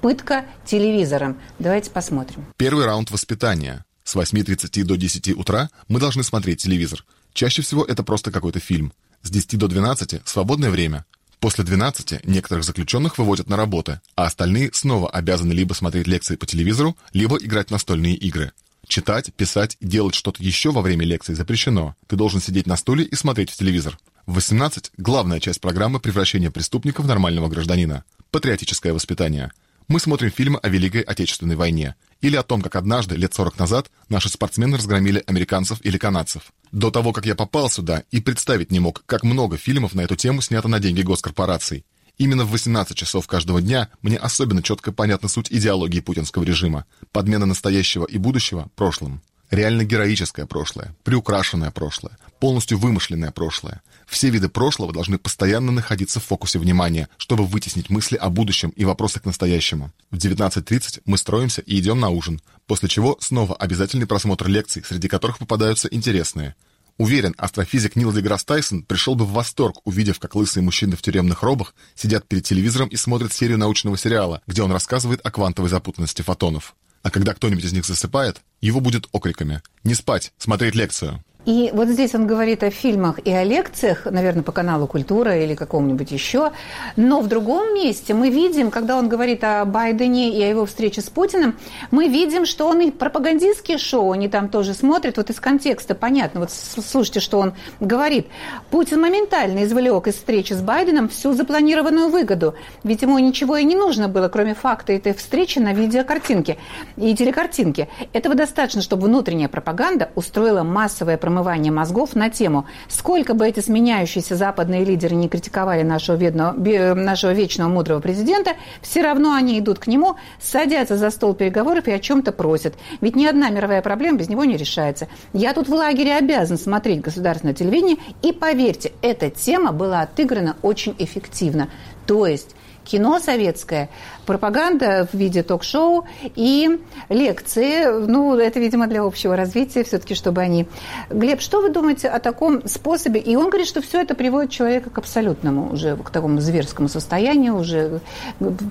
пытка 0.01 0.45
телевизором. 0.67 1.41
Давайте 1.59 1.91
посмотрим. 1.91 2.47
Первый 2.57 2.85
раунд 2.85 3.11
воспитания. 3.11 3.85
С 4.05 4.17
8.30 4.17 4.85
до 4.85 4.97
10 4.97 5.37
утра 5.37 5.71
мы 5.89 5.99
должны 5.99 6.23
смотреть 6.23 6.63
телевизор. 6.63 7.05
Чаще 7.33 7.63
всего 7.63 7.85
это 7.85 8.03
просто 8.03 8.31
какой-то 8.31 8.61
фильм. 8.61 8.93
С 9.23 9.31
10 9.31 9.59
до 9.59 9.67
12– 9.67 10.21
свободное 10.25 10.71
время. 10.71 11.07
После 11.41 11.65
12 11.65 12.25
некоторых 12.27 12.65
заключенных 12.65 13.19
выводят 13.19 13.49
на 13.49 13.57
работы, 13.57 14.01
а 14.15 14.27
остальные 14.27 14.71
снова 14.73 15.11
обязаны 15.11 15.53
либо 15.53 15.73
смотреть 15.75 16.07
лекции 16.07 16.37
по 16.37 16.47
телевизору, 16.47 16.97
либо 17.13 17.37
играть 17.37 17.69
в 17.69 17.71
настольные 17.71 18.15
игры. 18.15 18.53
Читать, 18.87 19.33
писать 19.35 19.77
делать 19.81 20.15
что-то 20.15 20.43
еще 20.43 20.71
во 20.71 20.83
время 20.83 21.05
лекции 21.05 21.35
запрещено. 21.35 21.95
Ты 22.07 22.17
должен 22.17 22.41
сидеть 22.41 22.67
на 22.67 22.77
стуле 22.77 23.05
и 23.05 23.15
смотреть 23.15 23.51
в 23.51 23.57
телевизор. 23.57 23.99
В 24.27 24.35
18– 24.35 24.93
главная 24.97 25.41
часть 25.41 25.61
программы 25.61 26.01
превращения 26.01 26.51
преступника 26.51 27.03
в 27.03 27.07
нормального 27.07 27.49
гражданина. 27.49 28.05
Патриотическое 28.31 28.93
воспитание– 28.93 29.53
мы 29.87 30.01
смотрим 30.01 30.31
фильмы 30.31 30.59
о 30.63 30.69
Великой 30.69 31.03
Отечественной 31.03 31.57
войне 31.57 31.95
или 32.23 32.37
о 32.37 32.43
том, 32.43 32.63
как 32.63 32.77
однажды, 32.77 33.17
лет 33.17 33.35
40 33.35 33.59
назад, 33.59 33.91
наши 34.09 34.31
спортсмены 34.31 34.79
разгромили 34.79 35.23
американцев 35.27 35.79
или 35.83 35.99
канадцев. 35.99 36.55
До 36.73 36.91
того, 36.91 37.13
как 37.13 37.27
я 37.27 37.35
попал 37.35 37.69
сюда, 37.69 38.03
и 38.11 38.21
представить 38.21 38.73
не 38.73 38.81
мог, 38.81 39.03
как 39.05 39.25
много 39.25 39.59
фильмов 39.59 39.95
на 39.95 40.01
эту 40.01 40.17
тему 40.17 40.41
снято 40.41 40.69
на 40.69 40.81
деньги 40.81 41.03
госкорпораций. 41.03 41.85
Именно 42.17 42.45
в 42.45 42.51
18 42.51 42.97
часов 42.97 43.27
каждого 43.27 43.61
дня 43.61 43.89
мне 44.03 44.17
особенно 44.17 44.63
четко 44.63 44.93
понятна 44.93 45.29
суть 45.29 45.51
идеологии 45.51 46.01
путинского 46.01 46.45
режима, 46.45 46.85
подмена 47.11 47.45
настоящего 47.45 48.05
и 48.05 48.19
будущего 48.19 48.69
прошлым. 48.77 49.21
Реально 49.51 49.85
героическое 49.85 50.47
прошлое, 50.47 50.97
приукрашенное 51.05 51.71
прошлое, 51.71 52.17
полностью 52.41 52.79
вымышленное 52.79 53.31
прошлое. 53.31 53.83
Все 54.07 54.31
виды 54.31 54.49
прошлого 54.49 54.93
должны 54.93 55.19
постоянно 55.19 55.71
находиться 55.71 56.19
в 56.19 56.25
фокусе 56.25 56.59
внимания, 56.59 57.09
чтобы 57.19 57.47
вытеснить 57.47 57.91
мысли 57.91 58.17
о 58.17 58.31
будущем 58.31 58.71
и 58.71 58.85
вопросы 58.85 59.21
к 59.21 59.25
настоящему. 59.25 59.93
В 60.11 60.17
19.30 60.17 61.03
мы 61.05 61.19
строимся 61.19 61.63
и 61.63 61.79
идем 61.79 62.01
на 62.01 62.11
ужин, 62.11 62.41
после 62.67 62.89
чего 62.89 63.17
снова 63.21 63.55
обязательный 63.57 64.07
просмотр 64.07 64.49
лекций, 64.49 64.85
среди 64.85 65.09
которых 65.09 65.39
попадаются 65.39 65.89
интересные. 65.89 66.55
Уверен, 66.97 67.35
астрофизик 67.37 67.97
Нил 67.97 68.13
Деграсс 68.13 68.45
Тайсон 68.45 68.85
пришел 68.85 69.17
бы 69.17 69.25
в 69.25 69.33
восторг, 69.33 69.79
увидев, 69.85 70.21
как 70.21 70.37
лысые 70.37 70.63
мужчины 70.63 70.97
в 70.97 71.03
тюремных 71.03 71.43
робах 71.43 71.75
сидят 71.97 72.29
перед 72.29 72.45
телевизором 72.45 72.89
и 72.89 72.97
смотрят 72.97 73.33
серию 73.33 73.59
научного 73.59 73.99
сериала, 73.99 74.43
где 74.47 74.63
он 74.63 74.71
рассказывает 74.71 75.21
о 75.25 75.33
квантовой 75.33 75.71
запутанности 75.71 76.23
фотонов. 76.23 76.77
А 77.03 77.11
когда 77.11 77.35
кто-нибудь 77.35 77.65
из 77.65 77.73
них 77.73 77.85
засыпает, 77.85 78.41
его 78.61 78.81
будет 78.81 79.09
окриками 79.13 79.61
«Не 79.83 79.95
спать! 79.95 80.33
Смотреть 80.39 80.75
лекцию!» 80.75 81.23
И 81.45 81.71
вот 81.75 81.89
здесь 81.89 82.15
он 82.15 82.27
говорит 82.27 82.63
о 82.63 82.71
фильмах 82.71 83.19
и 83.23 83.31
о 83.31 83.45
лекциях, 83.45 84.07
наверное, 84.07 84.43
по 84.43 84.53
каналу 84.53 84.87
«Культура» 84.87 85.37
или 85.37 85.55
какому-нибудь 85.55 86.11
еще. 86.11 86.53
Но 86.97 87.21
в 87.21 87.29
другом 87.29 87.75
месте 87.75 88.15
мы 88.15 88.31
видим, 88.31 88.71
когда 88.71 88.97
он 88.97 89.09
говорит 89.09 89.45
о 89.45 89.65
Байдене 89.67 90.31
и 90.31 90.43
о 90.43 90.49
его 90.49 90.65
встрече 90.65 91.03
с 91.03 91.11
Путиным, 91.11 91.57
мы 91.91 92.09
видим, 92.09 92.47
что 92.47 92.67
он 92.67 92.81
и 92.81 92.91
пропагандистские 92.91 93.77
шоу, 93.77 94.13
они 94.13 94.29
там 94.29 94.49
тоже 94.49 94.73
смотрят. 94.73 95.19
Вот 95.19 95.29
из 95.29 95.39
контекста 95.39 95.95
понятно. 95.95 96.41
Вот 96.41 96.51
слушайте, 96.51 97.21
что 97.21 97.39
он 97.39 97.53
говорит. 97.79 98.27
Путин 98.71 99.03
моментально 99.03 99.65
извлек 99.65 100.07
из 100.07 100.15
встречи 100.15 100.55
с 100.55 100.63
Байденом 100.63 101.11
всю 101.11 101.35
запланированную 101.35 102.09
выгоду. 102.09 102.55
Ведь 102.85 103.03
ему 103.03 103.19
ничего 103.19 103.59
и 103.59 103.65
не 103.65 103.77
нужно 103.77 104.09
было, 104.09 104.29
кроме 104.29 104.55
факта 104.55 104.95
этой 104.95 105.13
встречи 105.13 105.59
на 105.59 105.75
видеокартинке 105.75 106.57
и 106.97 107.15
телекартинке. 107.15 107.89
Этого 108.15 108.35
достаточно, 108.35 108.81
чтобы 108.81 109.09
внутренняя 109.09 109.49
пропаганда 109.49 110.09
устроила 110.15 110.63
массовое 110.63 111.19
промоушен 111.19 111.34
промывания 111.35 111.73
мозгов 111.73 112.15
на 112.15 112.31
тему, 112.31 112.67
сколько 112.89 113.35
бы 113.35 113.49
эти 113.49 113.61
сменяющиеся 113.61 114.37
западные 114.37 114.85
лидеры 114.85 115.15
не 115.17 115.29
критиковали 115.29 115.83
нашего, 115.83 116.17
бедного, 116.17 116.55
нашего 116.95 117.33
вечного 117.33 117.69
мудрого 117.69 118.01
президента, 118.01 118.53
все 118.83 119.03
равно 119.03 119.35
они 119.35 119.59
идут 119.59 119.79
к 119.79 119.87
нему, 119.87 120.17
садятся 120.41 120.97
за 120.97 121.11
стол 121.11 121.35
переговоров 121.35 121.89
и 121.89 121.93
о 121.93 121.99
чем-то 121.99 122.33
просят. 122.33 122.75
Ведь 123.01 123.17
ни 123.17 123.27
одна 123.27 123.51
мировая 123.51 123.83
проблема 123.83 124.19
без 124.19 124.29
него 124.29 124.45
не 124.45 124.57
решается. 124.57 125.09
Я 125.33 125.53
тут 125.55 125.69
в 125.69 125.75
лагере 125.75 126.15
обязан 126.15 126.59
смотреть 126.59 127.01
государственное 127.01 127.55
телевидение, 127.55 127.97
и 128.23 128.33
поверьте, 128.33 128.93
эта 129.03 129.31
тема 129.31 129.73
была 129.73 130.03
отыграна 130.03 130.57
очень 130.63 130.95
эффективно. 130.99 131.69
То 132.07 132.27
есть 132.27 132.55
кино 132.85 133.19
советское, 133.19 133.89
пропаганда 134.25 135.09
в 135.11 135.17
виде 135.17 135.43
ток-шоу 135.43 136.07
и 136.35 136.81
лекции. 137.09 138.07
Ну, 138.07 138.37
это, 138.37 138.61
видимо, 138.61 138.87
для 138.87 139.03
общего 139.03 139.37
развития, 139.37 139.85
все-таки, 139.85 140.15
чтобы 140.15 140.41
они... 140.41 140.67
Глеб, 141.11 141.41
что 141.41 141.61
вы 141.61 141.71
думаете 141.71 142.09
о 142.09 142.19
таком 142.21 142.67
способе? 142.67 143.21
И 143.21 143.37
он 143.37 143.49
говорит, 143.49 143.69
что 143.69 143.81
все 143.81 144.01
это 144.01 144.15
приводит 144.15 144.51
человека 144.51 144.91
к 144.91 144.99
абсолютному, 144.99 145.73
уже 145.73 145.97
к 145.97 146.11
такому 146.11 146.41
зверскому 146.41 146.89
состоянию, 146.89 147.57
уже, 147.57 148.01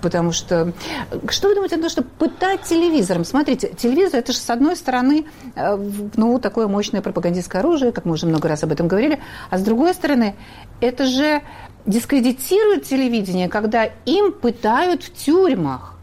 потому 0.01 0.32
что... 0.32 0.74
Что 1.30 1.47
вы 1.47 1.56
думаете 1.56 1.76
о 1.76 1.80
том, 1.80 1.89
что 1.89 2.04
пытать 2.04 2.64
телевизором? 2.64 3.26
Смотрите, 3.26 3.70
телевизор, 3.70 4.20
это 4.20 4.32
же, 4.32 4.39
с 4.39 4.49
одной 4.49 4.76
стороны, 4.76 5.26
э, 5.56 5.78
ну, 6.16 6.39
такое 6.39 6.68
мощное 6.68 7.01
пропагандистское 7.01 7.62
оружие, 7.62 7.91
как 7.91 8.06
мы 8.06 8.14
уже 8.14 8.26
много 8.26 8.47
раз 8.47 8.64
об 8.64 8.72
этом 8.72 8.88
говорили, 8.88 9.20
а 9.49 9.58
с 9.58 9.62
другой 9.62 9.93
стороны, 9.93 10.36
это 10.82 11.06
же 11.06 11.41
дискредитируют 11.86 12.84
телевидение, 12.84 13.49
когда 13.49 13.86
им 14.05 14.31
пытают 14.31 15.03
в 15.03 15.13
тюрьмах. 15.13 15.95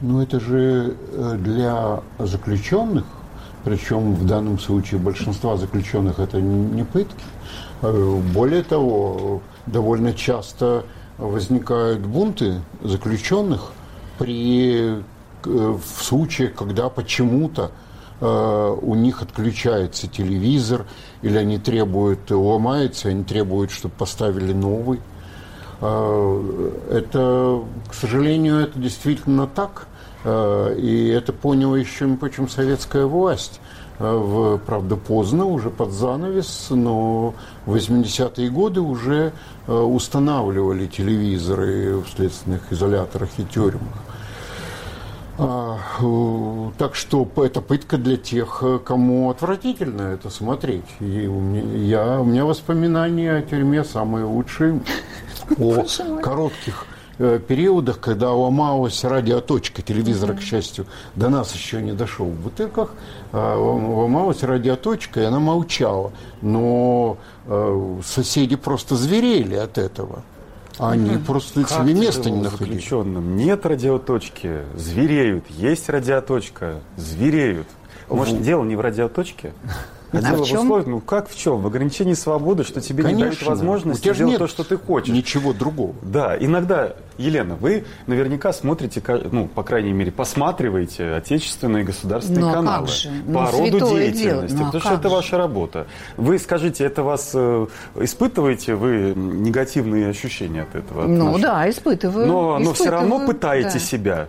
Ну, 0.00 0.20
это 0.20 0.40
же 0.40 0.96
э, 1.12 1.36
для 1.38 2.00
заключенных, 2.18 3.04
причем 3.64 4.14
в 4.14 4.26
данном 4.26 4.58
случае 4.58 5.00
большинства 5.00 5.56
заключенных 5.56 6.18
это 6.18 6.40
не 6.40 6.84
пытки. 6.84 7.24
Э, 7.82 8.20
более 8.34 8.62
того, 8.62 9.40
довольно 9.66 10.12
часто 10.12 10.84
возникают 11.16 12.00
бунты 12.00 12.60
заключенных 12.82 13.72
при, 14.18 14.96
э, 14.96 15.00
в 15.44 16.02
случаях, 16.02 16.54
когда 16.54 16.88
почему-то 16.88 17.70
у 18.20 18.94
них 18.94 19.22
отключается 19.22 20.06
телевизор, 20.06 20.86
или 21.22 21.36
они 21.36 21.58
требуют, 21.58 22.30
ломается, 22.30 23.08
они 23.08 23.24
требуют, 23.24 23.70
чтобы 23.70 23.94
поставили 23.96 24.52
новый. 24.52 25.00
Э, 25.80 26.70
это, 26.90 27.62
к 27.88 27.94
сожалению, 27.94 28.60
это 28.60 28.78
действительно 28.78 29.46
так. 29.46 29.86
Э, 30.24 30.74
и 30.78 31.08
это 31.08 31.32
поняла 31.32 31.76
еще, 31.76 32.08
прочим, 32.16 32.48
советская 32.48 33.06
власть. 33.06 33.60
В, 33.96 34.58
правда, 34.66 34.96
поздно, 34.96 35.44
уже 35.44 35.70
под 35.70 35.92
занавес, 35.92 36.66
но 36.70 37.32
в 37.64 37.76
80-е 37.76 38.50
годы 38.50 38.80
уже 38.80 39.32
устанавливали 39.68 40.88
телевизоры 40.88 41.98
в 41.98 42.08
следственных 42.08 42.72
изоляторах 42.72 43.28
и 43.38 43.44
тюрьмах. 43.44 43.94
А, 45.36 45.78
э, 46.00 46.70
так 46.78 46.94
что 46.94 47.28
это 47.36 47.60
пытка 47.60 47.98
для 47.98 48.16
тех, 48.16 48.58
э, 48.62 48.78
кому 48.78 49.30
отвратительно 49.30 50.02
это 50.02 50.30
смотреть. 50.30 50.84
И 51.00 51.26
у 51.26 51.40
меня, 51.40 51.62
я, 51.76 52.20
у 52.20 52.24
меня 52.24 52.44
воспоминания 52.44 53.32
о 53.32 53.42
тюрьме 53.42 53.82
самые 53.82 54.26
лучшие, 54.26 54.80
о 55.58 55.84
коротких 56.22 56.86
э, 57.18 57.40
периодах, 57.40 57.98
когда 57.98 58.32
ломалась 58.32 59.02
радиоточка 59.02 59.82
телевизора, 59.82 60.34
к 60.34 60.40
счастью, 60.40 60.86
до 61.16 61.28
нас 61.28 61.52
еще 61.52 61.82
не 61.82 61.92
дошел 61.92 62.26
в 62.26 62.40
бутылках, 62.40 62.90
а, 63.32 63.56
ломалась 63.56 64.44
радиоточка, 64.44 65.20
и 65.20 65.24
она 65.24 65.40
молчала. 65.40 66.12
Но 66.42 67.16
соседи 68.04 68.56
просто 68.56 68.96
зверели 68.96 69.56
от 69.56 69.76
этого. 69.78 70.22
Они 70.78 71.18
просто 71.18 71.62
Как 71.62 71.70
себе 71.70 71.94
места 71.94 72.30
не 72.30 72.40
находили. 72.40 72.70
заключенным. 72.74 73.36
Нет 73.36 73.64
радиоточки, 73.64 74.62
звереют. 74.76 75.44
Есть 75.50 75.88
радиоточка, 75.88 76.80
звереют. 76.96 77.66
Может, 78.08 78.42
дело 78.42 78.64
не 78.64 78.76
в 78.76 78.80
радиоточке? 78.80 79.52
А, 80.14 80.18
А 80.18 80.30
дело 80.30 80.44
в 80.44 80.48
чем? 80.48 80.60
условиях, 80.60 80.86
ну 80.86 81.00
как 81.00 81.28
в 81.28 81.36
чем? 81.36 81.60
В 81.60 81.66
ограничении 81.66 82.14
свободы, 82.14 82.64
что 82.64 82.80
тебе 82.80 83.04
не 83.04 83.14
дают 83.14 83.38
Конечно. 83.38 83.54
У 83.90 83.94
тебя 83.94 84.12
же 84.14 84.18
делать 84.18 84.30
нет 84.32 84.38
то, 84.38 84.46
что 84.46 84.64
ты 84.64 84.76
хочешь. 84.76 85.14
Ничего 85.14 85.52
другого. 85.52 85.94
Да, 86.02 86.36
иногда, 86.38 86.94
Елена, 87.18 87.54
вы 87.56 87.84
наверняка 88.06 88.52
смотрите, 88.52 89.02
ну, 89.30 89.46
по 89.46 89.62
крайней 89.62 89.92
мере, 89.92 90.12
посматриваете 90.12 91.12
отечественные 91.14 91.84
государственные 91.84 92.40
Ну, 92.42 92.50
а 92.50 92.52
каналы 92.54 92.86
как 92.86 92.94
же? 92.94 93.08
по 93.08 93.14
Ну, 93.32 93.40
роду 93.40 93.54
святое 93.78 93.80
дело. 93.80 94.12
деятельности, 94.12 94.56
Ну, 94.56 94.64
потому 94.66 94.80
что 94.80 94.88
как 94.90 94.98
это 95.00 95.08
же? 95.08 95.14
ваша 95.14 95.38
работа. 95.38 95.86
Вы 96.16 96.38
скажите, 96.38 96.84
это 96.84 97.02
вас 97.02 97.30
э, 97.34 97.66
испытываете 98.00 98.74
вы 98.74 99.12
негативные 99.16 100.08
ощущения 100.08 100.62
от 100.62 100.74
этого? 100.74 101.06
Ну 101.06 101.24
нашего? 101.26 101.40
да, 101.40 101.70
испытываю. 101.70 102.26
Но, 102.26 102.58
но 102.58 102.72
все 102.72 102.90
равно 102.90 103.16
испытываю, 103.16 103.26
пытаете 103.34 103.70
да. 103.74 103.78
себя. 103.78 104.28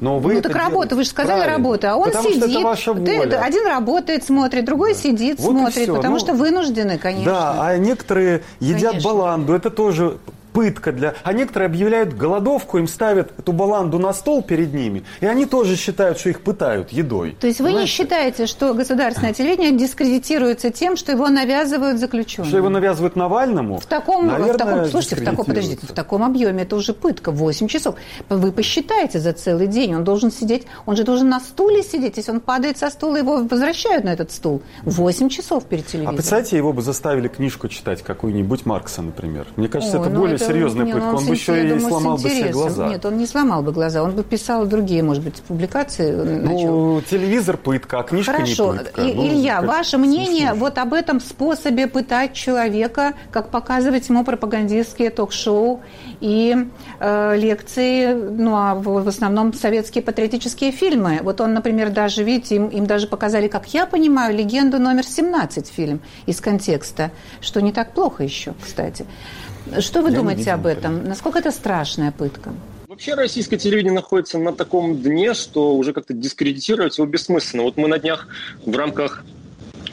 Но 0.00 0.18
вы 0.18 0.34
ну 0.34 0.42
так 0.42 0.54
работа, 0.54 0.70
делаете 0.70 0.94
вы 0.96 1.04
же 1.04 1.08
сказали 1.10 1.36
правильно. 1.40 1.56
работа, 1.56 1.92
а 1.92 1.96
он 1.96 2.04
Потому 2.04 2.28
сидит. 2.28 2.42
что 2.42 2.50
это 2.50 2.60
ваша 2.60 2.94
Ты- 2.94 3.16
воля. 3.18 3.40
один 3.42 3.66
работает, 3.66 4.24
смотрит, 4.24 4.64
другой 4.64 4.94
сидит, 4.94 5.38
Вот 5.40 5.50
смотрит, 5.52 5.88
потому 5.88 6.14
Ну, 6.14 6.20
что 6.20 6.32
вынуждены, 6.34 6.98
конечно. 6.98 7.32
Да, 7.32 7.56
а 7.66 7.76
некоторые 7.78 8.42
едят 8.60 8.90
Конечно. 8.92 9.10
баланду, 9.10 9.54
это 9.54 9.70
тоже 9.70 10.18
пытка 10.58 10.90
для... 10.90 11.14
А 11.22 11.32
некоторые 11.32 11.66
объявляют 11.66 12.14
голодовку, 12.14 12.78
им 12.78 12.88
ставят 12.88 13.30
эту 13.38 13.52
баланду 13.52 14.00
на 14.00 14.12
стол 14.12 14.42
перед 14.42 14.74
ними, 14.74 15.04
и 15.20 15.26
они 15.26 15.46
тоже 15.46 15.76
считают, 15.76 16.18
что 16.18 16.30
их 16.30 16.40
пытают 16.40 16.90
едой. 16.90 17.36
То 17.40 17.46
есть 17.46 17.60
вы 17.60 17.66
не 17.68 17.74
Понимаете? 17.74 17.92
считаете, 17.92 18.46
что 18.46 18.74
государственное 18.74 19.32
телевидение 19.32 19.70
дискредитируется 19.70 20.70
тем, 20.70 20.96
что 20.96 21.12
его 21.12 21.28
навязывают 21.28 22.00
заключенным? 22.00 22.48
Что 22.48 22.56
его 22.56 22.70
навязывают 22.70 23.14
Навальному? 23.14 23.78
В 23.78 23.86
таком, 23.86 24.26
Наверное, 24.26 24.54
в 24.54 24.56
таком, 24.56 24.84
слушайте, 24.86 25.14
в 25.14 25.24
таком, 25.24 25.44
подождите, 25.44 25.86
в 25.86 25.92
таком 25.92 26.24
объеме 26.24 26.64
это 26.64 26.74
уже 26.74 26.92
пытка, 26.92 27.30
8 27.30 27.68
часов. 27.68 27.94
Вы 28.28 28.50
посчитайте 28.50 29.20
за 29.20 29.32
целый 29.34 29.68
день, 29.68 29.94
он 29.94 30.02
должен 30.02 30.32
сидеть, 30.32 30.66
он 30.86 30.96
же 30.96 31.04
должен 31.04 31.28
на 31.28 31.38
стуле 31.38 31.84
сидеть, 31.84 32.16
если 32.16 32.32
он 32.32 32.40
падает 32.40 32.78
со 32.78 32.90
стула, 32.90 33.16
его 33.16 33.36
возвращают 33.44 34.02
на 34.04 34.08
этот 34.12 34.32
стул. 34.32 34.62
8 34.82 35.28
часов 35.28 35.66
перед 35.66 35.84
А 35.86 35.88
телевизором. 35.90 36.16
представьте, 36.16 36.56
его 36.56 36.72
бы 36.72 36.82
заставили 36.82 37.28
книжку 37.28 37.68
читать, 37.68 38.02
какую-нибудь 38.02 38.66
Маркса, 38.66 39.02
например. 39.02 39.46
Мне 39.54 39.68
кажется, 39.68 39.98
Ой, 39.98 40.02
это 40.06 40.14
ну 40.14 40.20
более 40.22 40.38
серьезная 40.48 40.84
не, 40.86 40.92
пытка. 40.92 41.08
ну, 41.08 41.16
Он 41.16 41.22
с 41.24 41.26
бы 41.28 41.34
еще 41.34 41.64
и 41.64 41.68
думаю, 41.68 41.88
сломал 41.88 42.16
бы 42.16 42.30
себе 42.30 42.48
глаза. 42.50 42.88
Нет, 42.88 43.04
он 43.04 43.16
не 43.18 43.26
сломал 43.26 43.62
бы 43.62 43.72
глаза, 43.72 44.02
он 44.02 44.12
бы 44.12 44.24
писал 44.24 44.66
другие, 44.66 45.02
может 45.02 45.22
быть, 45.22 45.36
публикации. 45.42 46.12
начал. 46.12 46.66
Ну, 46.94 47.00
телевизор 47.08 47.56
пытка, 47.56 48.00
а 48.00 48.02
книжка 48.02 48.32
Хорошо. 48.32 48.72
не 48.72 48.78
пытка. 48.78 49.02
И- 49.02 49.14
Ну, 49.14 49.26
Илья, 49.26 49.62
ваше 49.62 49.98
мнение 49.98 50.54
вот 50.54 50.78
об 50.78 50.92
этом 50.94 51.20
способе 51.20 51.86
пытать 51.86 52.32
человека, 52.32 53.14
как 53.30 53.50
показывать 53.50 54.08
ему 54.08 54.24
пропагандистские 54.24 55.10
ток-шоу 55.10 55.80
и 56.20 56.56
э, 57.00 57.36
лекции, 57.36 58.12
ну, 58.14 58.54
а 58.56 58.74
в, 58.74 59.02
в 59.04 59.08
основном 59.08 59.52
советские 59.52 60.02
патриотические 60.02 60.72
фильмы. 60.72 61.20
Вот 61.22 61.40
он, 61.40 61.54
например, 61.54 61.90
даже, 61.90 62.24
видите, 62.24 62.56
им, 62.56 62.68
им 62.68 62.86
даже 62.86 63.06
показали, 63.06 63.48
как 63.48 63.66
я 63.74 63.86
понимаю, 63.86 64.36
легенду 64.36 64.78
номер 64.78 65.04
17 65.04 65.68
фильм 65.68 66.00
из 66.26 66.40
контекста, 66.40 67.10
что 67.40 67.60
не 67.60 67.72
так 67.72 67.92
плохо 67.92 68.24
еще, 68.24 68.54
кстати. 68.62 69.06
Что 69.80 70.02
вы 70.02 70.10
Я 70.10 70.16
думаете 70.16 70.52
об 70.52 70.66
этом? 70.66 71.04
Насколько 71.04 71.38
это 71.40 71.50
страшная 71.50 72.12
пытка? 72.12 72.52
Вообще 72.86 73.14
российское 73.14 73.58
телевидение 73.58 73.92
находится 73.92 74.38
на 74.38 74.52
таком 74.52 75.00
дне, 75.00 75.34
что 75.34 75.76
уже 75.76 75.92
как-то 75.92 76.14
дискредитировать 76.14 76.98
его 76.98 77.06
бессмысленно. 77.06 77.62
Вот 77.62 77.76
мы 77.76 77.86
на 77.86 77.98
днях 77.98 78.28
в 78.64 78.76
рамках 78.76 79.24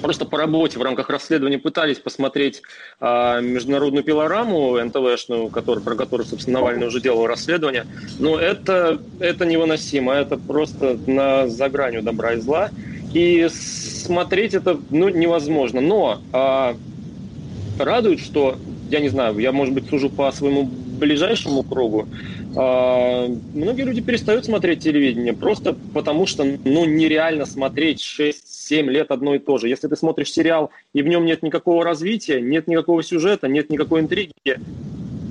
просто 0.01 0.25
по 0.25 0.37
работе, 0.37 0.79
в 0.79 0.81
рамках 0.81 1.09
расследования 1.09 1.57
пытались 1.57 1.99
посмотреть 1.99 2.61
а, 2.99 3.41
международную 3.41 4.03
пилораму 4.03 4.77
НТВшную, 4.83 5.49
который, 5.49 5.83
про 5.83 5.95
которую, 5.95 6.27
собственно, 6.27 6.59
Навальный 6.59 6.87
уже 6.87 7.01
делал 7.01 7.27
расследование. 7.27 7.85
Но 8.19 8.39
это, 8.39 9.01
это 9.19 9.45
невыносимо, 9.45 10.13
это 10.13 10.37
просто 10.37 10.97
на, 11.07 11.47
за 11.47 11.69
гранью 11.69 12.03
добра 12.03 12.33
и 12.33 12.39
зла. 12.39 12.69
И 13.13 13.47
смотреть 13.49 14.53
это 14.53 14.79
ну, 14.89 15.09
невозможно. 15.09 15.81
Но 15.81 16.21
а, 16.31 16.75
радует, 17.79 18.19
что, 18.19 18.57
я 18.89 18.99
не 18.99 19.09
знаю, 19.09 19.37
я, 19.39 19.51
может 19.51 19.73
быть, 19.73 19.89
сужу 19.89 20.09
по 20.09 20.31
своему 20.31 20.63
ближайшему 20.65 21.63
кругу, 21.63 22.07
а, 22.55 23.27
многие 23.53 23.83
люди 23.83 24.01
перестают 24.01 24.45
смотреть 24.45 24.79
телевидение 24.79 25.33
просто 25.33 25.75
потому, 25.93 26.25
что 26.25 26.43
ну, 26.43 26.85
нереально 26.85 27.45
смотреть 27.45 27.99
6-7 28.01 28.83
лет 28.83 29.11
одно 29.11 29.35
и 29.35 29.39
то 29.39 29.57
же. 29.57 29.67
Если 29.67 29.87
ты 29.87 29.95
смотришь 29.97 30.31
сериал, 30.31 30.71
и 30.93 31.01
в 31.01 31.07
нем 31.07 31.25
нет 31.25 31.43
никакого 31.43 31.83
развития, 31.83 32.39
нет 32.39 32.67
никакого 32.67 33.03
сюжета, 33.03 33.47
нет 33.47 33.69
никакой 33.69 34.01
интриги, 34.01 34.31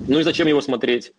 ну 0.07 0.18
и 0.18 0.22
зачем 0.22 0.46
его 0.48 0.61
смотреть? 0.61 1.12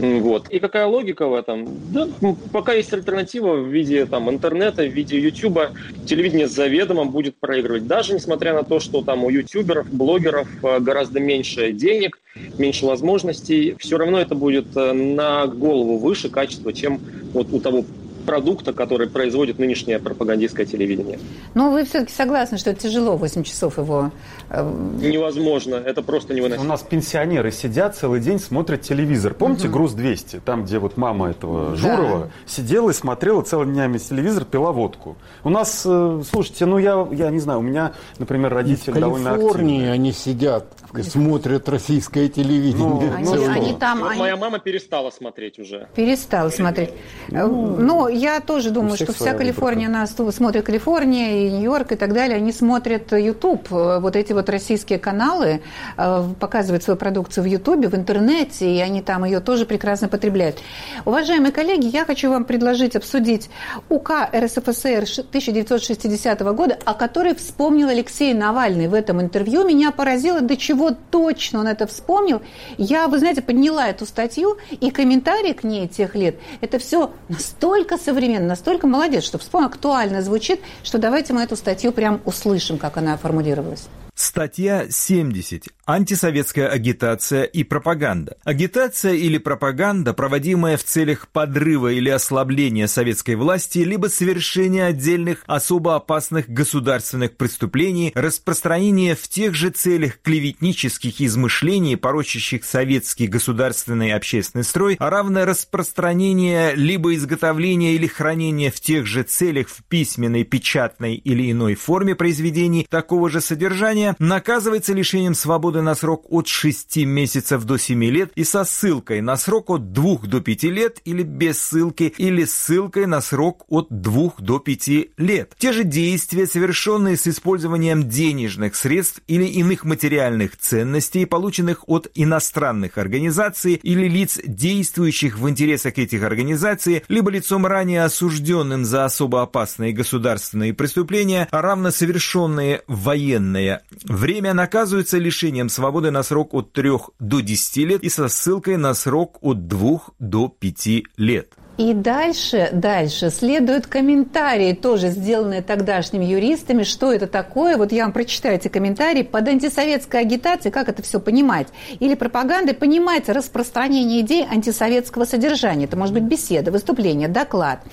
Вот. 0.00 0.48
И 0.48 0.60
какая 0.60 0.86
логика 0.86 1.26
в 1.26 1.34
этом? 1.34 1.90
Да, 1.92 2.06
м, 2.22 2.36
пока 2.52 2.72
есть 2.74 2.92
альтернатива 2.92 3.54
в 3.56 3.66
виде 3.66 4.06
там, 4.06 4.30
интернета, 4.30 4.84
в 4.84 4.92
виде 4.92 5.18
ютуба, 5.18 5.72
телевидение 6.04 6.46
заведомо 6.46 7.04
будет 7.04 7.40
проигрывать. 7.40 7.88
Даже 7.88 8.14
несмотря 8.14 8.54
на 8.54 8.62
то, 8.62 8.78
что 8.78 9.02
там 9.02 9.24
у 9.24 9.30
ютуберов, 9.30 9.88
блогеров 9.90 10.48
э, 10.62 10.78
гораздо 10.78 11.18
меньше 11.18 11.72
денег, 11.72 12.20
меньше 12.56 12.86
возможностей, 12.86 13.74
все 13.78 13.98
равно 13.98 14.20
это 14.20 14.36
будет 14.36 14.68
э, 14.76 14.92
на 14.92 15.48
голову 15.48 15.98
выше 15.98 16.28
качество, 16.28 16.72
чем 16.72 17.02
вот 17.32 17.48
у 17.50 17.60
того 17.60 17.86
продукта, 18.32 18.74
который 18.74 19.08
производит 19.08 19.58
нынешнее 19.58 19.98
пропагандистское 19.98 20.66
телевидение. 20.66 21.18
Но 21.54 21.70
вы 21.70 21.84
все-таки 21.84 22.12
согласны, 22.12 22.58
что 22.58 22.74
тяжело 22.74 23.16
8 23.16 23.42
часов 23.42 23.78
его... 23.78 24.10
э, 24.50 24.70
Невозможно, 25.00 25.76
это 25.76 26.02
просто 26.02 26.34
У 26.34 26.36
невыносимо. 26.36 26.66
нас 26.68 26.82
пенсионеры 26.82 27.50
сидят 27.50 27.96
целый 27.96 28.20
день, 28.20 28.38
смотрят 28.38 28.82
телевизор. 28.82 29.32
Помните 29.32 29.64
Мгм. 29.68 29.72
«Груз 29.72 29.94
200»? 29.94 30.40
Там, 30.44 30.64
где 30.64 30.78
вот 30.78 30.98
мама 30.98 31.30
этого 31.30 31.74
Журова 31.76 32.30
сидела 32.46 32.90
и 32.90 32.92
смотрела 32.92 33.40
целыми 33.42 33.72
днями 33.72 33.96
телевизор, 33.98 34.44
пила 34.44 34.72
водку. 34.72 35.16
У 35.44 35.48
нас, 35.48 35.82
э, 35.86 36.22
слушайте, 36.30 36.66
ну 36.66 36.76
я, 36.78 37.08
я 37.12 37.30
не 37.30 37.40
знаю, 37.40 37.60
у 37.60 37.62
меня, 37.62 37.92
например, 38.18 38.52
в 38.52 38.56
родители 38.56 38.98
довольно 39.00 39.30
Калифорнии 39.30 39.76
активные. 39.76 39.92
они 39.92 40.12
сидят 40.12 40.66
и 40.96 41.02
смотрят 41.02 41.66
российское 41.68 42.28
телевидение. 42.28 43.12
Они- 43.14 43.24
целый 43.26 43.48
они 43.54 43.66
день. 43.70 43.78
там- 43.78 44.00
Ну, 44.00 44.06
они- 44.08 44.20
Моя 44.20 44.36
мама 44.36 44.58
перестала 44.58 45.10
смотреть 45.10 45.58
уже. 45.58 45.88
Перестала 45.94 46.50
смотреть. 46.50 46.90
Ну, 47.30 48.08
я 48.18 48.40
тоже 48.40 48.70
думаю, 48.70 48.96
что 48.96 49.12
вся 49.12 49.34
Калифорния 49.34 49.88
нас 49.88 50.14
смотрит 50.30 50.66
Калифорния 50.66 51.46
и 51.46 51.50
Нью-Йорк 51.50 51.92
и 51.92 51.96
так 51.96 52.12
далее. 52.12 52.36
Они 52.36 52.52
смотрят 52.52 53.12
YouTube, 53.12 53.70
вот 53.70 54.16
эти 54.16 54.32
вот 54.32 54.48
российские 54.48 54.98
каналы 54.98 55.62
э, 55.96 56.24
показывают 56.40 56.82
свою 56.82 56.98
продукцию 56.98 57.44
в 57.44 57.46
YouTube, 57.46 57.86
в 57.86 57.94
интернете, 57.94 58.74
и 58.74 58.80
они 58.80 59.02
там 59.02 59.24
ее 59.24 59.40
тоже 59.40 59.66
прекрасно 59.66 60.08
потребляют. 60.08 60.58
Уважаемые 61.04 61.52
коллеги, 61.52 61.86
я 61.86 62.04
хочу 62.04 62.30
вам 62.30 62.44
предложить 62.44 62.96
обсудить 62.96 63.50
УК 63.88 64.28
РСФСР 64.34 65.04
1960 65.28 66.40
года, 66.40 66.78
о 66.84 66.94
которой 66.94 67.34
вспомнил 67.34 67.88
Алексей 67.88 68.34
Навальный 68.34 68.88
в 68.88 68.94
этом 68.94 69.20
интервью. 69.20 69.64
Меня 69.64 69.90
поразило, 69.90 70.40
до 70.40 70.56
чего 70.56 70.90
точно 71.10 71.60
он 71.60 71.68
это 71.68 71.86
вспомнил. 71.86 72.42
Я, 72.78 73.06
вы 73.08 73.18
знаете, 73.18 73.42
подняла 73.42 73.88
эту 73.88 74.06
статью, 74.06 74.56
и 74.70 74.90
комментарии 74.90 75.52
к 75.52 75.64
ней 75.64 75.86
тех 75.88 76.14
лет, 76.14 76.36
это 76.60 76.78
все 76.78 77.12
настолько 77.28 77.97
современно, 77.98 78.46
настолько 78.46 78.86
молодец, 78.86 79.24
что 79.24 79.38
вспомнил, 79.38 79.68
актуально 79.68 80.22
звучит, 80.22 80.60
что 80.82 80.98
давайте 80.98 81.32
мы 81.32 81.42
эту 81.42 81.56
статью 81.56 81.92
прям 81.92 82.20
услышим, 82.24 82.78
как 82.78 82.96
она 82.96 83.16
формулировалась. 83.16 83.88
Статья 84.20 84.90
70. 84.90 85.68
Антисоветская 85.86 86.68
агитация 86.68 87.44
и 87.44 87.62
пропаганда. 87.62 88.36
Агитация 88.42 89.12
или 89.12 89.38
пропаганда, 89.38 90.12
проводимая 90.12 90.76
в 90.76 90.82
целях 90.82 91.28
подрыва 91.28 91.92
или 91.92 92.10
ослабления 92.10 92.88
советской 92.88 93.36
власти, 93.36 93.78
либо 93.78 94.08
совершения 94.08 94.86
отдельных 94.86 95.44
особо 95.46 95.94
опасных 95.94 96.48
государственных 96.50 97.36
преступлений, 97.36 98.10
распространение 98.16 99.14
в 99.14 99.28
тех 99.28 99.54
же 99.54 99.70
целях 99.70 100.20
клеветнических 100.20 101.20
измышлений, 101.20 101.96
порочащих 101.96 102.64
советский 102.64 103.28
государственный 103.28 104.12
общественный 104.12 104.64
строй, 104.64 104.96
а 104.98 105.10
равно 105.10 105.44
распространение 105.44 106.74
либо 106.74 107.14
изготовление 107.14 107.94
или 107.94 108.08
хранение 108.08 108.72
в 108.72 108.80
тех 108.80 109.06
же 109.06 109.22
целях 109.22 109.68
в 109.68 109.84
письменной, 109.84 110.42
печатной 110.42 111.14
или 111.14 111.52
иной 111.52 111.76
форме 111.76 112.16
произведений 112.16 112.84
такого 112.90 113.30
же 113.30 113.40
содержания, 113.40 114.07
наказывается 114.18 114.94
лишением 114.94 115.34
свободы 115.34 115.82
на 115.82 115.94
срок 115.94 116.26
от 116.30 116.48
6 116.48 116.98
месяцев 116.98 117.64
до 117.64 117.78
7 117.78 118.04
лет 118.04 118.32
и 118.34 118.44
со 118.44 118.64
ссылкой 118.64 119.20
на 119.20 119.36
срок 119.36 119.70
от 119.70 119.92
2 119.92 120.18
до 120.24 120.40
5 120.40 120.62
лет 120.64 121.00
или 121.04 121.22
без 121.22 121.58
ссылки, 121.60 122.14
или 122.16 122.44
ссылкой 122.44 123.06
на 123.06 123.20
срок 123.20 123.64
от 123.68 123.88
2 123.90 124.34
до 124.38 124.58
5 124.58 124.88
лет. 125.16 125.54
Те 125.58 125.72
же 125.72 125.84
действия, 125.84 126.46
совершенные 126.46 127.16
с 127.16 127.26
использованием 127.26 128.08
денежных 128.08 128.76
средств 128.76 129.20
или 129.26 129.44
иных 129.44 129.84
материальных 129.84 130.56
ценностей, 130.56 131.26
полученных 131.26 131.88
от 131.88 132.10
иностранных 132.14 132.98
организаций 132.98 133.74
или 133.74 134.08
лиц, 134.08 134.38
действующих 134.44 135.38
в 135.38 135.48
интересах 135.48 135.98
этих 135.98 136.22
организаций, 136.22 137.04
либо 137.08 137.30
лицом 137.30 137.66
ранее 137.66 138.04
осужденным 138.04 138.84
за 138.84 139.04
особо 139.04 139.42
опасные 139.42 139.92
государственные 139.92 140.74
преступления, 140.74 141.48
а 141.50 141.62
равно 141.62 141.90
совершенные 141.90 142.82
военное 142.86 143.82
Время 144.04 144.54
наказывается 144.54 145.18
лишением 145.18 145.68
свободы 145.68 146.10
на 146.10 146.22
срок 146.22 146.54
от 146.54 146.72
3 146.72 146.90
до 147.18 147.40
10 147.40 147.76
лет 147.78 148.02
и 148.02 148.08
со 148.08 148.28
ссылкой 148.28 148.76
на 148.76 148.94
срок 148.94 149.38
от 149.40 149.66
2 149.66 150.00
до 150.18 150.48
5 150.48 150.88
лет. 151.16 151.54
И 151.78 151.94
дальше, 151.94 152.70
дальше 152.72 153.30
следуют 153.30 153.86
комментарии, 153.86 154.72
тоже 154.72 155.10
сделанные 155.10 155.62
тогдашними 155.62 156.24
юристами, 156.24 156.82
что 156.82 157.12
это 157.12 157.28
такое. 157.28 157.76
Вот 157.76 157.92
я 157.92 158.02
вам 158.02 158.12
прочитаю 158.12 158.56
эти 158.56 158.66
комментарии. 158.66 159.22
Под 159.22 159.46
антисоветской 159.46 160.22
агитацией, 160.22 160.72
как 160.72 160.88
это 160.88 161.04
все 161.04 161.20
понимать? 161.20 161.68
Или 162.00 162.16
пропагандой 162.16 162.74
понимается 162.74 163.32
распространение 163.32 164.22
идей 164.22 164.44
антисоветского 164.44 165.24
содержания. 165.24 165.84
Это 165.84 165.96
может 165.96 166.14
быть 166.14 166.24
беседа, 166.24 166.72
выступление, 166.72 167.28
доклад. 167.28 167.84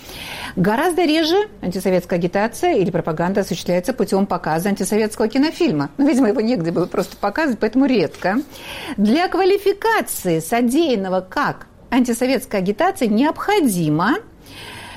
Гораздо 0.55 1.03
реже 1.05 1.47
антисоветская 1.61 2.17
агитация 2.17 2.73
или 2.73 2.89
пропаганда 2.89 3.41
осуществляется 3.41 3.93
путем 3.93 4.25
показа 4.25 4.69
антисоветского 4.69 5.27
кинофильма. 5.27 5.91
Ну, 5.97 6.07
видимо, 6.07 6.29
его 6.29 6.41
негде 6.41 6.71
было 6.71 6.87
просто 6.87 7.17
показывать, 7.17 7.59
поэтому 7.59 7.85
редко. 7.85 8.37
Для 8.97 9.27
квалификации 9.27 10.39
содеянного 10.39 11.21
как 11.21 11.67
антисоветской 11.95 12.59
агитации 12.59 13.07
необходимо, 13.07 14.17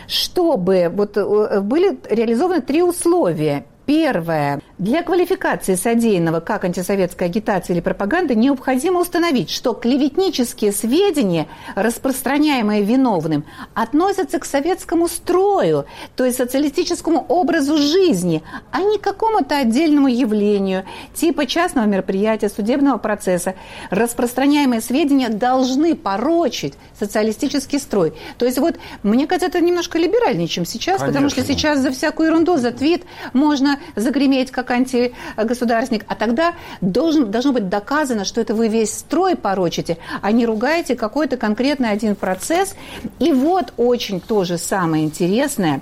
чтобы 0.07 0.91
вот 0.93 1.17
э, 1.17 1.61
были 1.61 1.99
реализованы 2.11 2.61
три 2.61 2.83
условия. 2.83 3.65
Первое. 3.89 4.61
Для 4.77 5.03
квалификации 5.03 5.75
содеянного 5.75 6.41
как 6.41 6.65
антисоветской 6.65 7.27
агитации 7.27 7.73
или 7.73 7.81
пропаганды 7.81 8.35
необходимо 8.35 9.01
установить, 9.01 9.49
что 9.49 9.73
клеветнические 9.73 10.73
сведения, 10.73 11.49
распространяемые 11.75 12.83
виновным, 12.83 13.47
относятся 13.73 14.39
к 14.39 14.45
советскому 14.45 15.09
строю, 15.09 15.87
то 16.17 16.27
есть 16.27 16.37
социалистическому 16.37 17.25
образу 17.29 17.79
жизни, 17.79 18.43
а 18.73 18.83
не 18.83 18.99
к 18.99 19.01
какому-то 19.01 19.57
отдельному 19.57 20.09
явлению, 20.09 20.85
типа 21.15 21.47
частного 21.47 21.87
мероприятия, 21.87 22.51
судебного 22.51 22.99
процесса. 22.99 23.55
Распространяемые 23.89 24.83
сведения 24.83 25.31
должны 25.31 25.97
порочить 25.97 26.75
социалистический 26.99 27.79
строй. 27.79 28.13
То 28.37 28.45
есть 28.45 28.59
вот, 28.59 28.77
мне 29.03 29.27
кажется, 29.27 29.49
это 29.49 29.65
немножко 29.65 29.99
либеральнее, 29.99 30.47
чем 30.47 30.67
сейчас, 30.67 30.99
Конечно. 30.99 31.07
потому 31.07 31.31
что 31.31 31.43
сейчас 31.43 31.79
за 31.79 31.91
всякую 31.91 32.29
ерунду, 32.29 32.59
за 32.59 32.71
твит 32.71 33.05
можно 33.33 33.78
загреметь 33.97 34.51
как 34.51 34.71
антигосударственник, 34.71 36.05
а 36.09 36.15
тогда 36.15 36.55
должен, 36.81 37.31
должно 37.31 37.53
быть 37.53 37.69
доказано, 37.69 38.25
что 38.25 38.41
это 38.41 38.55
вы 38.55 38.69
весь 38.69 38.93
строй 38.93 39.37
порочите, 39.37 39.99
а 40.23 40.33
не 40.33 40.47
ругаете 40.47 40.97
какой-то 40.97 41.37
конкретный 41.37 41.91
один 41.91 42.15
процесс. 42.15 42.75
И 43.19 43.33
вот 43.33 43.73
очень 43.77 44.21
тоже 44.21 44.59
самое 44.59 45.05
интересное, 45.05 45.81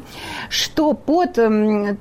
что 0.49 0.93
под 0.93 1.39
эм, 1.39 1.99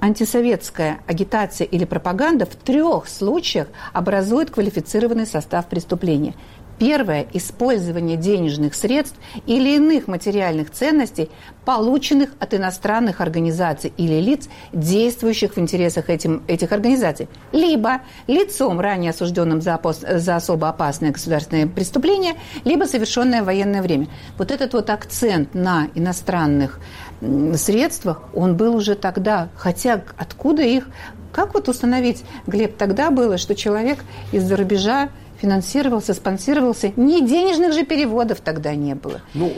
антисоветская 0.00 1.00
агитация 1.06 1.66
или 1.66 1.84
пропаганда 1.84 2.46
в 2.46 2.54
трех 2.54 3.08
случаях 3.08 3.68
образует 3.92 4.50
квалифицированный 4.50 5.26
состав 5.26 5.66
преступления– 5.66 6.34
Первое– 6.78 7.26
использование 7.32 8.16
денежных 8.16 8.74
средств 8.74 9.16
или 9.46 9.76
иных 9.76 10.06
материальных 10.06 10.70
ценностей, 10.70 11.28
полученных 11.64 12.30
от 12.38 12.54
иностранных 12.54 13.20
организаций 13.20 13.92
или 13.96 14.20
лиц, 14.20 14.48
действующих 14.72 15.56
в 15.56 15.58
интересах 15.58 16.08
этим, 16.08 16.42
этих 16.46 16.70
организаций. 16.70 17.28
Либо 17.52 18.02
лицом, 18.28 18.78
ранее 18.78 19.10
осужденным 19.10 19.60
за, 19.60 19.80
за 19.82 20.36
особо 20.36 20.68
опасное 20.68 21.10
государственное 21.10 21.66
преступление, 21.66 22.34
либо 22.64 22.84
совершенное 22.84 23.42
в 23.42 23.46
военное 23.46 23.82
время. 23.82 24.06
Вот 24.36 24.52
этот 24.52 24.72
вот 24.72 24.88
акцент 24.90 25.54
на 25.54 25.88
иностранных 25.94 26.80
средствах, 27.56 28.22
он 28.34 28.56
был 28.56 28.76
уже 28.76 28.94
тогда. 28.94 29.48
Хотя 29.56 30.02
откуда 30.16 30.62
их... 30.62 30.88
Как 31.30 31.52
вот 31.54 31.68
установить, 31.68 32.24
Глеб, 32.46 32.78
тогда 32.78 33.10
было, 33.10 33.36
что 33.36 33.54
человек 33.54 33.98
из-за 34.32 34.56
рубежа 34.56 35.10
финансировался, 35.40 36.14
спонсировался. 36.14 36.92
Ни 36.96 37.26
денежных 37.26 37.72
же 37.72 37.84
переводов 37.84 38.40
тогда 38.40 38.74
не 38.74 38.94
было. 38.94 39.20
Ну, 39.34 39.52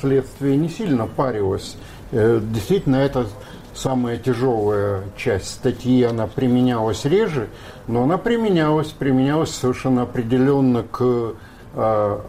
следствие 0.00 0.56
не 0.56 0.68
сильно 0.68 1.06
парилось. 1.06 1.76
Э, 2.12 2.40
действительно, 2.42 2.96
это 2.96 3.26
самая 3.74 4.16
тяжелая 4.16 5.02
часть 5.16 5.48
статьи, 5.50 6.02
она 6.02 6.26
применялась 6.26 7.04
реже, 7.04 7.48
но 7.88 8.04
она 8.04 8.18
применялась, 8.18 8.88
применялась 8.88 9.50
совершенно 9.50 10.02
определенно 10.02 10.84
к 10.84 11.34
э, 11.74 12.20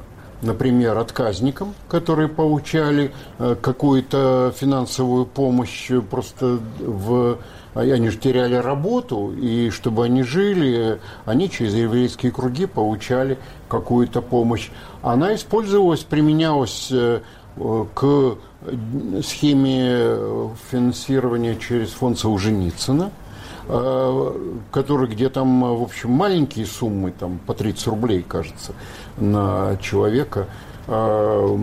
например, 0.42 0.98
отказникам, 0.98 1.74
которые 1.88 2.28
получали 2.28 3.12
э, 3.40 3.56
какую-то 3.62 4.54
финансовую 4.56 5.26
помощь 5.26 5.90
просто 6.10 6.60
в 6.80 7.38
а 7.76 7.82
они 7.82 8.08
же 8.08 8.18
теряли 8.18 8.56
работу, 8.56 9.34
и 9.34 9.70
чтобы 9.70 10.06
они 10.06 10.24
жили, 10.24 11.00
они 11.26 11.50
через 11.50 11.74
еврейские 11.74 12.32
круги 12.32 12.68
получали 12.68 13.38
какую-то 13.68 14.22
помощь. 14.22 14.70
Она 15.02 15.36
использовалась, 15.36 16.00
применялась 16.00 16.88
э, 16.90 17.20
к 17.94 18.38
схеме 19.24 20.18
финансирования 20.72 21.58
через 21.58 21.90
фонд 21.90 22.18
Солженицына, 22.18 23.12
э, 23.12 23.25
который 23.68 25.08
где 25.08 25.30
там, 25.30 25.62
в 25.78 25.82
общем, 25.82 26.12
маленькие 26.12 26.66
суммы, 26.66 27.12
там 27.12 27.40
по 27.46 27.54
30 27.54 27.88
рублей, 27.88 28.26
кажется, 28.28 28.74
на 29.18 29.78
человека– 29.82 30.48
Э, 30.88 31.58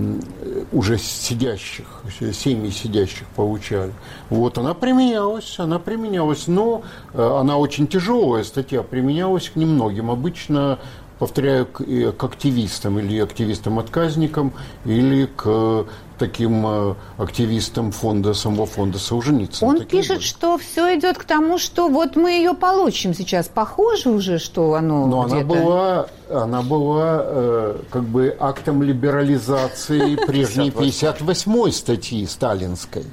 уже 0.73 0.99
сидящих, 0.99 1.87
семьи 2.33 2.71
сидящих 2.71 3.25
получали. 3.37 3.93
Вот 4.31 4.59
она 4.59 4.75
применялась, 4.75 5.61
она 5.61 5.79
применялась, 5.79 6.49
но 6.49 6.83
э, 7.15 7.23
она 7.23 7.57
очень 7.57 7.87
тяжелая 7.87 8.43
статья, 8.43 8.83
применялась 8.83 9.49
к 9.49 9.55
немногим. 9.55 10.11
Обычно 10.11 10.81
повторяю, 11.23 11.67
к, 11.67 11.85
к 11.85 12.25
активистам 12.25 12.99
или 12.99 13.21
активистам-отказникам, 13.21 14.53
или 14.85 15.27
к 15.27 15.87
таким 16.19 16.67
э, 16.67 16.95
активистам 17.17 17.93
фонда, 17.93 18.35
самого 18.35 18.67
фонда 18.67 18.99
Солженицына. 18.99 19.71
Он 19.71 19.85
пишет, 19.85 20.17
были. 20.17 20.27
что 20.27 20.59
все 20.59 20.99
идет 20.99 21.19
к 21.19 21.23
тому, 21.23 21.59
что 21.59 21.89
вот 21.89 22.17
мы 22.17 22.33
ее 22.33 22.55
получим 22.55 23.15
сейчас. 23.15 23.47
Похоже 23.47 24.11
уже, 24.11 24.41
что 24.41 24.75
оно 24.75 25.07
Но 25.07 25.23
она 25.23 25.45
была, 25.45 26.07
она 26.29 26.63
была 26.63 27.23
э, 27.25 27.77
как 27.93 28.03
бы 28.03 28.37
актом 28.41 28.83
либерализации 28.83 30.17
прежней 30.27 30.71
58-й 30.71 31.71
статьи 31.71 32.27
сталинской. 32.27 33.05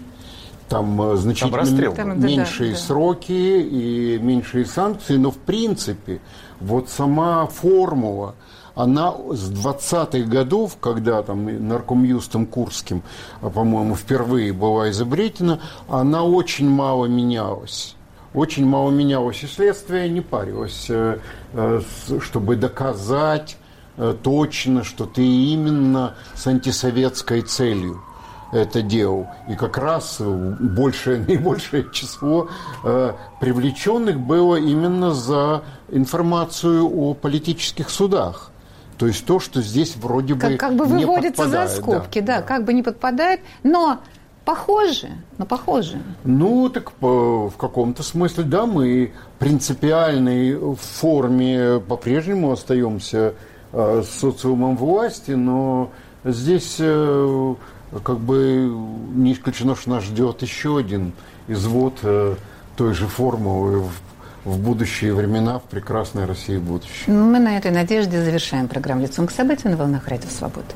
Там 0.67 0.99
э, 0.99 1.15
значительно 1.15 1.91
Там 1.91 2.19
меньшие 2.19 2.71
да, 2.71 2.75
да. 2.75 2.83
сроки 2.83 3.31
и 3.31 4.17
меньшие 4.19 4.65
санкции, 4.65 5.17
но 5.17 5.29
в 5.29 5.37
принципе 5.37 6.21
вот 6.59 6.89
сама 6.89 7.47
формула, 7.47 8.35
она 8.75 9.11
с 9.11 9.51
20-х 9.51 10.29
годов, 10.29 10.77
когда 10.79 11.21
там 11.21 11.67
наркомюстом 11.67 12.45
Курским, 12.45 13.03
а, 13.41 13.49
по-моему, 13.49 13.95
впервые 13.95 14.53
была 14.53 14.89
изобретена, 14.89 15.59
она 15.87 16.23
очень 16.23 16.69
мало 16.69 17.05
менялась. 17.05 17.95
Очень 18.33 18.65
мало 18.65 18.91
менялось, 18.91 19.43
и 19.43 19.47
следствие 19.47 20.07
не 20.07 20.21
парилось, 20.21 20.85
э, 20.89 21.17
э, 21.53 21.81
чтобы 22.21 22.55
доказать 22.55 23.57
э, 23.97 24.15
точно, 24.21 24.83
что 24.83 25.05
ты 25.05 25.25
именно 25.25 26.15
с 26.35 26.45
антисоветской 26.45 27.41
целью 27.41 28.01
это 28.51 28.81
делал. 28.81 29.27
И 29.47 29.55
как 29.55 29.77
раз 29.77 30.19
большее, 30.19 31.19
наибольшее 31.27 31.85
число 31.91 32.49
э, 32.83 33.13
привлеченных 33.39 34.19
было 34.19 34.55
именно 34.55 35.13
за 35.13 35.63
информацию 35.89 36.85
о 36.85 37.13
политических 37.13 37.89
судах. 37.89 38.51
То 38.97 39.07
есть 39.07 39.25
то, 39.25 39.39
что 39.39 39.61
здесь 39.61 39.95
вроде 39.95 40.33
бы 40.33 40.57
как, 40.57 40.75
бы 40.75 40.85
не 40.87 41.05
выводится 41.05 41.47
за 41.47 41.67
скобки, 41.67 42.19
да, 42.19 42.37
да, 42.37 42.41
как 42.41 42.65
бы 42.65 42.73
не 42.73 42.83
подпадает, 42.83 43.39
но 43.63 43.99
похоже, 44.43 45.09
но 45.37 45.45
похоже. 45.45 45.99
Ну, 46.25 46.69
так 46.69 46.91
в 46.99 47.53
каком-то 47.57 48.03
смысле, 48.03 48.43
да, 48.43 48.65
мы 48.65 49.13
принципиальной 49.37 50.75
форме 50.75 51.79
по-прежнему 51.79 52.51
остаемся 52.51 53.35
э, 53.71 54.03
социумом 54.03 54.75
власти, 54.75 55.31
но 55.31 55.91
здесь 56.25 56.75
э, 56.79 57.55
как 58.03 58.19
бы 58.19 58.71
не 59.13 59.33
исключено, 59.33 59.75
что 59.75 59.89
нас 59.89 60.03
ждет 60.03 60.41
еще 60.41 60.77
один 60.77 61.13
извод 61.47 61.99
э, 62.03 62.35
той 62.77 62.93
же 62.93 63.07
формулы 63.07 63.79
в, 63.79 63.91
в 64.45 64.59
будущие 64.59 65.13
времена, 65.13 65.59
в 65.59 65.63
прекрасной 65.63 66.25
России 66.25 66.57
будущем. 66.57 67.13
Мы 67.13 67.39
на 67.39 67.57
этой 67.57 67.71
надежде 67.71 68.23
завершаем 68.23 68.67
программу 68.67 69.01
«Лицом 69.01 69.27
к 69.27 69.31
событию» 69.31 69.71
на 69.71 69.77
волнах 69.77 70.07
Радио 70.07 70.29
Свободы. 70.29 70.75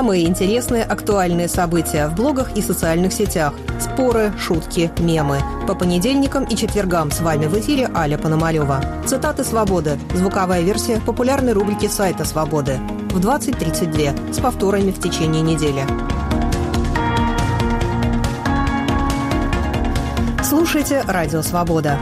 Самые 0.00 0.26
интересные 0.26 0.82
актуальные 0.82 1.46
события 1.46 2.08
в 2.08 2.14
блогах 2.14 2.56
и 2.56 2.62
социальных 2.62 3.12
сетях. 3.12 3.52
Споры, 3.78 4.32
шутки, 4.38 4.90
мемы. 4.98 5.42
По 5.68 5.74
понедельникам 5.74 6.44
и 6.44 6.56
четвергам 6.56 7.10
с 7.10 7.20
вами 7.20 7.44
в 7.44 7.58
эфире 7.60 7.90
Аля 7.94 8.16
Пономарева. 8.16 8.82
Цитаты 9.04 9.44
«Свободы». 9.44 9.98
Звуковая 10.14 10.62
версия 10.62 11.02
популярной 11.02 11.52
рубрики 11.52 11.86
сайта 11.86 12.24
«Свободы». 12.24 12.80
В 13.10 13.20
20.32 13.20 14.32
с 14.32 14.38
повторами 14.38 14.90
в 14.90 15.02
течение 15.02 15.42
недели. 15.42 15.84
Слушайте 20.42 21.04
«Радио 21.06 21.42
Свобода». 21.42 21.98